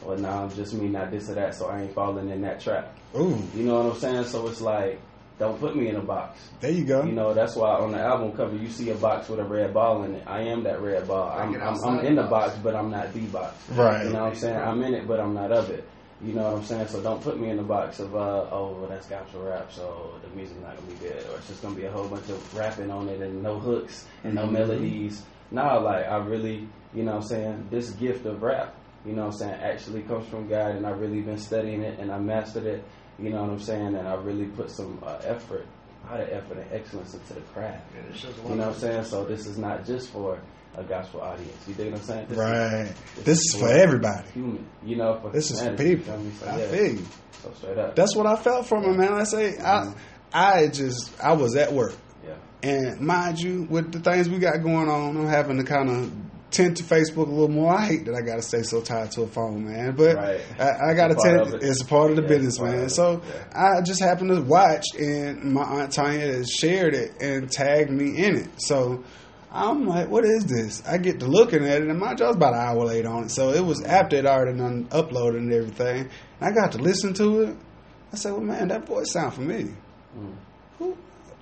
Or 0.05 0.15
now 0.15 0.43
I'm 0.43 0.53
just 0.53 0.73
me, 0.73 0.89
not 0.89 1.10
this 1.10 1.29
or 1.29 1.33
that, 1.33 1.55
so 1.55 1.67
I 1.67 1.81
ain't 1.81 1.93
falling 1.95 2.29
in 2.29 2.41
that 2.41 2.62
trap. 2.62 2.95
Ooh, 3.15 3.41
You 3.55 3.63
know 3.63 3.81
what 3.81 3.93
I'm 3.93 3.99
saying? 3.99 4.25
So 4.25 4.47
it's 4.47 4.62
like, 4.62 5.01
don't 5.39 5.60
put 5.60 5.76
me 5.76 5.88
in 5.89 5.95
a 5.95 6.02
box. 6.02 6.39
there 6.62 6.71
you 6.71 6.84
go. 6.84 7.04
You 7.04 7.12
know, 7.12 7.34
that's 7.34 7.56
why 7.56 7.76
on 7.76 7.91
the 7.91 8.00
album 8.00 8.32
cover 8.32 8.56
you 8.56 8.69
see 8.69 8.89
a 8.89 8.95
box 8.95 9.30
with 9.30 9.39
a 9.39 9.43
red 9.43 9.73
ball 9.73 10.04
in 10.04 10.15
it. 10.15 10.23
I 10.26 10.41
am 10.41 10.63
that 10.63 10.82
red 10.82 11.08
ball. 11.08 11.30
I'm, 11.38 11.54
I'm, 11.62 11.76
I'm 11.84 12.00
in 12.06 12.15
the 12.15 12.23
the 12.23 12.28
box, 12.28 12.52
box. 12.54 12.63
but 12.63 12.76
I'm 12.76 12.89
not 12.89 13.13
the 13.13 13.21
box. 13.28 13.56
Right. 13.69 14.06
You 14.06 14.13
know 14.13 14.23
what 14.23 14.34
I'm 14.34 14.36
saying? 14.36 14.58
I'm 14.58 14.82
in 14.84 14.93
it, 14.95 15.08
but 15.08 15.19
I'm 15.19 15.34
not 15.36 15.52
of 15.52 15.69
it. 15.69 15.88
You 16.23 16.34
know 16.34 16.45
what 16.45 16.54
I'm 16.56 16.63
saying? 16.63 16.88
So 16.88 17.00
don't 17.04 17.21
put 17.21 17.39
me 17.39 17.52
in 17.52 17.58
the 17.58 17.63
box 17.63 18.00
of, 18.00 18.15
uh, 18.15 18.47
oh, 18.52 18.76
well, 18.80 18.89
that's 18.89 19.06
gospel 19.08 19.43
rap, 19.43 19.71
so 19.71 20.15
the 20.23 20.36
music's 20.36 20.60
not 20.62 20.76
going 20.76 20.88
to 20.97 21.04
be 21.04 21.08
good. 21.10 21.23
Or 21.30 21.38
it's 21.38 21.47
just 21.47 21.62
going 21.62 21.76
to 21.76 21.80
be 21.80 21.86
a 21.86 21.91
whole 21.91 22.08
bunch 22.08 22.28
of 22.30 22.56
rapping 22.58 22.89
on 22.89 23.08
it 23.08 23.21
and 23.21 23.43
no 23.43 23.60
hooks 23.60 24.08
and 24.23 24.34
no 24.34 24.47
Mhm. 24.47 24.52
melodies. 24.54 25.21
Nah, 25.52 25.78
like, 25.78 26.08
I 26.08 26.17
really, 26.17 26.67
you 26.95 27.04
know 27.04 27.12
what 27.17 27.21
I'm 27.21 27.28
saying? 27.28 27.67
This 27.69 27.91
gift 27.91 28.26
of 28.26 28.41
rap, 28.41 28.73
you 29.06 29.13
know 29.13 29.26
what 29.28 29.34
I'm 29.36 29.38
saying, 29.39 29.62
actually 29.62 30.02
comes 30.02 30.28
from 30.28 30.47
God, 30.50 30.71
and 30.71 30.88
I've 30.88 31.00
really 31.00 31.21
been 31.21 31.38
studying 31.38 31.84
it 31.84 32.00
and 32.00 32.12
I 32.12 32.17
mastered 32.17 32.65
it. 32.65 32.84
You 33.19 33.30
know 33.32 33.41
what 33.41 33.49
I'm 33.51 33.60
saying? 33.60 33.95
And 33.95 34.08
I 34.08 34.13
really 34.15 34.45
put 34.45 34.69
some 34.69 34.99
uh, 35.06 35.19
effort, 35.23 35.65
a 36.08 36.12
lot 36.12 36.21
of 36.21 36.30
effort 36.30 36.58
and 36.58 36.71
excellence 36.71 37.13
into 37.13 37.34
the 37.34 37.41
craft. 37.41 37.84
And 37.97 38.13
it 38.13 38.17
shows 38.17 38.38
a 38.38 38.41
lot 38.41 38.49
You 38.51 38.56
know 38.56 38.67
what 38.67 38.73
I'm 38.75 38.80
saying? 38.80 39.03
So 39.06 39.25
this 39.25 39.45
is 39.47 39.58
not 39.58 39.86
just 39.86 40.10
for 40.12 40.39
a 40.75 40.84
gospel 40.84 41.21
audience. 41.21 41.67
You 41.67 41.73
dig 41.73 41.91
what 41.91 41.99
I'm 42.01 42.06
saying? 42.06 42.27
This 42.27 42.38
is- 42.38 42.43
Right. 42.43 42.93
This 43.25 43.39
is 43.39 43.56
for 43.60 43.69
everybody. 43.69 44.27
human. 44.34 44.65
You 44.86 44.97
know, 44.97 45.19
for 45.19 45.32
This 45.32 45.49
is 45.49 45.58
for 45.60 45.65
humanity, 45.71 45.89
you 45.89 45.97
people. 45.97 46.13
feel 46.13 46.23
me? 46.23 46.32
So, 46.39 46.45
I 46.47 46.58
yeah. 46.60 46.67
feel 46.67 46.91
you. 46.93 47.06
So 47.43 47.51
straight 47.58 47.77
up. 47.80 47.95
That's 47.95 48.15
what 48.15 48.27
I 48.27 48.36
felt 48.36 48.67
from 48.67 48.84
it, 48.86 48.95
man. 48.97 49.13
I 49.13 49.23
say, 49.23 49.58
I, 49.58 49.93
I 50.34 50.67
just, 50.67 51.12
I 51.19 51.34
was 51.34 51.56
at 51.56 51.73
work. 51.73 51.95
yeah. 52.25 52.36
And 52.62 52.99
mind 53.01 53.39
you, 53.39 53.63
with 53.69 53.91
the 53.91 53.99
things 53.99 54.30
we 54.30 54.38
got 54.39 54.62
going 54.63 54.89
on, 54.89 55.17
I'm 55.17 55.25
having 55.27 55.58
to 55.58 55.63
kind 55.63 55.89
of 55.89 56.12
tend 56.49 56.77
to 56.77 56.83
Facebook 56.83 57.27
a 57.27 57.31
little 57.31 57.49
more. 57.49 57.73
I 57.73 57.86
hate 57.86 58.05
that 58.05 58.15
I 58.15 58.21
got 58.21 58.36
to 58.38 58.41
stay 58.41 58.63
so 58.63 58.81
tied 58.81 59.12
to 59.12 59.23
a 59.23 59.27
phone, 59.27 59.65
man. 59.65 59.95
But 59.95 60.15
Right. 60.15 60.41
I, 60.60 60.91
I 60.91 60.93
got 60.93 61.07
to 61.10 61.13
It's 61.15 61.25
a 61.25 61.27
part 61.27 61.43
tend. 61.49 61.55
it. 61.55 61.63
It's 61.67 61.81
a 61.81 61.86
part 61.86 62.10
of 62.12 62.15
the 62.15 62.21
Yeah, 62.23 62.27
business, 62.29 62.53
it's 62.53 62.57
a 62.60 62.62
part 62.63 62.77
man. 62.77 62.89
So 62.89 63.21
Yeah. 63.53 63.77
I 63.77 63.81
just 63.81 64.01
happened 64.01 64.29
to 64.31 64.41
watch, 64.41 64.86
and 64.97 65.43
my 65.53 65.63
aunt 65.63 65.91
Tanya 65.91 66.19
has 66.19 66.49
shared 66.49 66.93
it 66.93 67.21
and 67.21 67.51
tagged 67.51 67.89
me 67.91 68.17
in 68.23 68.38
it. 68.38 68.49
So 68.57 69.03
I'm 69.51 69.86
like, 69.88 70.10
what 70.10 70.23
is 70.25 70.45
this? 70.45 70.81
I 70.88 70.97
get 70.97 71.19
to 71.19 71.25
looking 71.25 71.65
at 71.65 71.81
it, 71.81 71.88
and 71.89 71.99
my 71.99 72.13
job's 72.15 72.38
about 72.38 72.53
an 72.53 72.60
hour 72.60 72.86
late 72.86 73.05
on 73.05 73.25
it. 73.25 73.31
So 73.31 73.51
it 73.51 73.63
was 73.65 73.83
after 73.83 74.15
it 74.15 74.25
already 74.25 74.57
done 74.57 74.86
uploaded 74.91 75.38
and 75.38 75.51
everything. 75.53 76.10
And 76.39 76.49
I 76.49 76.51
got 76.53 76.71
to 76.73 76.77
listen 76.77 77.13
to 77.15 77.41
it. 77.43 77.57
I 78.13 78.15
said, 78.15 78.31
well, 78.31 78.41
man, 78.41 78.69
that 78.69 78.86
voice 78.88 79.12
sound 79.12 79.33
familiar. 79.33 79.75
Mm. 80.17 80.33
Who? 80.79 80.97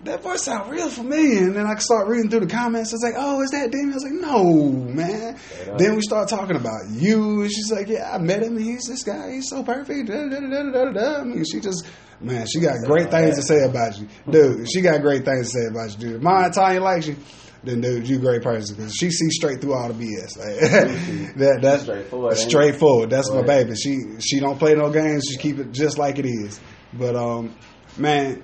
That 0.06 0.22
voice 0.22 0.44
sound 0.44 0.72
real 0.72 0.90
familiar. 0.90 1.40
And 1.40 1.56
then 1.56 1.66
I 1.66 1.76
start 1.76 2.08
reading 2.08 2.30
through 2.30 2.42
the 2.42 2.48
comments. 2.48 2.94
I 2.94 2.96
was 2.96 3.04
like, 3.04 3.16
oh, 3.18 3.42
is 3.42 3.50
that 3.52 3.72
Damien? 3.72 3.92
I 3.92 3.96
was 3.96 4.04
like, 4.04 4.14
no, 4.14 4.72
man. 4.72 5.38
Then 5.78 5.96
we 5.96 6.02
start 6.02 6.30
talking 6.30 6.56
about 6.56 6.90
you. 6.92 7.42
And 7.42 7.52
she's 7.52 7.72
like, 7.72 7.88
yeah, 7.88 8.12
I 8.14 8.18
met 8.20 8.44
him. 8.44 8.58
He's 8.58 8.86
this 8.88 9.04
guy. 9.04 9.32
He's 9.34 9.50
so 9.50 9.64
perfect. 9.64 10.08
Da, 10.08 10.30
da, 10.30 10.92
da. 10.92 11.22
I 11.22 11.24
mean, 11.24 11.44
she 11.44 11.60
just, 11.60 11.86
man, 12.20 12.46
she 12.48 12.60
got 12.60 12.78
great 12.86 13.10
things 13.10 13.36
to 13.36 13.42
say 13.42 13.64
about 13.64 14.00
you. 14.00 14.08
Dude, 14.30 14.70
she 14.72 14.82
got 14.82 15.02
great 15.02 15.26
things 15.26 15.52
to 15.52 15.60
say 15.60 15.66
about 15.66 15.92
you, 15.92 16.12
dude. 16.12 16.22
My 16.22 16.48
Italian 16.48 16.84
likes 16.84 17.08
you, 17.08 17.16
then 17.64 17.82
dude, 17.82 18.08
you 18.08 18.18
a 18.18 18.20
great 18.20 18.44
person 18.44 18.76
because 18.76 18.94
she 18.94 19.10
sees 19.10 19.36
straight 19.36 19.60
through 19.60 19.74
all 19.74 19.92
the 19.92 19.96
BS. 19.96 20.38
Like, 20.38 21.36
that 21.38 21.60
that's 21.62 21.84
Straightforward. 21.84 22.38
Straightforward. 22.38 23.10
That's 23.10 23.32
my 23.32 23.42
baby. 23.42 23.76
She 23.76 24.20
she 24.20 24.40
don't 24.40 24.60
play 24.60 24.76
no 24.76 24.92
games. 24.92 25.26
She 25.32 25.38
keep 25.38 25.58
it 25.58 25.72
just 25.72 25.98
like 25.98 26.20
it 26.20 26.28
is. 26.28 26.60
But 26.94 27.16
um, 27.16 27.56
man. 27.98 28.44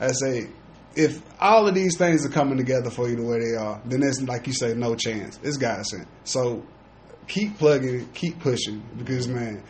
I 0.00 0.08
say 0.08 0.48
if 0.94 1.22
all 1.40 1.68
of 1.68 1.74
these 1.74 1.96
things 1.96 2.26
are 2.26 2.30
coming 2.30 2.56
together 2.56 2.90
for 2.90 3.08
you 3.08 3.16
the 3.16 3.24
way 3.24 3.38
they 3.38 3.56
are, 3.56 3.80
then 3.84 4.00
there's 4.00 4.22
like 4.22 4.46
you 4.46 4.52
say, 4.52 4.74
no 4.74 4.94
chance. 4.94 5.38
It's 5.42 5.56
God 5.56 5.84
sent. 5.86 6.08
So 6.24 6.64
keep 7.28 7.56
plugging 7.58 8.08
keep 8.12 8.40
pushing 8.40 8.82
because 8.98 9.28
man, 9.28 9.62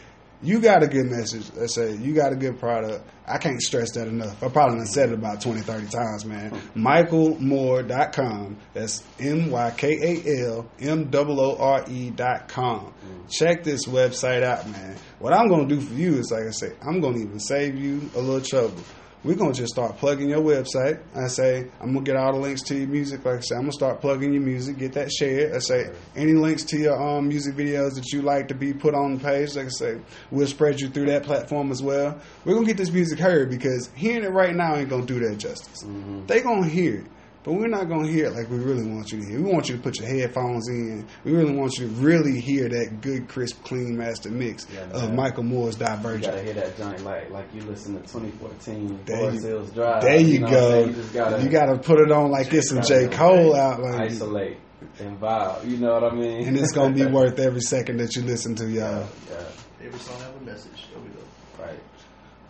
you 0.42 0.60
got 0.60 0.82
a 0.82 0.86
good 0.86 1.06
message. 1.10 1.50
Let's 1.54 1.74
say 1.74 1.94
you 1.94 2.14
got 2.14 2.32
a 2.32 2.36
good 2.36 2.58
product. 2.58 3.06
I 3.26 3.36
can't 3.38 3.60
stress 3.60 3.92
that 3.92 4.08
enough. 4.08 4.42
I 4.42 4.48
probably 4.48 4.78
done 4.78 4.86
said 4.86 5.10
it 5.10 5.14
about 5.14 5.40
20, 5.40 5.60
30 5.60 5.86
times, 5.88 6.24
man. 6.24 6.50
MykalMoore.com. 6.74 8.56
That's 8.72 9.04
M 9.20 9.50
Y 9.50 9.70
K 9.76 9.98
A 10.02 10.46
L 10.48 10.70
M 10.80 11.10
O 11.12 11.40
O 11.40 11.56
R 11.58 11.84
E 11.88 12.10
dot 12.10 12.48
com. 12.48 12.92
Check 13.28 13.62
this 13.62 13.86
website 13.86 14.42
out, 14.42 14.68
man. 14.68 14.96
What 15.18 15.32
I'm 15.32 15.48
going 15.48 15.68
to 15.68 15.74
do 15.76 15.80
for 15.80 15.94
you 15.94 16.16
is, 16.16 16.30
like 16.32 16.44
I 16.44 16.50
say, 16.50 16.72
I'm 16.82 17.00
going 17.00 17.14
to 17.14 17.20
even 17.20 17.38
save 17.38 17.76
you 17.76 18.10
a 18.16 18.20
little 18.20 18.40
trouble. 18.40 18.82
We're 19.22 19.34
going 19.34 19.52
to 19.52 19.58
just 19.58 19.74
start 19.74 19.98
plugging 19.98 20.30
your 20.30 20.40
website. 20.40 20.98
I 21.14 21.28
say, 21.28 21.68
I'm 21.78 21.92
going 21.92 22.04
to 22.04 22.10
get 22.10 22.16
all 22.16 22.32
the 22.32 22.38
links 22.38 22.62
to 22.62 22.74
your 22.74 22.88
music. 22.88 23.22
Like 23.22 23.38
I 23.38 23.40
say, 23.40 23.54
I'm 23.54 23.62
going 23.62 23.72
to 23.72 23.76
start 23.76 24.00
plugging 24.00 24.32
your 24.32 24.42
music, 24.42 24.78
get 24.78 24.94
that 24.94 25.12
shared. 25.12 25.54
I 25.54 25.58
say, 25.58 25.90
any 26.16 26.32
links 26.32 26.64
to 26.64 26.78
your 26.78 27.00
um, 27.00 27.28
music 27.28 27.54
videos 27.54 27.96
that 27.96 28.10
you 28.12 28.22
like 28.22 28.48
to 28.48 28.54
be 28.54 28.72
put 28.72 28.94
on 28.94 29.18
the 29.18 29.20
page, 29.22 29.56
like 29.56 29.66
I 29.66 29.70
say, 29.70 30.00
we'll 30.30 30.46
spread 30.46 30.80
you 30.80 30.88
through 30.88 31.06
that 31.06 31.24
platform 31.24 31.70
as 31.70 31.82
well. 31.82 32.18
We're 32.46 32.54
going 32.54 32.64
to 32.64 32.70
get 32.70 32.78
this 32.78 32.90
music 32.90 33.18
heard 33.18 33.50
because 33.50 33.90
hearing 33.94 34.24
it 34.24 34.30
right 34.30 34.56
now 34.56 34.76
ain't 34.76 34.88
going 34.88 35.06
to 35.06 35.20
do 35.20 35.28
that 35.28 35.36
justice. 35.36 35.84
They 36.26 36.40
going 36.40 36.62
to 36.62 36.68
hear 36.70 37.00
it. 37.00 37.06
But 37.42 37.54
we're 37.54 37.68
not 37.68 37.88
going 37.88 38.04
to 38.04 38.12
hear 38.12 38.26
it 38.26 38.34
like 38.34 38.50
we 38.50 38.58
really 38.58 38.86
want 38.86 39.10
you 39.12 39.20
to 39.22 39.26
hear. 39.26 39.40
We 39.42 39.50
want 39.50 39.66
you 39.70 39.76
to 39.78 39.82
put 39.82 39.98
your 39.98 40.06
headphones 40.08 40.68
in. 40.68 41.06
We 41.24 41.32
really 41.32 41.54
want 41.54 41.72
you 41.78 41.86
to 41.88 41.92
really 41.94 42.38
hear 42.38 42.68
that 42.68 43.00
good, 43.00 43.28
crisp, 43.28 43.64
clean 43.64 43.96
master 43.96 44.30
mix 44.30 44.66
Yeah, 44.70 44.80
of 44.90 45.14
man. 45.14 45.32
Mykal 45.32 45.44
Moore's 45.44 45.78
You 45.80 45.86
Divergent. 45.86 46.24
gotta 46.34 46.42
hear 46.42 46.52
that 46.52 46.76
joint 46.76 47.02
like 47.02 47.30
like 47.30 47.46
you 47.54 47.62
listen 47.62 47.94
to 47.94 48.00
2014 48.02 49.00
There 49.06 49.16
Forest 49.16 49.42
you- 49.42 49.48
Hills 49.48 49.70
Drive. 49.70 50.02
There 50.02 50.20
you, 50.20 50.40
know 50.40 50.50
go. 50.50 51.38
You 51.38 51.48
gotta 51.48 51.78
put 51.78 51.98
it 52.00 52.12
on 52.12 52.30
like 52.30 52.52
it's 52.52 52.68
some 52.68 52.82
J 52.82 53.08
Cole 53.08 53.54
out, 53.56 53.80
like, 53.80 54.00
isolate 54.10 54.58
and 54.98 55.18
vibe. 55.18 55.66
You 55.70 55.78
know 55.78 55.94
what 55.94 56.12
I 56.12 56.14
mean? 56.14 56.46
and 56.46 56.58
it's 56.58 56.72
gonna 56.72 56.94
be 56.94 57.06
worth 57.10 57.38
every 57.38 57.62
second 57.62 57.98
that 58.00 58.16
you 58.16 58.22
listen 58.22 58.54
to, 58.56 58.66
y'all. 58.68 59.06
Yeah, 59.30 59.42
Every 59.86 59.98
song 59.98 60.20
have 60.20 60.36
a 60.36 60.44
message. 60.44 60.88
There 60.92 61.02
we 61.02 61.08
go. 61.08 61.22
right. 61.58 61.80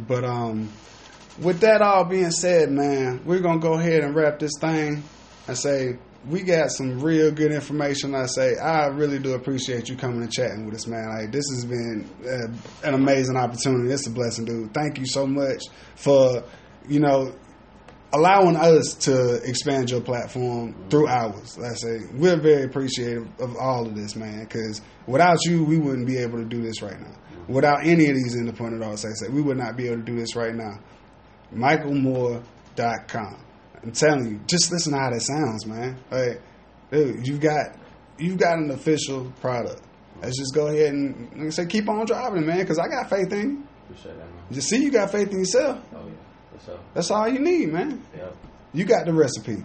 But 0.01 0.25
um, 0.25 0.69
with 1.39 1.61
that 1.61 1.83
all 1.83 2.05
being 2.05 2.31
said, 2.31 2.71
man, 2.71 3.23
we're 3.25 3.41
gonna 3.41 3.61
go 3.61 3.75
ahead 3.75 4.03
and 4.03 4.15
wrap 4.15 4.39
this 4.39 4.53
thing. 4.61 5.03
I 5.49 5.55
say 5.55 5.99
we 6.29 6.43
got 6.43 6.71
some 6.71 7.01
real 7.01 7.31
good 7.31 7.53
information. 7.53 8.15
I 8.15 8.27
say 8.27 8.57
I 8.59 8.87
really 8.89 9.19
do 9.19 9.35
appreciate 9.35 9.89
you 9.89 9.97
coming 9.97 10.23
and 10.23 10.33
chatting 10.33 10.67
with 10.67 10.75
us, 10.75 10.87
man. 10.87 11.09
Like 11.09 11.33
this 11.33 11.45
has 11.55 11.65
been 11.65 12.09
uh, 12.27 12.87
an 12.87 12.95
amazing 12.95 13.37
opportunity. 13.37 13.91
It's 13.93 14.07
a 14.07 14.11
blessing, 14.11 14.45
dude. 14.45 14.75
Thank 14.75 14.99
you 14.99 15.07
so 15.07 15.27
much 15.27 15.63
for 15.97 16.45
you 16.89 17.01
know 17.01 17.35
allowing 18.13 18.57
us 18.57 18.95
to 18.95 19.37
expand 19.45 19.91
your 19.91 20.01
platform 20.01 20.75
through 20.91 21.07
ours. 21.07 21.59
I 21.59 21.75
say 21.75 22.01
we're 22.13 22.41
very 22.41 22.65
appreciative 22.65 23.29
of 23.41 23.57
all 23.57 23.87
of 23.87 23.95
this, 23.95 24.17
man. 24.17 24.41
Because 24.41 24.81
without 25.07 25.39
you, 25.45 25.65
we 25.65 25.79
wouldn't 25.79 26.07
be 26.07 26.19
able 26.19 26.39
to 26.39 26.45
do 26.45 26.61
this 26.61 26.83
right 26.83 27.01
now. 27.01 27.15
Without 27.49 27.85
any 27.87 28.09
of 28.09 28.15
these 28.15 28.37
independent 28.37 28.83
artists, 28.83 29.07
I 29.07 29.13
say 29.27 29.33
we 29.33 29.43
would 29.43 29.57
not 29.57 29.77
be 29.77 29.87
able 29.87 29.97
to 29.97 30.03
do 30.03 30.17
this 30.17 30.37
right 30.37 30.55
now. 30.55 30.79
MykalMoore.com. 31.55 33.45
I'm 33.83 33.93
telling 33.93 34.27
you, 34.31 34.41
just 34.47 34.71
listen 34.71 34.93
to 34.93 34.99
how 34.99 35.11
that 35.11 35.23
sounds, 35.23 35.67
man. 35.67 35.97
Like, 36.11 36.43
dude, 36.91 37.27
you've 37.27 37.41
got 37.41 37.77
you've 38.19 38.37
got 38.39 38.59
an 38.59 38.71
official 38.71 39.33
product. 39.41 39.81
Let's 40.21 40.39
just 40.39 40.55
go 40.55 40.67
ahead 40.67 40.93
and 40.93 41.31
like 41.37 41.47
I 41.47 41.51
say, 41.51 41.67
keep 41.67 41.89
on 41.89 42.05
driving, 42.05 42.45
man. 42.47 42.59
Because 42.59 42.79
I 42.79 42.89
got 42.89 43.09
faith 43.09 43.33
in 43.33 43.51
you. 43.51 43.67
Appreciate 43.89 44.19
that, 44.19 44.27
man. 44.27 44.43
Just 44.53 44.69
see, 44.69 44.83
you 44.85 44.91
got 44.91 45.11
faith 45.11 45.31
in 45.33 45.39
yourself. 45.39 45.81
Oh 45.95 46.07
yeah, 46.07 46.13
for 46.59 46.65
sure. 46.65 46.79
That's 46.93 47.11
all 47.11 47.27
you 47.29 47.39
need, 47.39 47.73
man. 47.73 48.03
Yep, 48.15 48.37
You 48.75 48.85
got 48.85 49.07
the 49.07 49.15
recipe. 49.15 49.57
for 49.57 49.63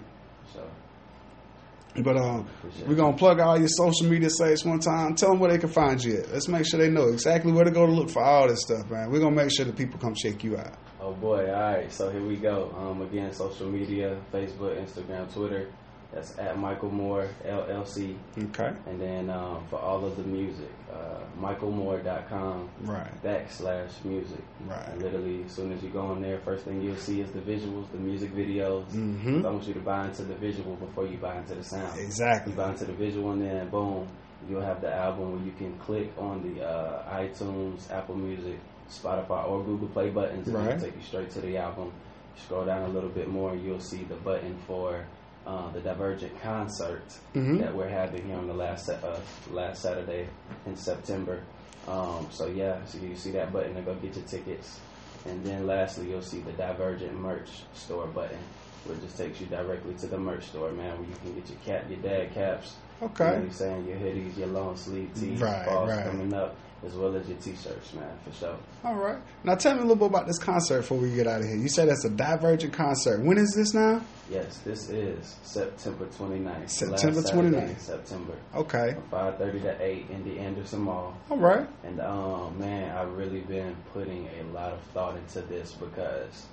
sure. 0.54 2.04
But 2.04 2.15
um, 2.17 2.48
we're 2.88 2.95
gonna 2.95 3.17
plug 3.17 3.41
all 3.41 3.60
your 3.60 3.67
social 3.67 4.08
media 4.10 4.30
sites 4.30 4.63
one 4.63 4.80
time. 4.80 5.15
Tell 5.15 5.32
them 5.32 5.39
where 5.39 5.52
they 5.52 5.58
can 5.58 5.69
find 5.69 6.02
you 6.02 6.19
at. 6.19 6.32
Let's 6.32 6.48
make 6.48 6.65
sure 6.65 6.80
they 6.80 6.89
know 6.89 7.10
exactly 7.10 7.52
where 7.52 7.65
to 7.65 7.71
go 7.71 7.86
to 7.86 7.91
look 7.91 8.10
for 8.10 8.24
all 8.24 8.48
this 8.48 8.62
stuff, 8.62 8.89
man. 8.89 9.12
We're 9.12 9.19
gonna 9.19 9.36
make 9.36 9.52
sure 9.54 9.65
that 9.65 9.76
people 9.76 10.00
come 10.00 10.13
check 10.15 10.41
you 10.43 10.58
out. 10.58 10.74
Oh 11.06 11.13
boy, 11.13 11.54
all 11.54 11.62
right. 11.74 11.91
So 11.91 12.10
here 12.10 12.24
we 12.26 12.36
go. 12.36 12.74
Um, 12.80 13.02
again, 13.04 13.32
social 13.32 13.70
media: 13.70 14.18
Facebook, 14.34 14.76
Instagram, 14.84 15.32
Twitter. 15.32 15.70
That's 16.12 16.38
at 16.39 16.56
Mykal 16.56 16.91
Moore 16.91 17.28
LLC. 17.46 18.15
Okay. 18.38 18.72
And 18.88 19.00
then 19.02 19.30
um, 19.30 19.65
for 19.70 19.78
all 19.80 20.04
of 20.06 20.15
the 20.15 20.24
music, 20.24 20.70
uh, 20.91 21.20
mykalmoore.com 21.39 22.70
Right. 22.82 23.24
backslash 23.24 23.89
music. 24.06 24.41
Right. 24.65 24.88
And 24.89 25.02
literally, 25.02 25.44
as 25.44 25.52
soon 25.52 25.74
as 25.74 25.84
you 25.84 25.89
go 25.89 26.02
on 26.02 26.22
there, 26.22 26.39
first 26.39 26.63
thing 26.65 26.82
you'll 26.82 26.96
see 26.96 27.22
is 27.22 27.32
the 27.32 27.41
visuals, 27.41 27.91
the 27.91 27.98
music 27.98 28.32
videos. 28.34 28.86
Mm-hmm. 28.91 29.41
So 29.41 29.48
I 29.48 29.52
want 29.52 29.68
you 29.68 29.74
to 29.74 29.80
buy 29.82 30.06
into 30.08 30.24
the 30.24 30.36
visual 30.36 30.76
before 30.78 31.06
you 31.06 31.18
buy 31.18 31.38
into 31.38 31.56
the 31.56 31.63
sound. 31.63 32.00
Exactly. 32.00 32.54
You 32.54 32.58
buy 32.58 32.70
into 32.72 32.86
the 32.86 32.94
visual, 32.94 33.32
and 33.32 33.41
then 33.41 33.70
boom, 33.70 34.08
you'll 34.50 34.62
have 34.62 34.82
the 34.82 34.94
album 34.94 35.34
where 35.36 35.46
you 35.46 35.52
can 35.54 35.78
click 35.80 36.12
on 36.18 36.41
the 36.56 36.65
uh, 36.65 37.13
iTunes, 37.18 37.91
Apple 37.91 38.15
Music, 38.15 38.58
Spotify, 38.89 39.48
or 39.50 39.63
Google 39.63 39.88
Play 39.89 40.10
buttons, 40.10 40.48
and 40.48 40.56
Right. 40.58 40.76
it'll 40.76 40.88
take 40.88 40.95
you 40.95 41.02
straight 41.04 41.30
to 41.32 41.41
the 41.41 41.58
album. 41.58 41.91
Scroll 42.36 42.65
down 42.65 42.84
a 42.89 42.93
little 42.93 43.10
bit 43.10 43.28
more, 43.30 43.56
you'll 43.56 43.80
see 43.80 44.04
the 44.04 44.15
button 44.15 44.58
for 44.67 45.06
uh, 45.45 45.71
the 45.71 45.80
Divergent 45.80 46.39
concert 46.41 47.04
Mhm. 47.34 47.60
that 47.60 47.76
we're 47.76 47.88
having 47.88 48.26
here 48.26 48.36
on 48.36 48.48
the 48.48 48.54
last 48.54 48.89
uh, 48.89 49.19
last 49.52 49.82
Saturday 49.82 50.28
in 50.65 50.76
September. 50.76 51.43
Um, 51.88 52.28
so 52.32 52.48
yeah, 52.48 52.84
so 52.86 52.98
you 52.98 53.15
see 53.15 53.32
that 53.32 53.54
button 53.54 53.76
to 53.76 53.82
go 53.82 53.93
get 53.95 54.15
your 54.15 54.26
tickets, 54.26 54.82
and 55.26 55.45
then 55.45 55.67
lastly 55.67 56.10
you'll 56.10 56.21
see 56.21 56.39
the 56.41 56.52
Divergent 56.54 57.13
merch 57.13 57.50
store 57.74 58.08
button, 58.08 58.39
which 58.86 59.00
just 59.02 59.17
takes 59.17 59.39
you 59.39 59.45
directly 59.45 59.93
to 59.95 60.08
the 60.08 60.17
merch 60.17 60.48
store, 60.48 60.71
man, 60.71 60.98
where 61.00 61.08
you 61.08 61.15
can 61.15 61.34
get 61.36 61.48
your 61.48 61.60
cap, 61.60 61.86
your 61.89 62.00
dad 62.00 62.34
caps. 62.34 62.76
You 63.00 63.06
know 63.08 63.12
Okay. 63.12 63.24
what 63.26 63.36
I'm 63.36 63.52
saying? 63.52 63.86
Your 63.86 63.98
hoodies, 63.98 64.38
your 64.38 64.48
long 64.48 64.76
sleeve 64.76 65.13
tees, 65.13 65.41
Right, 65.41 65.63
falls 65.65 65.91
right. 65.91 66.04
coming 66.06 66.34
up, 66.34 66.56
as 66.85 66.93
well 66.93 67.15
as 67.15 67.27
your 67.27 67.38
t-shirts, 67.38 67.93
man, 67.93 68.09
for 68.23 68.31
sure. 68.33 68.57
All 68.83 68.95
right. 68.95 69.17
Now 69.43 69.55
tell 69.55 69.73
me 69.73 69.79
a 69.79 69.83
little 69.83 69.95
bit 69.95 70.07
about 70.09 70.27
this 70.27 70.38
concert 70.38 70.81
before 70.81 70.97
we 70.97 71.13
get 71.13 71.27
out 71.27 71.41
of 71.41 71.47
here. 71.47 71.55
You 71.57 71.69
said 71.69 71.88
it's 71.88 72.05
a 72.05 72.09
Divergent 72.09 72.73
concert. 72.73 73.21
When 73.21 73.38
is 73.38 73.53
this 73.55 73.73
now? 73.73 74.01
Yes, 74.29 74.57
this 74.59 74.89
is 74.89 75.35
September 75.43 76.05
29th. 76.07 76.69
September 76.69 77.21
last 77.21 77.27
Saturday 77.27 77.57
29th. 77.57 77.69
in 77.69 77.79
September. 77.79 78.33
Okay. 78.55 78.93
From 79.09 79.19
5.30 79.19 79.61
to 79.63 79.83
8 79.83 80.05
in 80.09 80.23
the 80.25 80.39
Anderson 80.39 80.81
Mall. 80.81 81.17
All 81.29 81.38
right. 81.38 81.67
And 81.83 81.99
um, 82.01 82.57
man, 82.59 82.95
I've 82.95 83.13
really 83.13 83.41
been 83.41 83.75
putting 83.93 84.27
a 84.39 84.43
lot 84.53 84.71
of 84.73 84.81
thought 84.93 85.15
into 85.17 85.41
this 85.41 85.73
because 85.73 86.45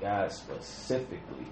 God 0.00 0.32
specifically 0.32 1.46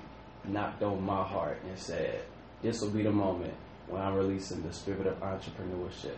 knocked 0.44 0.82
on 0.82 1.02
my 1.02 1.22
heart 1.22 1.58
and 1.68 1.78
said, 1.78 2.22
"This 2.62 2.80
will 2.80 2.90
be 2.90 3.02
the 3.02 3.12
moment 3.12 3.54
when 3.88 4.00
I'm 4.02 4.14
releasing 4.14 4.62
the 4.62 4.72
spirit 4.72 5.06
of 5.06 5.18
entrepreneurship, 5.20 6.16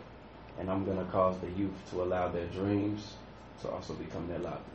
and 0.60 0.70
I'm 0.70 0.84
going 0.84 0.98
to 0.98 1.04
cause 1.10 1.36
the 1.40 1.50
youth 1.58 1.74
to 1.90 2.02
allow 2.02 2.28
their 2.28 2.46
dreams 2.48 3.14
to 3.62 3.70
also 3.70 3.94
become 3.94 4.28
their 4.28 4.38
livelihood." 4.38 4.66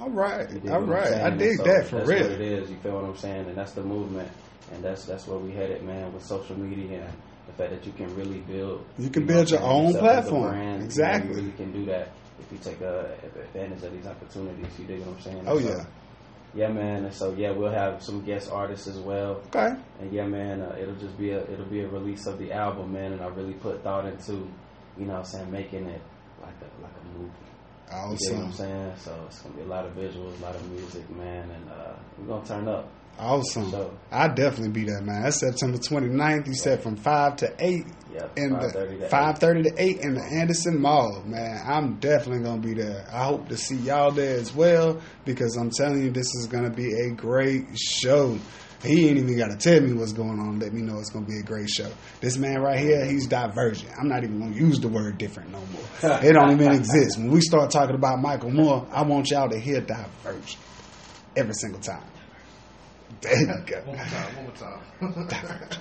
All 0.00 0.10
right. 0.10 0.48
All 0.70 0.80
right. 0.80 1.12
I 1.12 1.30
dig 1.30 1.58
so 1.58 1.64
that 1.64 1.86
for 1.86 1.96
that's 1.98 2.08
What 2.08 2.18
it 2.18 2.38
real. 2.40 2.62
is, 2.64 2.70
you 2.70 2.76
feel 2.78 2.92
what 2.94 3.04
I'm 3.04 3.16
saying? 3.16 3.46
And 3.46 3.56
that's 3.56 3.72
the 3.72 3.82
movement, 3.84 4.30
and 4.72 4.82
that's 4.82 5.04
that's 5.04 5.26
where 5.28 5.38
we 5.38 5.52
headed, 5.52 5.82
man, 5.84 6.12
with 6.12 6.24
social 6.24 6.58
media 6.58 7.02
and 7.04 7.12
the 7.46 7.52
fact 7.52 7.70
that 7.70 7.84
you 7.86 7.92
can 7.92 8.12
really 8.16 8.38
build. 8.40 8.84
You 8.98 9.10
can 9.10 9.26
build 9.26 9.50
your 9.50 9.60
own 9.62 9.92
yourself 9.92 10.02
as 10.04 10.26
a 10.26 10.30
platform. 10.30 10.50
brand. 10.50 10.72
You 10.72 10.78
know, 10.78 10.84
Exactly. 10.86 11.30
You, 11.30 11.36
really 11.36 11.52
can 11.52 11.72
do 11.72 11.84
that 11.86 12.08
if 12.40 12.50
you 12.52 12.58
take 12.58 12.80
uh, 12.82 13.04
advantage 13.24 13.82
of 13.84 13.92
these 13.92 14.06
opportunities. 14.06 14.66
You 14.78 14.86
dig 14.86 15.00
what 15.00 15.08
I'm 15.16 15.20
saying? 15.20 15.44
Oh 15.46 15.58
So, 15.60 15.68
yeah. 15.68 15.84
yeah, 16.54 16.68
man. 16.68 17.04
And 17.04 17.14
so 17.14 17.34
yeah, 17.34 17.50
we'll 17.52 17.70
have 17.70 18.02
some 18.02 18.24
guest 18.24 18.50
artists 18.50 18.86
as 18.88 18.98
well. 18.98 19.42
Okay. 19.54 19.74
And 20.00 20.12
yeah, 20.12 20.26
man, 20.26 20.62
uh, 20.62 20.74
it'll 20.80 20.96
just 20.96 21.16
be 21.18 21.30
a 21.30 21.42
it'll 21.52 21.66
be 21.66 21.80
a 21.80 21.88
release 21.88 22.26
of 22.26 22.38
the 22.38 22.50
album, 22.52 22.92
man. 22.94 23.12
And 23.12 23.20
I 23.22 23.26
really 23.28 23.54
put 23.54 23.82
thought 23.84 24.06
into, 24.06 24.48
you 24.98 25.06
know, 25.06 25.12
what 25.14 25.18
I'm 25.20 25.24
saying 25.24 25.50
making 25.50 25.86
it 25.86 26.02
like 26.40 26.54
a 26.60 26.82
like 26.82 26.92
a 26.92 27.18
movie. 27.18 27.30
You 28.10 28.16
dig 28.16 28.36
what 28.38 28.46
I'm 28.46 28.52
saying? 28.52 28.92
So 28.96 29.24
it's 29.26 29.40
gonna 29.40 29.54
be 29.56 29.62
a 29.62 29.66
lot 29.66 29.84
of 29.84 29.92
visuals, 29.94 30.38
a 30.38 30.42
lot 30.42 30.54
of 30.56 30.70
music, 30.70 31.08
man, 31.10 31.50
and 31.50 31.70
uh, 31.70 31.94
we're 32.18 32.26
gonna 32.26 32.46
turn 32.46 32.68
up. 32.68 32.88
Awesome. 33.18 33.70
So- 33.70 33.98
I 34.10 34.28
definitely 34.28 34.70
be 34.70 34.84
there, 34.84 35.02
man. 35.02 35.24
That's 35.24 35.40
September 35.40 35.76
29th. 35.76 36.46
You 36.46 36.54
said 36.54 36.82
from 36.82 36.96
5 36.96 37.36
to 37.36 37.54
8 37.58 37.84
Yep, 38.14 38.38
in 38.38 38.50
5:30 38.52 38.72
the 38.72 38.96
to 38.98 39.08
5:30 39.08 39.62
to 39.64 39.74
8 39.82 40.00
in 40.00 40.14
the 40.14 40.24
Anderson 40.24 40.80
Mall, 40.80 41.22
man. 41.26 41.60
I'm 41.66 41.96
definitely 41.96 42.42
going 42.44 42.62
to 42.62 42.68
be 42.68 42.74
there. 42.74 43.06
I 43.12 43.24
hope 43.24 43.48
to 43.50 43.56
see 43.58 43.76
y'all 43.76 44.10
there 44.10 44.36
as 44.38 44.54
well 44.54 45.00
because 45.26 45.56
I'm 45.56 45.70
telling 45.70 46.02
you 46.02 46.10
this 46.10 46.26
is 46.34 46.46
going 46.46 46.64
to 46.64 46.70
be 46.74 46.90
a 46.92 47.10
great 47.10 47.66
show. 47.78 48.38
He 48.82 49.08
ain't 49.08 49.18
even 49.18 49.38
got 49.38 49.50
to 49.50 49.56
tell 49.56 49.80
me 49.80 49.92
what's 49.92 50.12
going 50.12 50.40
on. 50.40 50.58
Let 50.58 50.72
me 50.72 50.82
know 50.82 50.98
it's 50.98 51.10
going 51.10 51.24
to 51.24 51.30
be 51.30 51.38
a 51.38 51.42
great 51.42 51.68
show. 51.68 51.90
This 52.20 52.36
man 52.36 52.60
right 52.60 52.78
here, 52.78 53.04
he's 53.04 53.28
divergent. 53.28 53.92
I'm 53.98 54.08
not 54.08 54.24
even 54.24 54.40
going 54.40 54.54
to 54.54 54.58
use 54.58 54.80
the 54.80 54.88
word 54.88 55.18
different 55.18 55.52
no 55.52 55.60
more. 55.60 56.18
it 56.22 56.32
don't 56.32 56.50
even 56.52 56.72
exist. 56.72 57.16
When 57.16 57.30
we 57.30 57.40
start 57.40 57.70
talking 57.70 57.94
about 57.94 58.18
Mykal 58.18 58.52
Moore, 58.52 58.86
I 58.90 59.02
want 59.02 59.30
y'all 59.30 59.48
to 59.48 59.58
hear 59.58 59.80
divergent 59.80 60.58
every 61.36 61.54
single 61.54 61.80
time. 61.80 62.02
There 63.20 63.40
you 63.40 63.46
go. 63.66 63.80
One 63.82 63.96
more 63.96 64.04
time. 64.56 64.80
One 64.98 65.14
more 65.14 65.28
time. 65.28 65.68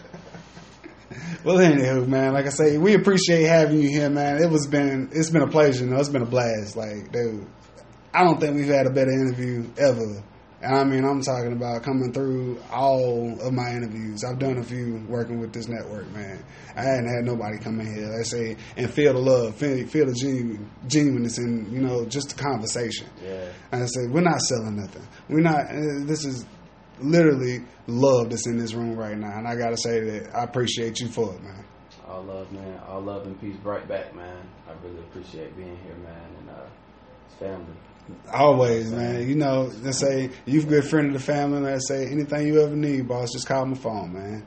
Well, 1.43 1.57
anywho, 1.57 2.07
man, 2.07 2.31
like 2.31 2.45
I 2.45 2.49
say, 2.51 2.77
we 2.77 2.93
appreciate 2.93 3.43
having 3.43 3.81
you 3.81 3.89
here, 3.89 4.09
man. 4.09 4.41
It 4.41 4.49
was 4.49 4.65
been 4.67 5.09
it's 5.11 5.29
been 5.29 5.41
a 5.41 5.47
pleasure. 5.47 5.83
You 5.83 5.89
know, 5.91 5.99
it's 5.99 6.07
been 6.07 6.21
a 6.21 6.25
blast. 6.25 6.77
Like, 6.77 7.11
dude, 7.11 7.45
I 8.13 8.23
don't 8.23 8.39
think 8.39 8.55
we've 8.55 8.67
had 8.67 8.85
a 8.85 8.91
better 8.91 9.11
interview 9.11 9.69
ever 9.77 10.23
And 10.63 10.75
I 10.75 10.83
mean, 10.83 11.03
I'm 11.03 11.21
talking 11.21 11.53
about 11.53 11.81
coming 11.81 12.13
through 12.13 12.59
all 12.71 13.35
of 13.41 13.51
my 13.51 13.71
interviews. 13.71 14.23
I've 14.23 14.37
done 14.37 14.57
a 14.59 14.63
few 14.63 15.03
working 15.07 15.39
with 15.39 15.53
this 15.53 15.67
network, 15.67 16.09
man. 16.11 16.43
I 16.75 16.83
hadn't 16.83 17.07
had 17.07 17.25
nobody 17.25 17.57
come 17.57 17.79
in 17.79 17.93
here, 17.93 18.07
let's 18.15 18.29
say, 18.29 18.55
and 18.77 18.89
feel 18.89 19.13
the 19.13 19.19
love, 19.19 19.55
feel, 19.55 19.87
feel 19.87 20.05
the 20.05 20.13
genu- 20.13 20.59
genuineness, 20.87 21.39
and 21.39 21.71
you 21.71 21.79
know, 21.79 22.05
just 22.05 22.35
the 22.37 22.43
conversation. 22.43 23.07
Yeah. 23.23 23.51
And 23.71 23.83
I 23.83 23.85
said, 23.87 24.11
we're 24.11 24.21
not 24.21 24.39
selling 24.41 24.75
nothing. 24.75 25.07
We're 25.29 25.41
not. 25.41 25.61
Uh, 25.65 26.05
this 26.05 26.25
is 26.25 26.45
literally 26.99 27.61
love 27.87 28.29
that's 28.29 28.45
in 28.45 28.57
this 28.57 28.73
room 28.75 28.95
right 28.95 29.17
now, 29.17 29.37
and 29.39 29.47
I 29.47 29.55
gotta 29.55 29.77
say 29.77 29.99
that 29.99 30.35
I 30.35 30.43
appreciate 30.43 30.99
you 30.99 31.07
for 31.07 31.33
it, 31.33 31.41
man. 31.41 31.65
All 32.07 32.23
love, 32.23 32.51
man. 32.51 32.79
All 32.87 33.01
love 33.01 33.25
and 33.25 33.39
peace. 33.41 33.55
Right 33.63 33.87
back, 33.87 34.13
man. 34.15 34.47
I 34.67 34.73
really 34.85 34.99
appreciate 34.99 35.55
being 35.57 35.77
here, 35.77 35.95
man. 35.95 36.29
And 36.39 36.49
uh, 36.49 36.67
it's 37.25 37.35
family. 37.35 37.73
Always, 38.33 38.91
man. 38.91 39.27
You 39.27 39.35
know, 39.35 39.71
let's 39.81 39.99
say 39.99 40.29
you've 40.45 40.65
a 40.65 40.67
good 40.67 40.85
friend 40.85 41.07
of 41.07 41.13
the 41.13 41.19
family. 41.19 41.61
Let's 41.61 41.87
say 41.87 42.07
anything 42.07 42.47
you 42.47 42.61
ever 42.61 42.75
need, 42.75 43.07
boss, 43.07 43.31
just 43.33 43.47
call 43.47 43.65
my 43.65 43.75
phone, 43.75 44.13
man. 44.13 44.45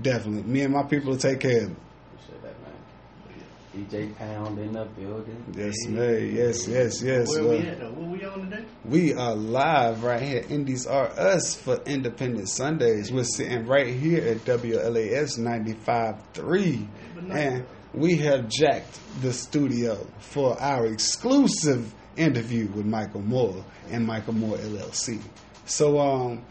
Definitely, 0.00 0.42
me 0.50 0.62
and 0.62 0.72
my 0.72 0.82
people 0.84 1.10
will 1.10 1.18
take 1.18 1.40
care 1.40 1.64
of 1.64 1.70
it. 1.72 1.76
Appreciate 2.14 2.42
that, 2.42 2.54
man. 2.62 3.86
DJ 3.88 4.16
Pound 4.16 4.58
in 4.58 4.72
the 4.72 4.84
building. 4.84 5.44
Yes, 5.56 5.74
man. 5.88 6.34
Yes, 6.34 6.66
yes, 6.66 7.02
yes. 7.02 7.28
Where 7.28 7.42
Well, 7.44 7.58
we 7.58 7.66
at 7.66 7.78
though? 7.80 7.90
Where 7.92 8.08
we 8.10 8.24
on 8.24 8.50
today? 8.50 8.64
we 8.84 9.14
are 9.14 9.34
live 9.34 10.02
right 10.02 10.20
here. 10.22 10.44
Indies 10.48 10.86
are 10.86 11.08
us 11.08 11.54
for 11.54 11.76
Independent 11.86 12.48
Sundays. 12.48 13.12
We're 13.12 13.24
sitting 13.24 13.66
right 13.66 13.88
here 13.88 14.22
at 14.26 14.38
WLAS 14.44 15.38
95.3. 15.38 16.88
And 17.30 17.66
we 17.94 18.16
have 18.16 18.48
jacked 18.48 18.98
the 19.20 19.32
studio 19.32 20.06
for 20.18 20.60
our 20.60 20.86
exclusive 20.86 21.94
interview 22.16 22.66
with 22.68 22.86
Mykal 22.86 23.24
Moore 23.24 23.64
and 23.90 24.06
Mykal 24.08 24.34
Moore 24.34 24.56
LLC. 24.58 25.20
So, 25.66 25.98
um, 25.98 26.44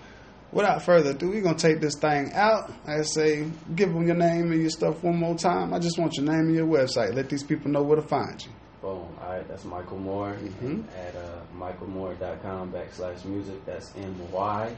without 0.52 0.82
further 0.84 1.12
ado, 1.12 1.30
we're 1.30 1.42
going 1.42 1.56
to 1.56 1.68
take 1.68 1.82
this 1.82 1.96
thing 1.96 2.32
out. 2.34 2.72
I 2.88 3.02
say, 3.04 3.50
give 3.76 3.94
them 3.94 4.06
your 4.08 4.16
name 4.16 4.52
and 4.52 4.62
your 4.62 4.70
stuff 4.70 5.04
one 5.04 5.18
more 5.18 5.36
time. 5.36 5.74
I 5.74 5.80
just 5.80 5.98
want 6.00 6.16
your 6.18 6.26
name 6.26 6.48
and 6.48 6.56
your 6.56 6.68
website. 6.68 7.14
Let 7.14 7.30
these 7.30 7.44
people 7.44 7.72
know 7.72 7.84
where 7.84 7.98
to 7.98 8.02
find 8.08 8.42
you. 8.44 8.52
Boom. 8.82 9.08
All 9.22 9.30
right, 9.30 9.48
that's 9.48 9.64
Mykal 9.64 10.00
Moore 10.00 10.36
Mhm. 10.64 10.84
at 10.98 11.16
uh, 11.16 11.42
mykalmoore.com 11.56 12.72
backslash 12.72 13.24
music. 13.26 13.64
That's 13.66 13.94
M 13.96 14.16
Y 14.32 14.76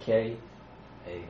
K 0.00 0.36
A 1.08 1.10
L. 1.16 1.22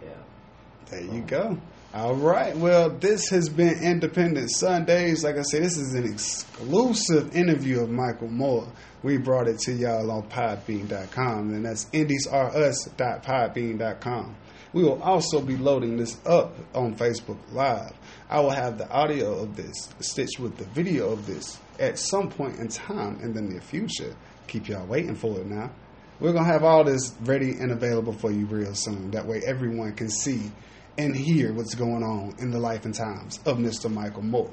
There 0.86 1.02
you 1.02 1.22
go. 1.22 1.58
All 1.92 2.14
right. 2.14 2.56
Well, 2.56 2.90
this 2.90 3.30
has 3.30 3.48
been 3.48 3.82
Independent 3.82 4.52
Sundays. 4.52 5.24
Like 5.24 5.36
I 5.36 5.42
said, 5.42 5.64
this 5.64 5.76
is 5.76 5.92
an 5.94 6.04
exclusive 6.04 7.34
interview 7.34 7.80
of 7.80 7.88
Mykal 7.88 8.30
Moore. 8.30 8.68
We 9.02 9.16
brought 9.16 9.48
it 9.48 9.58
to 9.60 9.72
y'all 9.72 10.08
on 10.10 10.28
podbean.com, 10.28 11.52
and 11.52 11.64
that's 11.64 11.86
indiesrus.podbean.com. 11.86 14.36
We 14.72 14.84
will 14.84 15.02
also 15.02 15.40
be 15.40 15.56
loading 15.56 15.96
this 15.96 16.16
up 16.24 16.54
on 16.74 16.94
Facebook 16.94 17.38
Live. 17.50 17.90
I 18.28 18.38
will 18.38 18.50
have 18.50 18.78
the 18.78 18.88
audio 18.88 19.42
of 19.42 19.56
this 19.56 19.88
stitched 19.98 20.38
with 20.38 20.58
the 20.58 20.66
video 20.66 21.10
of 21.10 21.26
this 21.26 21.58
at 21.80 21.98
some 21.98 22.30
point 22.30 22.60
in 22.60 22.68
time 22.68 23.18
in 23.20 23.34
the 23.34 23.42
near 23.42 23.60
future. 23.60 24.14
Keep 24.46 24.68
y'all 24.68 24.86
waiting 24.86 25.16
for 25.16 25.40
it 25.40 25.46
now. 25.46 25.72
We're 26.20 26.32
going 26.32 26.44
to 26.44 26.52
have 26.52 26.64
all 26.64 26.84
this 26.84 27.14
ready 27.22 27.52
and 27.52 27.72
available 27.72 28.12
for 28.12 28.30
you 28.30 28.46
real 28.46 28.74
soon. 28.74 29.10
That 29.12 29.26
way 29.26 29.40
everyone 29.46 29.94
can 29.94 30.10
see 30.10 30.50
and 30.98 31.16
hear 31.16 31.52
what's 31.52 31.74
going 31.74 32.02
on 32.02 32.34
in 32.38 32.50
the 32.50 32.58
life 32.58 32.84
and 32.84 32.94
times 32.94 33.40
of 33.46 33.56
Mr. 33.58 33.90
Mykal 33.90 34.22
Moore. 34.22 34.52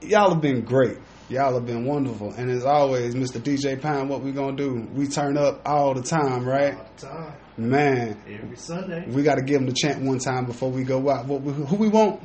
Y'all 0.00 0.30
have 0.30 0.40
been 0.40 0.60
great. 0.60 0.98
Y'all 1.28 1.54
have 1.54 1.66
been 1.66 1.84
wonderful. 1.84 2.32
And 2.32 2.48
as 2.50 2.64
always, 2.64 3.14
Mr. 3.16 3.40
DJ 3.40 3.80
Pine, 3.80 4.08
what 4.08 4.22
we 4.22 4.30
going 4.30 4.56
to 4.56 4.62
do? 4.62 4.88
We 4.94 5.08
turn 5.08 5.36
up 5.36 5.62
all 5.66 5.94
the 5.94 6.02
time, 6.02 6.46
right? 6.48 6.74
All 6.74 6.86
the 6.96 7.06
time. 7.06 7.32
Man, 7.56 8.16
Every 8.28 8.56
Sunday. 8.56 9.04
we 9.08 9.24
got 9.24 9.34
to 9.34 9.42
give 9.42 9.56
them 9.58 9.66
the 9.66 9.72
chant 9.74 10.00
one 10.02 10.20
time 10.20 10.46
before 10.46 10.70
we 10.70 10.84
go 10.84 11.10
out. 11.10 11.26
What, 11.26 11.42
we- 11.42 11.52
who 11.52 11.74
we 11.74 11.88
want? 11.88 12.22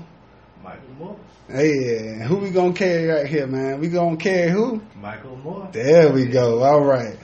Mykal 0.63 0.97
Moore. 0.99 1.17
Hey, 1.49 2.23
who 2.25 2.37
we 2.37 2.51
going 2.51 2.73
to 2.73 2.79
carry 2.79 3.07
right 3.07 3.25
here, 3.27 3.47
man? 3.47 3.79
We 3.79 3.89
going 3.89 4.17
to 4.17 4.23
carry 4.23 4.51
who? 4.51 4.79
Mykal 5.01 5.41
Moore. 5.43 5.67
There 5.71 6.13
we 6.13 6.25
go. 6.27 6.61
All 6.63 6.85
right. 6.85 7.17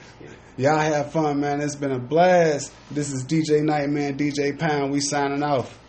Y'all 0.60 0.78
have 0.78 1.10
fun, 1.10 1.40
man. 1.40 1.62
It's 1.62 1.74
been 1.74 1.90
a 1.90 1.98
blast. 1.98 2.70
This 2.90 3.10
is 3.10 3.24
DJ 3.24 3.62
Nightman, 3.62 4.18
DJ 4.18 4.58
Pound. 4.58 4.92
We 4.92 5.00
signing 5.00 5.42
off. 5.42 5.79